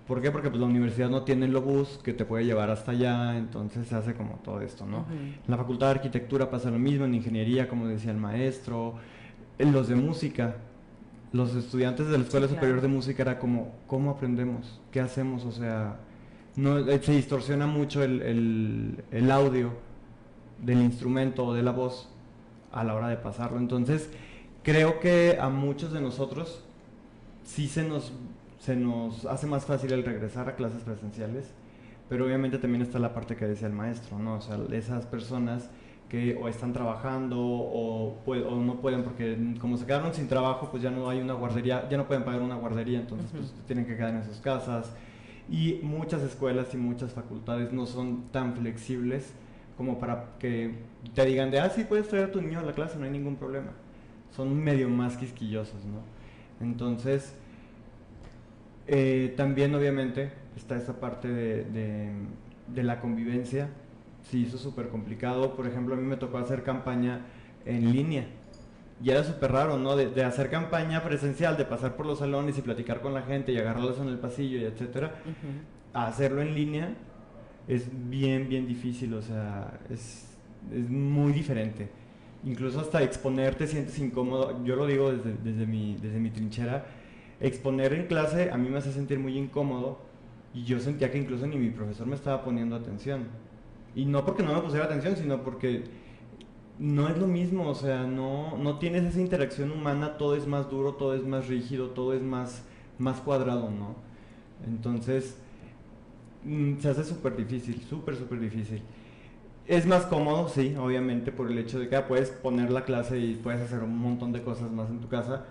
¿Por 0.08 0.22
qué? 0.22 0.32
Porque 0.32 0.50
pues, 0.50 0.62
la 0.62 0.68
universidad 0.68 1.10
no 1.10 1.24
tiene 1.24 1.48
el 1.48 1.58
bus 1.58 2.00
que 2.04 2.14
te 2.14 2.24
puede 2.24 2.46
llevar 2.46 2.70
hasta 2.70 2.92
allá, 2.92 3.38
entonces 3.38 3.88
se 3.88 3.96
hace 3.96 4.14
como 4.14 4.36
todo 4.36 4.62
esto, 4.62 4.86
¿no? 4.86 5.06
En 5.12 5.36
la 5.48 5.58
facultad 5.58 5.88
de 5.88 5.92
arquitectura 5.94 6.50
pasa 6.50 6.70
lo 6.70 6.80
mismo, 6.80 7.06
en 7.06 7.16
ingeniería, 7.16 7.68
como 7.68 7.88
decía 7.88 8.12
el 8.12 8.18
maestro, 8.18 8.96
en 9.58 9.74
los 9.74 9.90
de 9.90 9.96
música, 9.96 10.56
los 11.34 11.56
estudiantes 11.56 12.08
de 12.08 12.18
la 12.18 12.24
Escuela 12.24 12.48
Superior 12.48 12.80
de 12.80 12.88
Música 12.88 13.24
era 13.24 13.38
como, 13.38 13.74
¿cómo 13.86 14.12
aprendemos? 14.12 14.80
¿Qué 14.92 15.02
hacemos? 15.02 15.44
O 15.44 15.52
sea, 15.52 15.98
no, 16.58 16.80
eh, 16.80 17.00
se 17.02 17.14
distorsiona 17.14 17.66
mucho 17.66 18.04
el, 18.04 19.04
el 19.12 19.32
audio 19.32 19.72
del 20.62 20.82
instrumento 20.82 21.46
o 21.46 21.54
de 21.54 21.64
la 21.64 21.72
voz 21.72 22.10
a 22.74 22.84
la 22.84 22.94
hora 22.94 23.08
de 23.08 23.16
pasarlo. 23.16 23.58
Entonces, 23.58 24.10
creo 24.64 25.00
que 25.00 25.38
a 25.40 25.48
muchos 25.48 25.94
de 25.94 26.02
nosotros 26.02 26.62
sí 27.46 27.70
se 27.70 27.84
nos 27.84 28.12
se 28.60 28.76
nos 28.76 29.26
hace 29.26 29.48
más 29.48 29.66
fácil 29.66 29.94
el 29.94 30.04
regresar 30.04 30.50
a 30.50 30.56
clases 30.56 30.82
presenciales, 30.82 31.46
pero 32.10 32.26
obviamente 32.26 32.58
también 32.58 32.82
está 32.82 33.00
la 33.00 33.14
parte 33.14 33.36
que 33.36 33.46
decía 33.46 33.68
el 33.68 33.74
maestro, 33.74 34.20
¿no? 34.20 34.36
O 34.36 34.42
sea, 34.42 34.58
esas 34.72 35.06
personas 35.06 35.70
que 36.10 36.38
o 36.42 36.48
están 36.48 36.72
trabajando 36.72 37.38
o, 37.40 38.16
no 38.26 38.76
pueden 38.82 39.04
porque 39.04 39.38
como 39.60 39.78
se 39.78 39.86
quedaron 39.86 40.14
sin 40.14 40.28
trabajo, 40.28 40.70
pues 40.72 40.82
ya 40.82 40.90
no 40.90 41.10
hay 41.10 41.20
una 41.20 41.34
guardería, 41.34 41.88
ya 41.90 41.98
no 41.98 42.08
pueden 42.08 42.24
pagar 42.24 42.42
una 42.42 42.56
guardería, 42.56 43.00
entonces 43.00 43.30
pues 43.32 43.54
tienen 43.68 43.86
que 43.86 43.96
quedar 43.96 44.16
en 44.16 44.24
sus 44.24 44.38
casas. 44.38 44.94
Y 45.50 45.80
muchas 45.84 46.22
escuelas 46.24 46.74
y 46.74 46.78
muchas 46.78 47.14
facultades 47.14 47.72
no 47.72 47.86
son 47.86 48.24
tan 48.32 48.56
flexibles 48.56 49.34
como 49.78 50.00
para 50.00 50.38
que 50.40 50.76
te 51.14 51.26
digan 51.26 51.52
de, 51.52 51.60
ah, 51.60 51.70
sí, 51.70 51.84
puedes 51.84 52.08
traer 52.08 52.26
a 52.26 52.32
tu 52.32 52.42
niño 52.42 52.60
a 52.60 52.64
la 52.64 52.74
clase, 52.74 52.98
no 52.98 53.06
hay 53.06 53.12
ningún 53.12 53.36
problema. 53.36 53.72
Son 54.36 54.54
medio 54.62 54.90
más 54.90 55.16
quisquillosos, 55.16 55.86
¿no? 55.86 56.02
Entonces, 56.66 57.34
eh, 58.88 59.34
también 59.38 59.74
obviamente 59.76 60.32
está 60.56 60.76
esa 60.76 61.00
parte 61.00 61.28
de, 61.28 61.64
de, 62.68 62.84
la 62.84 63.00
convivencia, 63.00 63.70
se 64.24 64.38
hizo 64.38 64.58
súper 64.58 64.90
complicado, 64.90 65.56
por 65.56 65.68
ejemplo 65.68 65.94
a 65.94 65.98
mí 65.98 66.04
me 66.04 66.18
tocó 66.18 66.40
hacer 66.40 66.64
campaña 66.64 67.22
en 67.66 67.92
línea 67.92 68.26
y 69.04 69.10
era 69.10 69.24
súper 69.24 69.52
raro, 69.52 69.78
¿no? 69.78 69.96
De, 69.96 70.24
hacer 70.24 70.50
campaña 70.50 71.04
presencial, 71.04 71.58
de 71.58 71.66
pasar 71.66 71.96
por 71.96 72.06
los 72.06 72.20
salones 72.20 72.58
y 72.58 72.62
platicar 72.62 73.02
con 73.02 73.14
la 73.14 73.22
gente 73.22 73.52
y 73.52 73.58
agarrarlos 73.58 74.00
en 74.00 74.08
el 74.08 74.18
pasillo 74.18 74.58
y 74.58 74.64
etcétera, 74.64 75.16
a 75.94 76.08
hacerlo 76.08 76.42
en 76.42 76.56
línea 76.56 76.96
es 77.68 77.90
bien, 78.10 78.48
bien 78.48 78.66
difícil, 78.66 79.14
o 79.14 79.22
sea, 79.22 79.80
es, 79.90 80.36
es 80.74 80.90
muy 80.90 81.34
diferente 81.34 81.90
incluso 82.46 82.80
hasta 82.80 83.04
exponer 83.04 83.56
te 83.56 83.68
sientes 83.68 83.98
incómodo. 84.00 84.64
Yo 84.64 84.76
lo 84.76 84.86
digo 84.86 85.12
desde, 85.12 85.34
desde, 85.44 85.66
mi, 85.66 85.98
desde 86.02 86.20
mi 86.20 86.30
trinchera 86.30 86.86
exponer 87.40 87.94
en 87.94 88.08
clase 88.08 88.50
a 88.52 88.58
mí 88.58 88.68
me 88.70 88.80
hace 88.80 88.92
sentir 88.92 89.20
muy 89.20 89.38
incómodo 89.38 90.00
y 90.54 90.64
yo 90.64 90.80
sentía 90.80 91.12
que 91.12 91.20
incluso 91.20 91.46
ni 91.46 91.56
mi 91.56 91.70
profesor 91.70 92.08
me 92.08 92.16
estaba 92.16 92.44
poniendo 92.44 92.76
atención. 92.76 93.26
Y 93.96 94.06
no 94.06 94.26
porque 94.26 94.44
no 94.44 94.54
me 94.54 94.62
pusiera 94.62 94.86
atención, 94.86 95.16
sino 95.16 95.44
porque 95.44 95.84
no 96.80 97.10
es 97.10 97.18
lo 97.18 97.28
mismo, 97.28 97.68
o 97.70 97.76
sea, 97.76 98.04
no, 98.04 98.58
no 98.58 98.78
tienes 98.80 99.04
esa 99.04 99.20
interacción 99.20 99.72
humana, 99.72 100.18
todo 100.18 100.36
es 100.36 100.48
más 100.48 100.70
duro, 100.70 100.94
todo 100.94 101.16
es 101.16 101.24
más 101.24 101.48
rígido, 101.48 101.90
todo 101.90 102.14
es 102.14 102.22
más, 102.22 102.64
más 103.00 103.20
cuadrado, 103.22 103.72
¿no? 103.72 103.96
Entonces, 104.68 105.38
mm, 106.44 106.78
se 106.80 106.90
hace 106.90 107.04
súper 107.04 107.36
difícil, 107.36 107.82
súper, 107.82 108.16
súper 108.16 108.40
difícil. 108.40 108.82
Es 109.68 109.86
más 109.86 110.06
cómodo, 110.06 110.48
sí, 110.50 110.76
obviamente, 110.80 111.32
por 111.32 111.52
el 111.52 111.58
hecho 111.58 111.80
de 111.80 111.90
que 111.90 111.96
ah, 111.98 112.08
puedes 112.08 112.30
poner 112.30 112.72
la 112.72 112.86
clase 112.86 113.20
y 113.20 113.36
puedes 113.36 113.62
hacer 113.62 113.84
un 113.84 113.98
montón 113.98 114.32
de 114.32 114.42
cosas 114.42 114.72
más 114.72 114.90
en 114.90 115.00
tu 115.00 115.10
casa, 115.10 115.46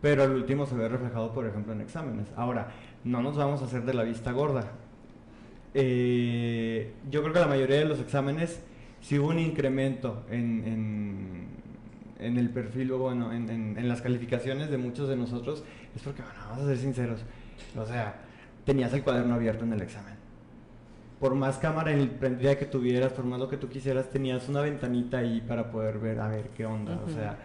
pero 0.00 0.22
al 0.22 0.32
último 0.32 0.66
se 0.66 0.74
ve 0.76 0.88
reflejado, 0.88 1.32
por 1.32 1.46
ejemplo, 1.46 1.72
en 1.72 1.80
exámenes. 1.82 2.28
Ahora, 2.36 2.72
no 3.04 3.22
nos 3.22 3.36
vamos 3.36 3.62
a 3.62 3.66
hacer 3.66 3.84
de 3.84 3.94
la 3.94 4.02
vista 4.04 4.32
gorda. 4.32 4.72
Eh, 5.74 6.92
yo 7.10 7.22
creo 7.22 7.32
que 7.34 7.40
la 7.40 7.46
mayoría 7.46 7.78
de 7.78 7.84
los 7.84 8.00
exámenes, 8.00 8.62
si 9.00 9.18
hubo 9.18 9.28
un 9.28 9.38
incremento 9.38 10.24
en, 10.30 11.48
en, 12.18 12.38
el 12.38 12.50
perfil 12.50 12.92
o 12.92 12.98
bueno, 12.98 13.32
en, 13.32 13.48
en, 13.50 13.88
las 13.88 14.02
calificaciones 14.02 14.70
de 14.70 14.78
muchos 14.78 15.08
de 15.08 15.16
nosotros, 15.16 15.64
es 15.96 16.02
porque, 16.02 16.22
bueno, 16.22 16.38
vamos 16.48 16.64
a 16.64 16.66
ser 16.68 16.78
sinceros, 16.78 17.20
o 17.76 17.86
sea, 17.86 18.20
tenías 18.64 18.92
el 18.92 19.02
cuaderno 19.02 19.34
abierto 19.34 19.64
en 19.64 19.72
el 19.72 19.82
examen. 19.82 20.14
Por 21.18 21.34
más 21.34 21.58
cámara 21.58 21.92
prendida 22.18 22.56
que 22.56 22.66
tuvieras, 22.66 23.12
por 23.12 23.24
más 23.24 23.38
lo 23.38 23.48
que 23.48 23.56
tú 23.56 23.68
quisieras, 23.68 24.10
tenías 24.10 24.48
una 24.48 24.60
ventanita 24.62 25.18
ahí 25.18 25.42
para 25.46 25.70
poder 25.70 25.98
ver, 25.98 26.20
a 26.20 26.28
ver 26.28 26.48
qué 26.56 26.66
onda, 26.66 27.00
o 27.06 27.10
sea 27.10 27.38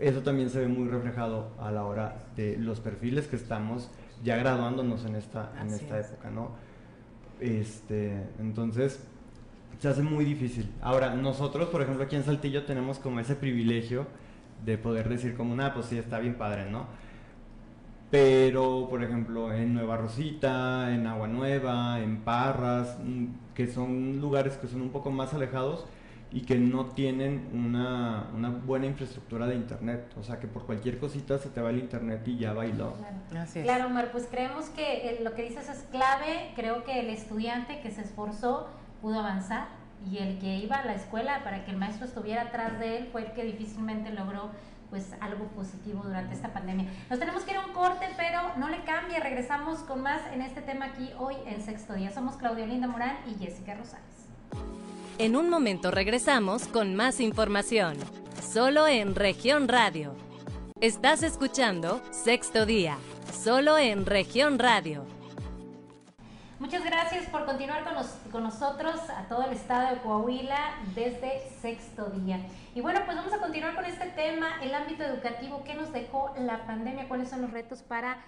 eso 0.00 0.22
también 0.22 0.50
se 0.50 0.60
ve 0.60 0.68
muy 0.68 0.88
reflejado 0.88 1.50
a 1.58 1.70
la 1.70 1.84
hora 1.84 2.26
de 2.36 2.56
los 2.56 2.80
perfiles 2.80 3.26
que 3.26 3.36
estamos 3.36 3.90
ya 4.22 4.36
graduándonos 4.36 5.04
en 5.04 5.16
esta, 5.16 5.52
en 5.60 5.68
esta 5.68 6.00
época, 6.00 6.30
¿no? 6.30 6.50
Este, 7.40 8.28
entonces, 8.38 9.04
se 9.78 9.88
hace 9.88 10.02
muy 10.02 10.24
difícil. 10.24 10.70
Ahora, 10.80 11.14
nosotros, 11.14 11.68
por 11.68 11.82
ejemplo, 11.82 12.04
aquí 12.04 12.16
en 12.16 12.24
Saltillo 12.24 12.64
tenemos 12.64 12.98
como 12.98 13.20
ese 13.20 13.36
privilegio 13.36 14.06
de 14.64 14.78
poder 14.78 15.08
decir 15.08 15.36
como, 15.36 15.54
nada, 15.54 15.74
pues 15.74 15.86
sí, 15.86 15.98
está 15.98 16.18
bien 16.18 16.34
padre, 16.34 16.70
¿no? 16.70 16.86
Pero, 18.10 18.86
por 18.88 19.04
ejemplo, 19.04 19.52
en 19.52 19.74
Nueva 19.74 19.98
Rosita, 19.98 20.94
en 20.94 21.06
Agua 21.06 21.28
Nueva, 21.28 22.00
en 22.00 22.18
Parras, 22.22 22.98
mm, 23.04 23.26
que 23.54 23.66
son 23.66 24.20
lugares 24.20 24.56
que 24.56 24.66
son 24.66 24.80
un 24.80 24.90
poco 24.90 25.10
más 25.10 25.34
alejados, 25.34 25.86
y 26.30 26.42
que 26.42 26.56
no 26.56 26.86
tienen 26.86 27.48
una, 27.54 28.28
una, 28.34 28.50
buena 28.50 28.86
infraestructura 28.86 29.46
de 29.46 29.54
internet. 29.54 30.12
O 30.18 30.22
sea, 30.22 30.38
que 30.38 30.46
por 30.46 30.66
cualquier 30.66 30.98
cosita 30.98 31.38
se 31.38 31.48
te 31.48 31.60
va 31.60 31.70
el 31.70 31.78
internet 31.78 32.26
y 32.26 32.38
ya 32.38 32.52
bailó. 32.52 32.94
Claro, 33.30 33.50
claro 33.62 33.86
Omar, 33.86 34.12
pues 34.12 34.26
creemos 34.30 34.66
que 34.66 35.08
eh, 35.08 35.20
lo 35.22 35.34
que 35.34 35.42
dices 35.42 35.68
es 35.68 35.84
clave. 35.90 36.52
Creo 36.54 36.84
que 36.84 37.00
el 37.00 37.08
estudiante 37.08 37.80
que 37.80 37.90
se 37.90 38.02
esforzó 38.02 38.68
pudo 39.00 39.20
avanzar 39.20 39.68
y 40.10 40.18
el 40.18 40.38
que 40.38 40.56
iba 40.56 40.76
a 40.76 40.84
la 40.84 40.94
escuela 40.94 41.42
para 41.44 41.64
que 41.64 41.70
el 41.70 41.76
maestro 41.76 42.06
estuviera 42.06 42.42
atrás 42.42 42.78
de 42.78 42.98
él 42.98 43.08
fue 43.10 43.26
el 43.26 43.32
que 43.32 43.44
difícilmente 43.44 44.10
logró 44.10 44.50
pues 44.90 45.12
algo 45.20 45.44
positivo 45.48 46.02
durante 46.02 46.34
esta 46.34 46.52
pandemia. 46.52 46.88
Nos 47.10 47.18
tenemos 47.18 47.42
que 47.42 47.50
ir 47.50 47.58
a 47.58 47.66
un 47.66 47.72
corte, 47.72 48.06
pero 48.16 48.40
no 48.56 48.68
le 48.68 48.82
cambie, 48.84 49.20
regresamos 49.20 49.80
con 49.80 50.02
más 50.02 50.22
en 50.32 50.40
este 50.40 50.62
tema 50.62 50.86
aquí 50.86 51.10
hoy 51.18 51.34
en 51.46 51.62
Sexto 51.62 51.94
Día. 51.94 52.10
Somos 52.10 52.36
Claudia 52.36 52.66
Linda 52.66 52.86
Morán 52.86 53.18
y 53.26 53.34
Jessica 53.42 53.74
Rosales. 53.74 54.28
En 55.18 55.36
un 55.36 55.50
momento 55.50 55.90
regresamos 55.90 56.68
con 56.68 56.94
más 56.94 57.20
información, 57.20 57.96
solo 58.40 58.86
en 58.86 59.14
región 59.14 59.68
radio. 59.68 60.14
Estás 60.80 61.22
escuchando 61.22 62.00
Sexto 62.12 62.64
Día, 62.64 62.96
solo 63.32 63.76
en 63.78 64.06
región 64.06 64.58
radio. 64.58 65.17
Muchas 66.58 66.84
gracias 66.84 67.26
por 67.26 67.44
continuar 67.44 67.84
con, 67.84 67.94
con, 68.32 68.42
nosotros 68.42 68.96
a 69.10 69.28
todo 69.28 69.44
el 69.44 69.52
estado 69.52 69.94
de 69.94 70.00
Coahuila 70.00 70.74
desde 70.92 71.48
sexto 71.62 72.06
día. 72.06 72.40
Y 72.74 72.80
bueno, 72.80 73.00
pues 73.04 73.16
vamos 73.16 73.32
a 73.32 73.38
continuar 73.38 73.76
con 73.76 73.84
este 73.84 74.06
tema, 74.06 74.60
el 74.60 74.74
ámbito 74.74 75.04
educativo, 75.04 75.62
¿qué 75.64 75.74
nos 75.74 75.92
dejó 75.92 76.34
la 76.36 76.66
pandemia? 76.66 77.06
¿Cuáles 77.06 77.28
son 77.28 77.42
los 77.42 77.52
retos 77.52 77.82
para 77.82 78.18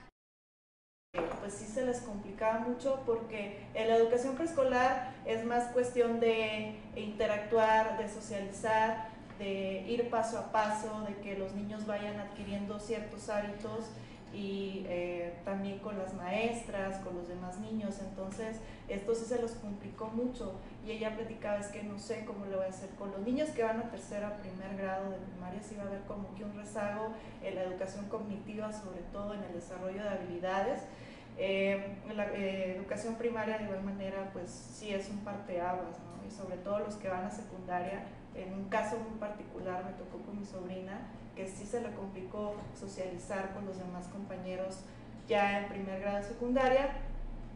pues 1.41 1.55
sí 1.55 1.65
se 1.65 1.85
les 1.85 2.03
complicaba 2.03 2.61
mucho 2.61 3.03
porque 3.05 3.67
en 3.75 3.89
la 3.89 3.97
educación 3.97 4.37
preescolar 4.37 5.13
es 5.25 5.45
más 5.45 5.73
cuestión 5.73 6.21
de 6.21 6.77
interactuar, 6.95 7.99
de 7.99 8.09
socializar, 8.09 9.09
de 9.41 9.85
ir 9.89 10.09
paso 10.09 10.39
a 10.39 10.53
paso, 10.53 11.01
de 11.09 11.17
que 11.17 11.37
los 11.37 11.53
niños 11.55 11.85
vayan 11.85 12.21
adquiriendo 12.21 12.79
ciertos 12.79 13.29
hábitos 13.29 13.87
y 14.33 14.85
eh, 14.89 15.35
también 15.45 15.79
con 15.81 15.99
las 15.99 16.15
maestras, 16.15 16.99
con 16.99 17.17
los 17.17 17.29
demás 17.29 17.59
niños. 17.59 17.99
Entonces, 18.01 18.61
esto 18.89 19.15
sí 19.15 19.25
se 19.25 19.41
los 19.41 19.53
complicó 19.53 20.07
mucho. 20.09 20.55
Y 20.87 20.93
ella 20.93 21.17
platicaba, 21.17 21.59
es 21.59 21.69
que 21.69 21.83
no 21.83 21.99
sé 21.99 22.25
cómo 22.25 22.47
lo 22.47 22.59
voy 22.59 22.67
a 22.67 22.71
hacer 22.71 22.91
con 22.91 23.11
los 23.11 23.21
niños 23.21 23.51
que 23.51 23.63
van 23.63 23.81
a 23.81 23.91
tercero, 23.91 24.27
a 24.27 24.37
primer 24.37 24.77
grado 24.77 25.11
de 25.11 25.17
primaria, 25.19 25.63
sí 25.63 25.75
va 25.77 25.85
a 25.85 25.87
haber 25.87 26.03
como 26.03 26.35
que 26.35 26.45
un 26.45 26.55
rezago 26.57 27.09
en 27.43 27.55
la 27.55 27.65
educación 27.65 28.09
cognitiva, 28.09 28.73
sobre 28.73 29.01
todo 29.13 29.35
en 29.35 29.43
el 29.43 29.53
desarrollo 29.53 30.03
de 30.03 30.09
habilidades. 30.09 30.83
Eh, 31.37 31.97
la 32.15 32.27
eh, 32.35 32.77
educación 32.77 33.15
primaria 33.15 33.59
de 33.59 33.65
igual 33.65 33.83
manera, 33.83 34.31
pues 34.33 34.51
sí 34.51 34.93
es 34.93 35.09
un 35.09 35.19
parteaguas, 35.19 35.99
¿no? 36.01 36.27
Y 36.27 36.31
sobre 36.31 36.57
todo 36.59 36.81
los 36.81 36.97
que 36.97 37.09
van 37.09 37.25
a 37.25 37.31
secundaria, 37.31 38.05
en 38.35 38.53
un 38.53 38.69
caso 38.69 38.97
muy 38.99 39.19
particular 39.19 39.85
me 39.85 39.93
tocó 39.93 40.19
con 40.25 40.39
mi 40.39 40.45
sobrina, 40.45 41.01
que 41.35 41.47
sí 41.49 41.65
se 41.65 41.81
le 41.81 41.91
complicó 41.93 42.55
socializar 42.79 43.53
con 43.55 43.67
los 43.67 43.79
demás 43.79 44.07
compañeros 44.09 44.81
ya 45.29 45.61
en 45.61 45.69
primer 45.69 46.01
grado 46.01 46.23
secundaria. 46.23 46.91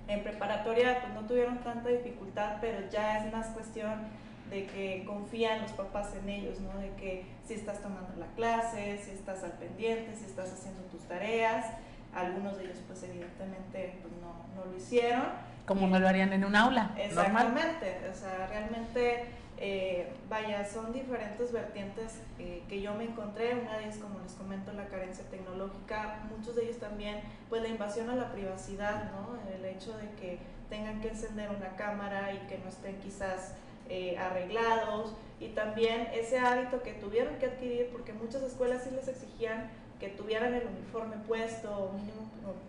En 0.07 0.23
preparatoria 0.23 1.01
pues 1.01 1.15
no 1.15 1.27
tuvieron 1.27 1.59
tanta 1.59 1.89
dificultad, 1.89 2.57
pero 2.61 2.89
ya 2.91 3.25
es 3.25 3.33
más 3.33 3.49
cuestión 3.49 4.07
de 4.51 4.67
que 4.67 5.05
confían 5.07 5.63
los 5.63 5.73
papás 5.73 6.15
en 6.15 6.29
ellos, 6.29 6.61
¿no? 6.61 6.79
De 6.79 6.91
que 6.95 7.25
si 7.47 7.55
estás 7.55 7.81
tomando 7.81 8.15
la 8.19 8.27
clase, 8.37 9.01
si 9.03 9.13
estás 9.13 9.43
al 9.43 9.53
pendiente, 9.53 10.15
si 10.15 10.27
estás 10.27 10.53
haciendo 10.53 10.83
tus 10.83 11.03
tareas. 11.03 11.67
Algunos 12.15 12.57
de 12.59 12.65
ellos 12.65 12.79
pues 12.87 13.03
evidentemente 13.03 13.99
pues, 14.03 14.15
no, 14.21 14.47
no 14.55 14.71
lo 14.71 14.77
hicieron. 14.77 15.25
Como 15.67 15.87
no 15.87 15.99
lo 15.99 16.07
harían 16.07 16.33
en 16.33 16.45
un 16.45 16.55
aula. 16.55 16.95
Exactamente, 16.97 17.99
o 18.11 18.15
sea, 18.15 18.47
realmente, 18.49 19.25
eh, 19.57 20.13
vaya, 20.29 20.65
son 20.65 20.93
diferentes 20.93 21.53
vertientes 21.53 22.21
eh, 22.39 22.63
que 22.69 22.81
yo 22.81 22.95
me 22.95 23.05
encontré. 23.05 23.55
Una 23.55 23.79
de 23.79 23.85
ellas, 23.85 23.99
como 23.99 24.19
les 24.21 24.33
comento, 24.33 24.73
la 24.73 24.87
carencia 24.87 25.25
tecnológica. 25.31 26.21
Muchos 26.37 26.57
de 26.57 26.65
ellos 26.65 26.79
también, 26.79 27.21
pues 27.49 27.63
la 27.63 27.69
invasión 27.69 28.11
a 28.11 28.17
la 28.17 28.33
privacidad, 28.33 29.11
¿no? 29.13 29.39
El 29.55 29.65
hecho 29.65 29.97
de 29.97 30.11
que 30.21 30.39
tengan 30.69 31.01
que 31.01 31.09
encender 31.09 31.51
una 31.51 31.77
cámara 31.77 32.33
y 32.33 32.39
que 32.49 32.59
no 32.59 32.69
estén 32.69 32.99
quizás 32.99 33.55
eh, 33.89 34.17
arreglados. 34.19 35.15
Y 35.41 35.49
también 35.49 36.09
ese 36.13 36.39
hábito 36.39 36.83
que 36.83 36.95
tuvieron 36.95 37.37
que 37.37 37.47
adquirir, 37.47 37.91
porque 37.93 38.13
muchas 38.13 38.43
escuelas 38.43 38.83
sí 38.85 38.91
les 38.91 39.09
exigían 39.09 39.71
que 40.01 40.09
tuvieran 40.09 40.55
el 40.55 40.67
uniforme 40.67 41.17
puesto, 41.27 41.93
mínimo 41.95 42.25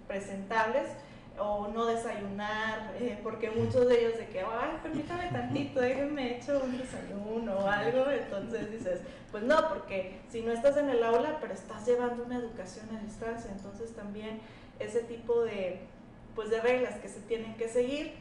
presentables, 0.08 0.88
o 1.38 1.68
no 1.68 1.86
desayunar, 1.86 2.94
eh, 3.00 3.20
porque 3.24 3.52
muchos 3.52 3.88
de 3.88 4.00
ellos 4.00 4.18
de 4.18 4.28
que, 4.28 4.40
ay, 4.40 4.80
permítame 4.82 5.30
tantito, 5.32 5.82
déjenme 5.82 6.38
hecho 6.38 6.62
un 6.64 6.78
desayuno 6.78 7.58
o 7.58 7.68
algo, 7.68 8.10
entonces 8.10 8.72
dices, 8.72 9.02
pues 9.32 9.44
no, 9.44 9.68
porque 9.70 10.20
si 10.30 10.42
no 10.42 10.52
estás 10.52 10.78
en 10.78 10.90
el 10.90 11.04
aula, 11.04 11.38
pero 11.42 11.54
estás 11.54 11.86
llevando 11.86 12.24
una 12.24 12.38
educación 12.38 12.86
a 12.96 13.04
distancia, 13.04 13.52
entonces 13.52 13.94
también 13.94 14.40
ese 14.80 15.02
tipo 15.02 15.44
de, 15.44 15.82
pues 16.36 16.50
de 16.50 16.62
reglas 16.62 17.00
que 17.00 17.10
se 17.10 17.20
tienen 17.22 17.56
que 17.56 17.68
seguir. 17.68 18.14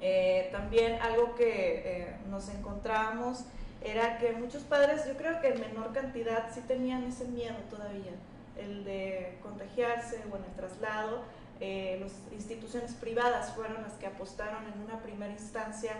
Eh, 0.00 0.48
también 0.50 0.98
algo 1.02 1.34
que 1.34 1.82
eh, 1.84 2.16
nos 2.30 2.48
encontramos 2.48 3.44
era 3.82 4.18
que 4.18 4.32
muchos 4.32 4.62
padres, 4.62 5.06
yo 5.06 5.14
creo 5.16 5.40
que 5.40 5.48
en 5.48 5.60
menor 5.60 5.92
cantidad 5.92 6.48
sí 6.52 6.60
tenían 6.66 7.04
ese 7.04 7.26
miedo 7.26 7.56
todavía, 7.68 8.12
el 8.56 8.84
de 8.84 9.38
contagiarse 9.42 10.22
o 10.30 10.36
en 10.36 10.44
el 10.44 10.52
traslado. 10.56 11.22
Eh, 11.60 11.98
las 12.00 12.12
instituciones 12.32 12.94
privadas 12.94 13.54
fueron 13.54 13.82
las 13.82 13.92
que 13.94 14.06
apostaron 14.06 14.64
en 14.66 14.80
una 14.80 15.00
primera 15.02 15.32
instancia 15.32 15.92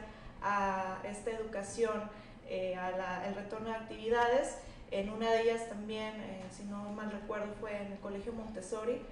a 0.43 0.99
esta 1.05 1.31
educación, 1.31 2.03
eh, 2.49 2.77
al 2.77 3.35
retorno 3.35 3.69
de 3.69 3.75
actividades. 3.75 4.57
En 4.91 5.11
una 5.11 5.31
de 5.31 5.43
ellas 5.43 5.69
también, 5.69 6.15
eh, 6.21 6.43
si 6.51 6.65
no 6.65 6.91
mal 6.91 7.13
recuerdo, 7.13 7.53
fue 7.61 7.77
en 7.77 7.93
el 7.93 7.99
Colegio 7.99 8.33
Montessori, 8.33 9.03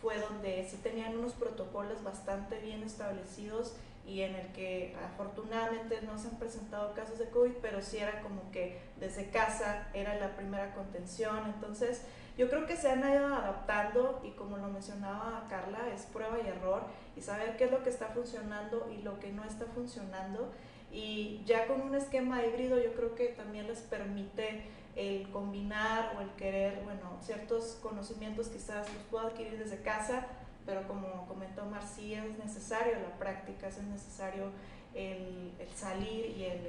fue 0.00 0.18
donde 0.18 0.68
sí 0.70 0.76
tenían 0.82 1.16
unos 1.16 1.32
protocolos 1.32 2.04
bastante 2.04 2.58
bien 2.60 2.82
establecidos 2.82 3.74
y 4.06 4.20
en 4.20 4.34
el 4.34 4.46
que 4.48 4.94
afortunadamente 5.02 6.02
no 6.02 6.18
se 6.18 6.28
han 6.28 6.38
presentado 6.38 6.92
casos 6.92 7.18
de 7.18 7.30
COVID, 7.30 7.52
pero 7.62 7.80
sí 7.80 7.96
era 7.96 8.20
como 8.20 8.50
que 8.52 8.78
desde 9.00 9.30
casa 9.30 9.88
era 9.94 10.14
la 10.16 10.36
primera 10.36 10.74
contención. 10.74 11.46
Entonces, 11.46 12.02
yo 12.36 12.48
creo 12.48 12.66
que 12.66 12.76
se 12.76 12.90
han 12.90 13.00
ido 13.00 13.26
adaptando 13.26 14.20
y 14.24 14.30
como 14.30 14.56
lo 14.56 14.68
mencionaba 14.68 15.46
Carla, 15.48 15.88
es 15.94 16.02
prueba 16.02 16.38
y 16.44 16.48
error 16.48 16.82
y 17.16 17.20
saber 17.20 17.56
qué 17.56 17.64
es 17.64 17.70
lo 17.70 17.82
que 17.82 17.90
está 17.90 18.06
funcionando 18.08 18.90
y 18.92 19.02
lo 19.02 19.20
que 19.20 19.32
no 19.32 19.44
está 19.44 19.66
funcionando. 19.66 20.52
Y 20.90 21.42
ya 21.44 21.66
con 21.66 21.80
un 21.80 21.94
esquema 21.94 22.44
híbrido 22.44 22.80
yo 22.80 22.92
creo 22.94 23.14
que 23.14 23.26
también 23.28 23.66
les 23.66 23.80
permite 23.80 24.62
el 24.96 25.28
combinar 25.30 26.14
o 26.16 26.20
el 26.20 26.30
querer, 26.30 26.82
bueno, 26.84 27.18
ciertos 27.20 27.78
conocimientos 27.82 28.48
quizás 28.48 28.92
los 28.92 29.02
puedo 29.04 29.26
adquirir 29.26 29.58
desde 29.58 29.82
casa, 29.82 30.26
pero 30.66 30.86
como 30.86 31.26
comentó 31.26 31.64
Marcía, 31.66 32.24
es 32.24 32.38
necesario 32.38 32.94
la 32.94 33.18
práctica, 33.18 33.68
es 33.68 33.82
necesario 33.82 34.50
el, 34.94 35.52
salir 35.74 36.36
y 36.36 36.44
el, 36.44 36.60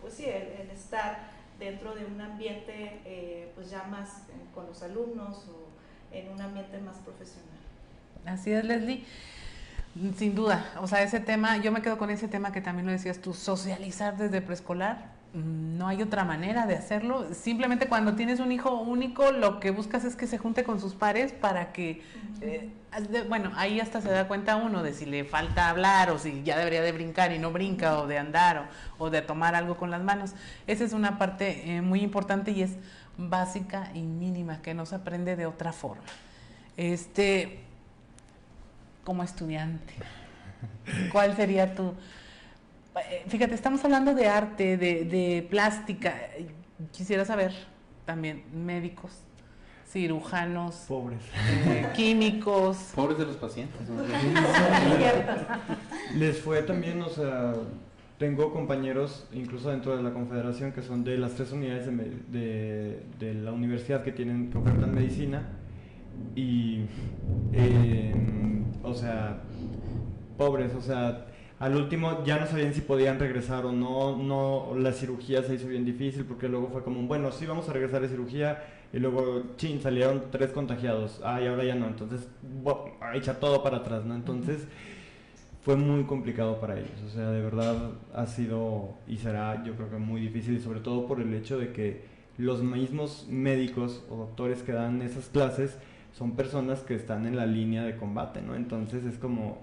pues 0.00 0.14
sí, 0.14 0.24
el, 0.24 0.70
estar 0.70 1.35
dentro 1.58 1.94
de 1.94 2.04
un 2.04 2.20
ambiente 2.20 3.00
eh, 3.04 3.50
pues 3.54 3.70
ya 3.70 3.84
más 3.84 4.22
con 4.54 4.66
los 4.66 4.82
alumnos 4.82 5.46
o 5.48 6.14
en 6.14 6.30
un 6.30 6.40
ambiente 6.40 6.78
más 6.78 6.96
profesional. 6.98 7.58
Así 8.24 8.52
es, 8.52 8.64
Leslie. 8.64 9.04
Sin 10.16 10.34
duda, 10.34 10.72
o 10.80 10.86
sea, 10.86 11.02
ese 11.02 11.20
tema, 11.20 11.56
yo 11.56 11.72
me 11.72 11.80
quedo 11.80 11.96
con 11.96 12.10
ese 12.10 12.28
tema 12.28 12.52
que 12.52 12.60
también 12.60 12.84
lo 12.84 12.92
decías 12.92 13.18
tú, 13.18 13.32
socializar 13.32 14.18
desde 14.18 14.42
preescolar, 14.42 15.15
no 15.36 15.86
hay 15.86 16.02
otra 16.02 16.24
manera 16.24 16.66
de 16.66 16.74
hacerlo. 16.74 17.26
Simplemente 17.34 17.88
cuando 17.88 18.14
tienes 18.14 18.40
un 18.40 18.52
hijo 18.52 18.80
único, 18.80 19.32
lo 19.32 19.60
que 19.60 19.70
buscas 19.70 20.04
es 20.04 20.16
que 20.16 20.26
se 20.26 20.38
junte 20.38 20.64
con 20.64 20.80
sus 20.80 20.94
pares 20.94 21.32
para 21.32 21.72
que, 21.72 22.02
eh, 22.40 22.70
bueno, 23.28 23.52
ahí 23.56 23.78
hasta 23.78 24.00
se 24.00 24.10
da 24.10 24.28
cuenta 24.28 24.56
uno 24.56 24.82
de 24.82 24.94
si 24.94 25.04
le 25.04 25.24
falta 25.24 25.68
hablar 25.68 26.10
o 26.10 26.18
si 26.18 26.42
ya 26.42 26.56
debería 26.56 26.80
de 26.80 26.92
brincar 26.92 27.32
y 27.32 27.38
no 27.38 27.52
brinca 27.52 27.98
o 27.98 28.06
de 28.06 28.16
andar 28.16 28.70
o, 28.98 29.10
de 29.10 29.20
tomar 29.20 29.54
algo 29.54 29.76
con 29.76 29.90
las 29.90 30.02
manos. 30.02 30.32
Esa 30.66 30.84
es 30.84 30.94
una 30.94 31.18
parte 31.18 31.76
eh, 31.76 31.82
muy 31.82 32.00
importante 32.00 32.52
y 32.52 32.62
es 32.62 32.72
básica 33.18 33.90
y 33.92 34.00
mínima 34.00 34.62
que 34.62 34.72
no 34.72 34.86
se 34.86 34.94
aprende 34.94 35.36
de 35.36 35.44
otra 35.44 35.72
forma. 35.72 36.04
Este, 36.78 37.60
como 39.04 39.22
estudiante, 39.22 39.92
¿cuál 41.12 41.36
sería 41.36 41.74
tu 41.74 41.94
fíjate, 43.28 43.54
estamos 43.54 43.84
hablando 43.84 44.14
de 44.14 44.28
arte, 44.28 44.76
de, 44.76 45.46
plástica. 45.48 46.14
Quisiera 46.92 47.24
saber 47.24 47.52
también, 48.04 48.44
médicos, 48.52 49.12
cirujanos, 49.88 50.84
pobres, 50.88 51.22
eh, 51.66 51.86
químicos. 51.96 52.92
Pobres 52.94 53.18
de 53.18 53.26
los 53.26 53.36
pacientes. 53.36 53.80
Les 56.14 56.38
fue 56.38 56.62
también, 56.62 57.02
o 57.02 57.08
sea, 57.08 57.54
tengo 58.18 58.52
compañeros, 58.52 59.26
incluso 59.32 59.70
dentro 59.70 59.96
de 59.96 60.02
la 60.02 60.12
confederación, 60.12 60.72
que 60.72 60.82
son 60.82 61.04
de 61.04 61.18
las 61.18 61.34
tres 61.34 61.52
unidades 61.52 61.86
de, 61.86 63.02
de, 63.18 63.34
la 63.34 63.52
universidad 63.52 64.02
que 64.02 64.12
tienen 64.12 64.50
que 64.50 64.58
ofertan 64.58 64.94
medicina. 64.94 65.42
Y, 66.34 66.86
eh, 67.52 68.14
o 68.82 68.94
sea, 68.94 69.42
pobres, 70.38 70.74
o 70.74 70.80
sea, 70.80 71.26
al 71.58 71.74
último 71.74 72.22
ya 72.24 72.38
no 72.38 72.46
sabían 72.46 72.74
si 72.74 72.82
podían 72.82 73.18
regresar 73.18 73.64
o 73.64 73.72
no, 73.72 74.16
no, 74.16 74.74
la 74.78 74.92
cirugía 74.92 75.42
se 75.42 75.54
hizo 75.54 75.68
bien 75.68 75.84
difícil 75.84 76.24
porque 76.24 76.48
luego 76.48 76.68
fue 76.68 76.82
como, 76.82 77.02
bueno, 77.02 77.32
sí 77.32 77.46
vamos 77.46 77.68
a 77.68 77.72
regresar 77.72 78.02
de 78.02 78.08
cirugía 78.08 78.62
y 78.92 78.98
luego, 78.98 79.42
chin, 79.56 79.80
salieron 79.80 80.24
tres 80.30 80.52
contagiados, 80.52 81.20
ah, 81.24 81.40
y 81.40 81.46
ahora 81.46 81.64
ya 81.64 81.74
no, 81.74 81.86
entonces, 81.86 82.28
echa 83.14 83.40
todo 83.40 83.62
para 83.62 83.78
atrás, 83.78 84.04
¿no? 84.04 84.14
Entonces, 84.14 84.66
fue 85.62 85.76
muy 85.76 86.04
complicado 86.04 86.60
para 86.60 86.78
ellos, 86.78 87.02
o 87.04 87.08
sea, 87.08 87.30
de 87.30 87.40
verdad 87.40 87.90
ha 88.14 88.26
sido 88.26 88.94
y 89.08 89.16
será 89.16 89.64
yo 89.64 89.74
creo 89.74 89.90
que 89.90 89.96
muy 89.96 90.20
difícil, 90.20 90.60
sobre 90.60 90.80
todo 90.80 91.06
por 91.06 91.20
el 91.20 91.34
hecho 91.34 91.58
de 91.58 91.72
que 91.72 92.04
los 92.38 92.62
mismos 92.62 93.26
médicos 93.30 94.04
o 94.10 94.16
doctores 94.16 94.62
que 94.62 94.72
dan 94.72 95.00
esas 95.02 95.28
clases 95.28 95.78
son 96.12 96.36
personas 96.36 96.80
que 96.80 96.94
están 96.94 97.26
en 97.26 97.36
la 97.36 97.46
línea 97.46 97.82
de 97.82 97.96
combate, 97.96 98.42
¿no? 98.42 98.54
Entonces 98.54 99.04
es 99.04 99.18
como, 99.18 99.58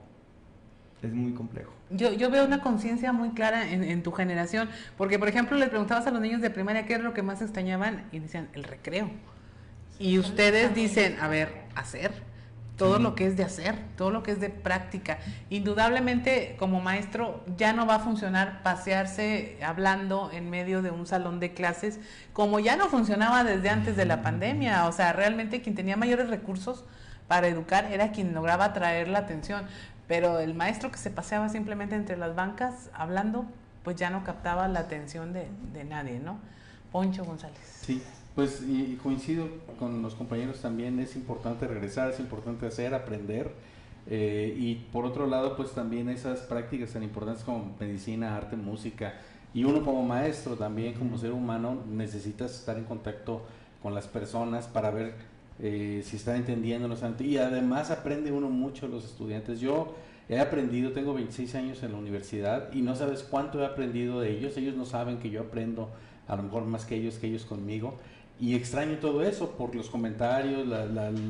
es 1.01 1.13
muy 1.13 1.33
complejo. 1.33 1.71
Yo, 1.93 2.11
yo 2.11 2.29
veo 2.29 2.45
una 2.45 2.61
conciencia 2.61 3.13
muy 3.13 3.29
clara 3.29 3.71
en, 3.71 3.83
en, 3.83 4.03
tu 4.03 4.11
generación, 4.11 4.69
porque 4.97 5.19
por 5.19 5.27
ejemplo 5.27 5.57
les 5.57 5.69
preguntabas 5.69 6.07
a 6.07 6.11
los 6.11 6.21
niños 6.21 6.41
de 6.41 6.49
primaria 6.49 6.85
qué 6.85 6.95
es 6.95 7.01
lo 7.01 7.13
que 7.13 7.21
más 7.21 7.41
extrañaban 7.41 8.05
y 8.11 8.19
decían 8.19 8.49
el 8.53 8.63
recreo. 8.63 9.09
Y 9.99 10.19
ustedes 10.19 10.73
dicen, 10.73 11.17
a 11.21 11.27
ver, 11.27 11.63
hacer 11.75 12.11
todo 12.77 12.99
lo 12.99 13.15
que 13.15 13.27
es 13.27 13.37
de 13.37 13.43
hacer, 13.43 13.75
todo 13.95 14.09
lo 14.09 14.23
que 14.23 14.31
es 14.31 14.39
de 14.39 14.49
práctica. 14.49 15.19
Indudablemente, 15.49 16.55
como 16.57 16.81
maestro, 16.81 17.43
ya 17.55 17.73
no 17.73 17.85
va 17.85 17.95
a 17.95 17.99
funcionar 17.99 18.63
pasearse 18.63 19.57
hablando 19.63 20.31
en 20.31 20.49
medio 20.49 20.81
de 20.81 20.91
un 20.91 21.05
salón 21.05 21.39
de 21.39 21.53
clases, 21.53 21.99
como 22.33 22.59
ya 22.59 22.75
no 22.75 22.89
funcionaba 22.89 23.43
desde 23.43 23.69
antes 23.69 23.95
de 23.95 24.05
la 24.05 24.21
pandemia. 24.21 24.87
O 24.87 24.91
sea, 24.91 25.13
realmente 25.13 25.61
quien 25.61 25.75
tenía 25.75 25.97
mayores 25.97 26.29
recursos 26.29 26.83
para 27.27 27.47
educar 27.47 27.91
era 27.91 28.11
quien 28.11 28.33
lograba 28.33 28.65
atraer 28.65 29.07
la 29.07 29.19
atención. 29.19 29.65
Pero 30.13 30.39
el 30.39 30.53
maestro 30.53 30.91
que 30.91 30.99
se 30.99 31.09
paseaba 31.09 31.49
simplemente 31.49 31.95
entre 31.95 32.17
las 32.17 32.35
bancas 32.35 32.91
hablando, 32.93 33.47
pues 33.83 33.95
ya 33.95 34.11
no 34.11 34.23
captaba 34.23 34.67
la 34.67 34.81
atención 34.81 35.33
de, 35.33 35.47
de 35.73 35.85
nadie, 35.85 36.19
¿no? 36.19 36.37
Poncho 36.91 37.25
González. 37.25 37.57
Sí, 37.81 37.99
pues 38.35 38.61
y 38.61 38.99
coincido 39.01 39.47
con 39.79 40.03
los 40.03 40.13
compañeros 40.13 40.61
también, 40.61 40.99
es 40.99 41.15
importante 41.15 41.65
regresar, 41.65 42.11
es 42.11 42.19
importante 42.19 42.67
hacer, 42.67 42.93
aprender. 42.93 43.55
Eh, 44.05 44.55
y 44.55 44.75
por 44.91 45.03
otro 45.03 45.25
lado, 45.25 45.57
pues 45.57 45.71
también 45.71 46.07
esas 46.09 46.41
prácticas 46.41 46.91
tan 46.91 47.01
importantes 47.01 47.43
como 47.43 47.75
medicina, 47.79 48.37
arte, 48.37 48.55
música. 48.55 49.15
Y 49.51 49.63
uno 49.63 49.83
como 49.83 50.03
maestro 50.03 50.55
también, 50.57 50.93
como 50.93 51.17
ser 51.17 51.31
humano, 51.31 51.75
necesitas 51.89 52.51
estar 52.51 52.77
en 52.77 52.83
contacto 52.83 53.47
con 53.81 53.95
las 53.95 54.05
personas 54.05 54.67
para 54.67 54.91
ver 54.91 55.15
eh, 55.59 56.01
si 56.05 56.17
están 56.17 56.37
entendiendo. 56.37 56.93
Y 57.19 57.37
además 57.37 57.91
aprende 57.91 58.31
uno 58.31 58.49
mucho 58.49 58.87
los 58.87 59.05
estudiantes. 59.05 59.59
Yo 59.59 59.95
he 60.29 60.39
aprendido, 60.39 60.91
tengo 60.91 61.13
26 61.13 61.55
años 61.55 61.83
en 61.83 61.91
la 61.91 61.97
universidad 61.97 62.71
y 62.73 62.81
no 62.81 62.95
sabes 62.95 63.23
cuánto 63.23 63.61
he 63.61 63.65
aprendido 63.65 64.19
de 64.19 64.31
ellos. 64.31 64.57
Ellos 64.57 64.75
no 64.75 64.85
saben 64.85 65.17
que 65.17 65.29
yo 65.29 65.41
aprendo 65.41 65.89
a 66.27 66.35
lo 66.35 66.43
mejor 66.43 66.65
más 66.65 66.85
que 66.85 66.95
ellos, 66.95 67.19
que 67.19 67.27
ellos 67.27 67.45
conmigo 67.45 67.97
y 68.39 68.55
extraño 68.55 68.97
todo 68.97 69.23
eso 69.23 69.51
por 69.51 69.75
los 69.75 69.89
comentarios, 69.89 70.67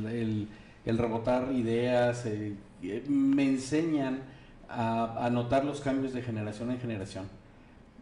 el, 0.07 0.97
rebotar 0.97 1.51
ideas, 1.53 2.25
eh, 2.25 2.55
eh, 2.81 3.03
me 3.07 3.43
enseñan 3.43 4.21
a, 4.69 5.29
notar 5.31 5.65
los 5.65 5.81
cambios 5.81 6.13
de 6.13 6.21
generación 6.21 6.71
en 6.71 6.79
generación 6.79 7.25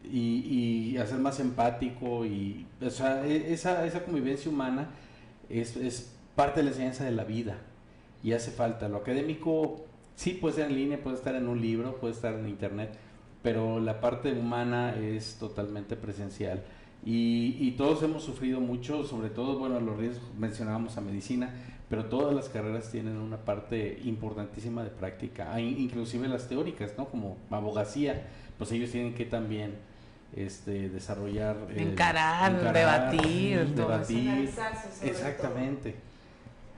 y, 0.09 0.95
a 0.97 1.05
ser 1.05 1.19
más 1.19 1.39
empático 1.39 2.26
y 2.26 2.65
o 2.82 2.89
sea, 2.89 3.26
e, 3.26 3.51
esa, 3.51 3.86
esa 3.86 4.03
convivencia 4.03 4.49
humana 4.49 4.88
es, 5.60 6.16
parte 6.36 6.62
de 6.62 6.64
la 6.64 6.72
enseñanza 6.72 7.04
de 7.04 7.12
la 7.12 7.24
vida 7.24 7.58
y 8.24 8.34
hace 8.34 8.52
falta. 8.52 8.88
Lo 8.88 8.97
académico 8.97 9.82
sí 10.16 10.32
puede 10.32 10.56
ser 10.56 10.70
en 10.70 10.76
línea, 10.76 11.04
puede 11.04 11.18
estar 11.18 11.36
en 11.36 11.47
un 11.47 11.62
libro, 11.62 11.97
puede 11.97 12.14
estar 12.14 12.34
en 12.34 12.47
internet, 12.47 12.97
pero 13.43 13.80
la 13.80 13.99
parte 13.99 14.32
humana 14.32 14.95
es 14.95 15.36
totalmente 15.39 15.95
presencial. 15.95 16.64
Y, 17.04 17.72
todos 17.72 18.04
hemos 18.04 18.24
sufrido 18.24 18.60
mucho, 18.60 19.04
sobre 19.06 19.30
todo, 19.30 19.58
bueno, 19.58 19.80
los 19.80 19.97
riesgos 19.97 20.30
mencionábamos 20.38 20.97
a 20.97 21.02
medicina, 21.02 21.52
pero 21.89 22.06
todas 22.06 22.34
las 22.34 22.47
carreras 22.47 22.91
tienen 22.91 23.18
una 23.18 23.38
parte 23.38 23.99
importantísima 24.04 24.84
de 24.84 24.91
práctica, 24.91 25.60
inclusive 25.60 26.28
las 26.28 26.47
teóricas, 26.47 26.93
¿no? 26.97 27.06
Como 27.06 27.38
abogacía, 27.49 28.28
pues 28.60 28.72
ellos 28.72 28.91
tienen 28.91 29.16
que 29.16 29.26
también 29.26 29.74
este, 30.36 30.89
desarrollar... 30.89 31.57
encarar, 31.75 32.73
debatir, 32.73 33.67
debatir. 33.75 34.51
Exactamente. 35.03 35.95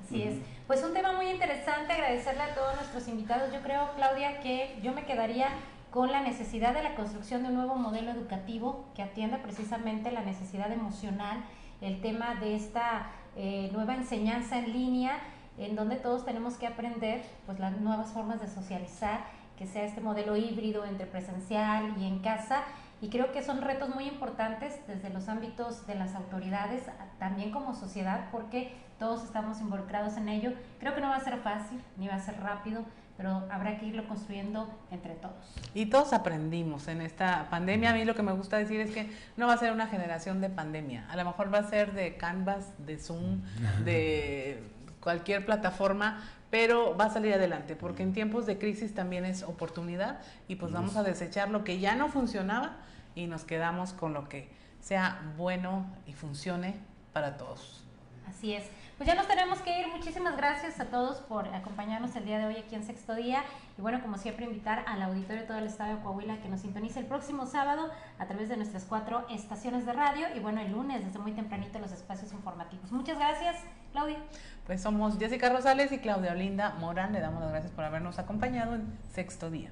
Así 0.05 0.23
es. 0.23 0.35
Pues 0.67 0.83
un 0.83 0.93
tema 0.93 1.13
muy 1.13 1.29
interesante, 1.29 1.93
agradecerle 1.93 2.41
a 2.41 2.55
todos 2.55 2.75
nuestros 2.75 3.07
invitados. 3.07 3.53
Yo 3.53 3.61
creo, 3.61 3.89
Claudia, 3.95 4.39
que 4.39 4.79
yo 4.81 4.93
me 4.93 5.05
quedaría 5.05 5.49
con 5.91 6.11
la 6.11 6.21
necesidad 6.21 6.73
de 6.73 6.81
la 6.81 6.95
construcción 6.95 7.43
de 7.43 7.49
un 7.49 7.55
nuevo 7.55 7.75
modelo 7.75 8.11
educativo 8.11 8.85
que 8.95 9.03
atienda 9.03 9.43
precisamente 9.43 10.11
la 10.11 10.21
necesidad 10.21 10.71
emocional, 10.71 11.43
el 11.81 12.01
tema 12.01 12.35
de 12.35 12.55
esta 12.55 13.11
eh, 13.35 13.69
nueva 13.73 13.93
enseñanza 13.93 14.57
en 14.57 14.73
línea, 14.73 15.19
en 15.57 15.75
donde 15.75 15.97
todos 15.97 16.25
tenemos 16.25 16.55
que 16.55 16.65
aprender 16.65 17.21
pues, 17.45 17.59
las 17.59 17.79
nuevas 17.79 18.11
formas 18.11 18.41
de 18.41 18.47
socializar, 18.47 19.25
que 19.57 19.67
sea 19.67 19.83
este 19.83 20.01
modelo 20.01 20.35
híbrido 20.35 20.83
entre 20.85 21.05
presencial 21.05 21.93
y 21.99 22.07
en 22.07 22.19
casa. 22.19 22.63
Y 23.03 23.09
creo 23.09 23.33
que 23.33 23.43
son 23.43 23.61
retos 23.61 23.93
muy 23.93 24.05
importantes 24.05 24.79
desde 24.87 25.09
los 25.09 25.27
ámbitos 25.27 25.85
de 25.85 25.95
las 25.95 26.15
autoridades, 26.15 26.83
también 27.19 27.51
como 27.51 27.75
sociedad, 27.75 28.29
porque 28.31 28.71
todos 28.97 29.25
estamos 29.25 29.59
involucrados 29.59 30.15
en 30.15 30.29
ello. 30.29 30.53
Creo 30.79 30.95
que 30.95 31.01
no 31.01 31.09
va 31.09 31.17
a 31.17 31.19
ser 31.19 31.37
fácil, 31.39 31.83
ni 31.97 32.07
va 32.07 32.15
a 32.15 32.19
ser 32.19 32.39
rápido, 32.39 32.85
pero 33.17 33.43
habrá 33.51 33.77
que 33.77 33.87
irlo 33.87 34.07
construyendo 34.07 34.73
entre 34.89 35.15
todos. 35.15 35.53
Y 35.73 35.87
todos 35.87 36.13
aprendimos 36.13 36.87
en 36.87 37.01
esta 37.01 37.49
pandemia. 37.49 37.89
A 37.89 37.93
mí 37.93 38.05
lo 38.05 38.15
que 38.15 38.23
me 38.23 38.31
gusta 38.31 38.57
decir 38.57 38.79
es 38.79 38.91
que 38.91 39.11
no 39.35 39.47
va 39.47 39.53
a 39.55 39.57
ser 39.57 39.73
una 39.73 39.87
generación 39.87 40.39
de 40.39 40.49
pandemia, 40.49 41.05
a 41.09 41.17
lo 41.17 41.25
mejor 41.25 41.53
va 41.53 41.57
a 41.57 41.69
ser 41.69 41.91
de 41.91 42.15
Canvas, 42.15 42.71
de 42.77 42.97
Zoom, 42.97 43.41
de 43.83 44.63
cualquier 45.01 45.45
plataforma, 45.45 46.23
pero 46.49 46.95
va 46.95 47.05
a 47.05 47.09
salir 47.09 47.33
adelante, 47.33 47.75
porque 47.75 48.01
en 48.01 48.13
tiempos 48.13 48.45
de 48.45 48.57
crisis 48.57 48.93
también 48.93 49.25
es 49.25 49.43
oportunidad 49.43 50.21
y 50.47 50.55
pues 50.55 50.71
vamos 50.71 50.95
a 50.95 51.03
desechar 51.03 51.49
lo 51.49 51.65
que 51.65 51.79
ya 51.79 51.95
no 51.95 52.07
funcionaba 52.07 52.77
y 53.15 53.27
nos 53.27 53.43
quedamos 53.43 53.93
con 53.93 54.13
lo 54.13 54.29
que 54.29 54.49
sea 54.81 55.33
bueno 55.37 55.85
y 56.05 56.13
funcione 56.13 56.75
para 57.13 57.37
todos. 57.37 57.83
Así 58.27 58.53
es. 58.53 58.63
Pues 58.97 59.07
ya 59.07 59.15
nos 59.15 59.27
tenemos 59.27 59.59
que 59.59 59.81
ir. 59.81 59.87
Muchísimas 59.87 60.37
gracias 60.37 60.79
a 60.79 60.85
todos 60.85 61.17
por 61.17 61.47
acompañarnos 61.47 62.15
el 62.15 62.25
día 62.25 62.37
de 62.37 62.45
hoy 62.45 62.57
aquí 62.57 62.75
en 62.75 62.83
Sexto 62.83 63.15
Día. 63.15 63.43
Y 63.77 63.81
bueno, 63.81 64.01
como 64.01 64.17
siempre, 64.17 64.45
invitar 64.45 64.83
al 64.87 65.01
auditorio 65.01 65.41
de 65.41 65.47
todo 65.47 65.57
el 65.57 65.65
estado 65.65 65.95
de 65.95 66.01
Coahuila 66.01 66.37
que 66.37 66.47
nos 66.47 66.61
sintonice 66.61 66.99
el 66.99 67.05
próximo 67.05 67.45
sábado 67.45 67.89
a 68.19 68.25
través 68.27 68.49
de 68.49 68.57
nuestras 68.57 68.85
cuatro 68.85 69.25
estaciones 69.29 69.85
de 69.85 69.93
radio. 69.93 70.27
Y 70.35 70.39
bueno, 70.39 70.61
el 70.61 70.71
lunes 70.71 71.03
desde 71.03 71.19
muy 71.19 71.31
tempranito 71.31 71.79
los 71.79 71.91
espacios 71.91 72.31
informativos. 72.33 72.91
Muchas 72.91 73.17
gracias, 73.17 73.57
Claudia. 73.91 74.19
Pues 74.65 74.81
somos 74.81 75.17
Jessica 75.17 75.49
Rosales 75.49 75.91
y 75.91 75.97
Claudia 75.97 76.31
Olinda 76.31 76.75
Morán. 76.79 77.13
Le 77.13 77.19
damos 77.19 77.41
las 77.41 77.51
gracias 77.51 77.71
por 77.71 77.83
habernos 77.83 78.19
acompañado 78.19 78.75
en 78.75 78.97
Sexto 79.11 79.49
Día. 79.49 79.71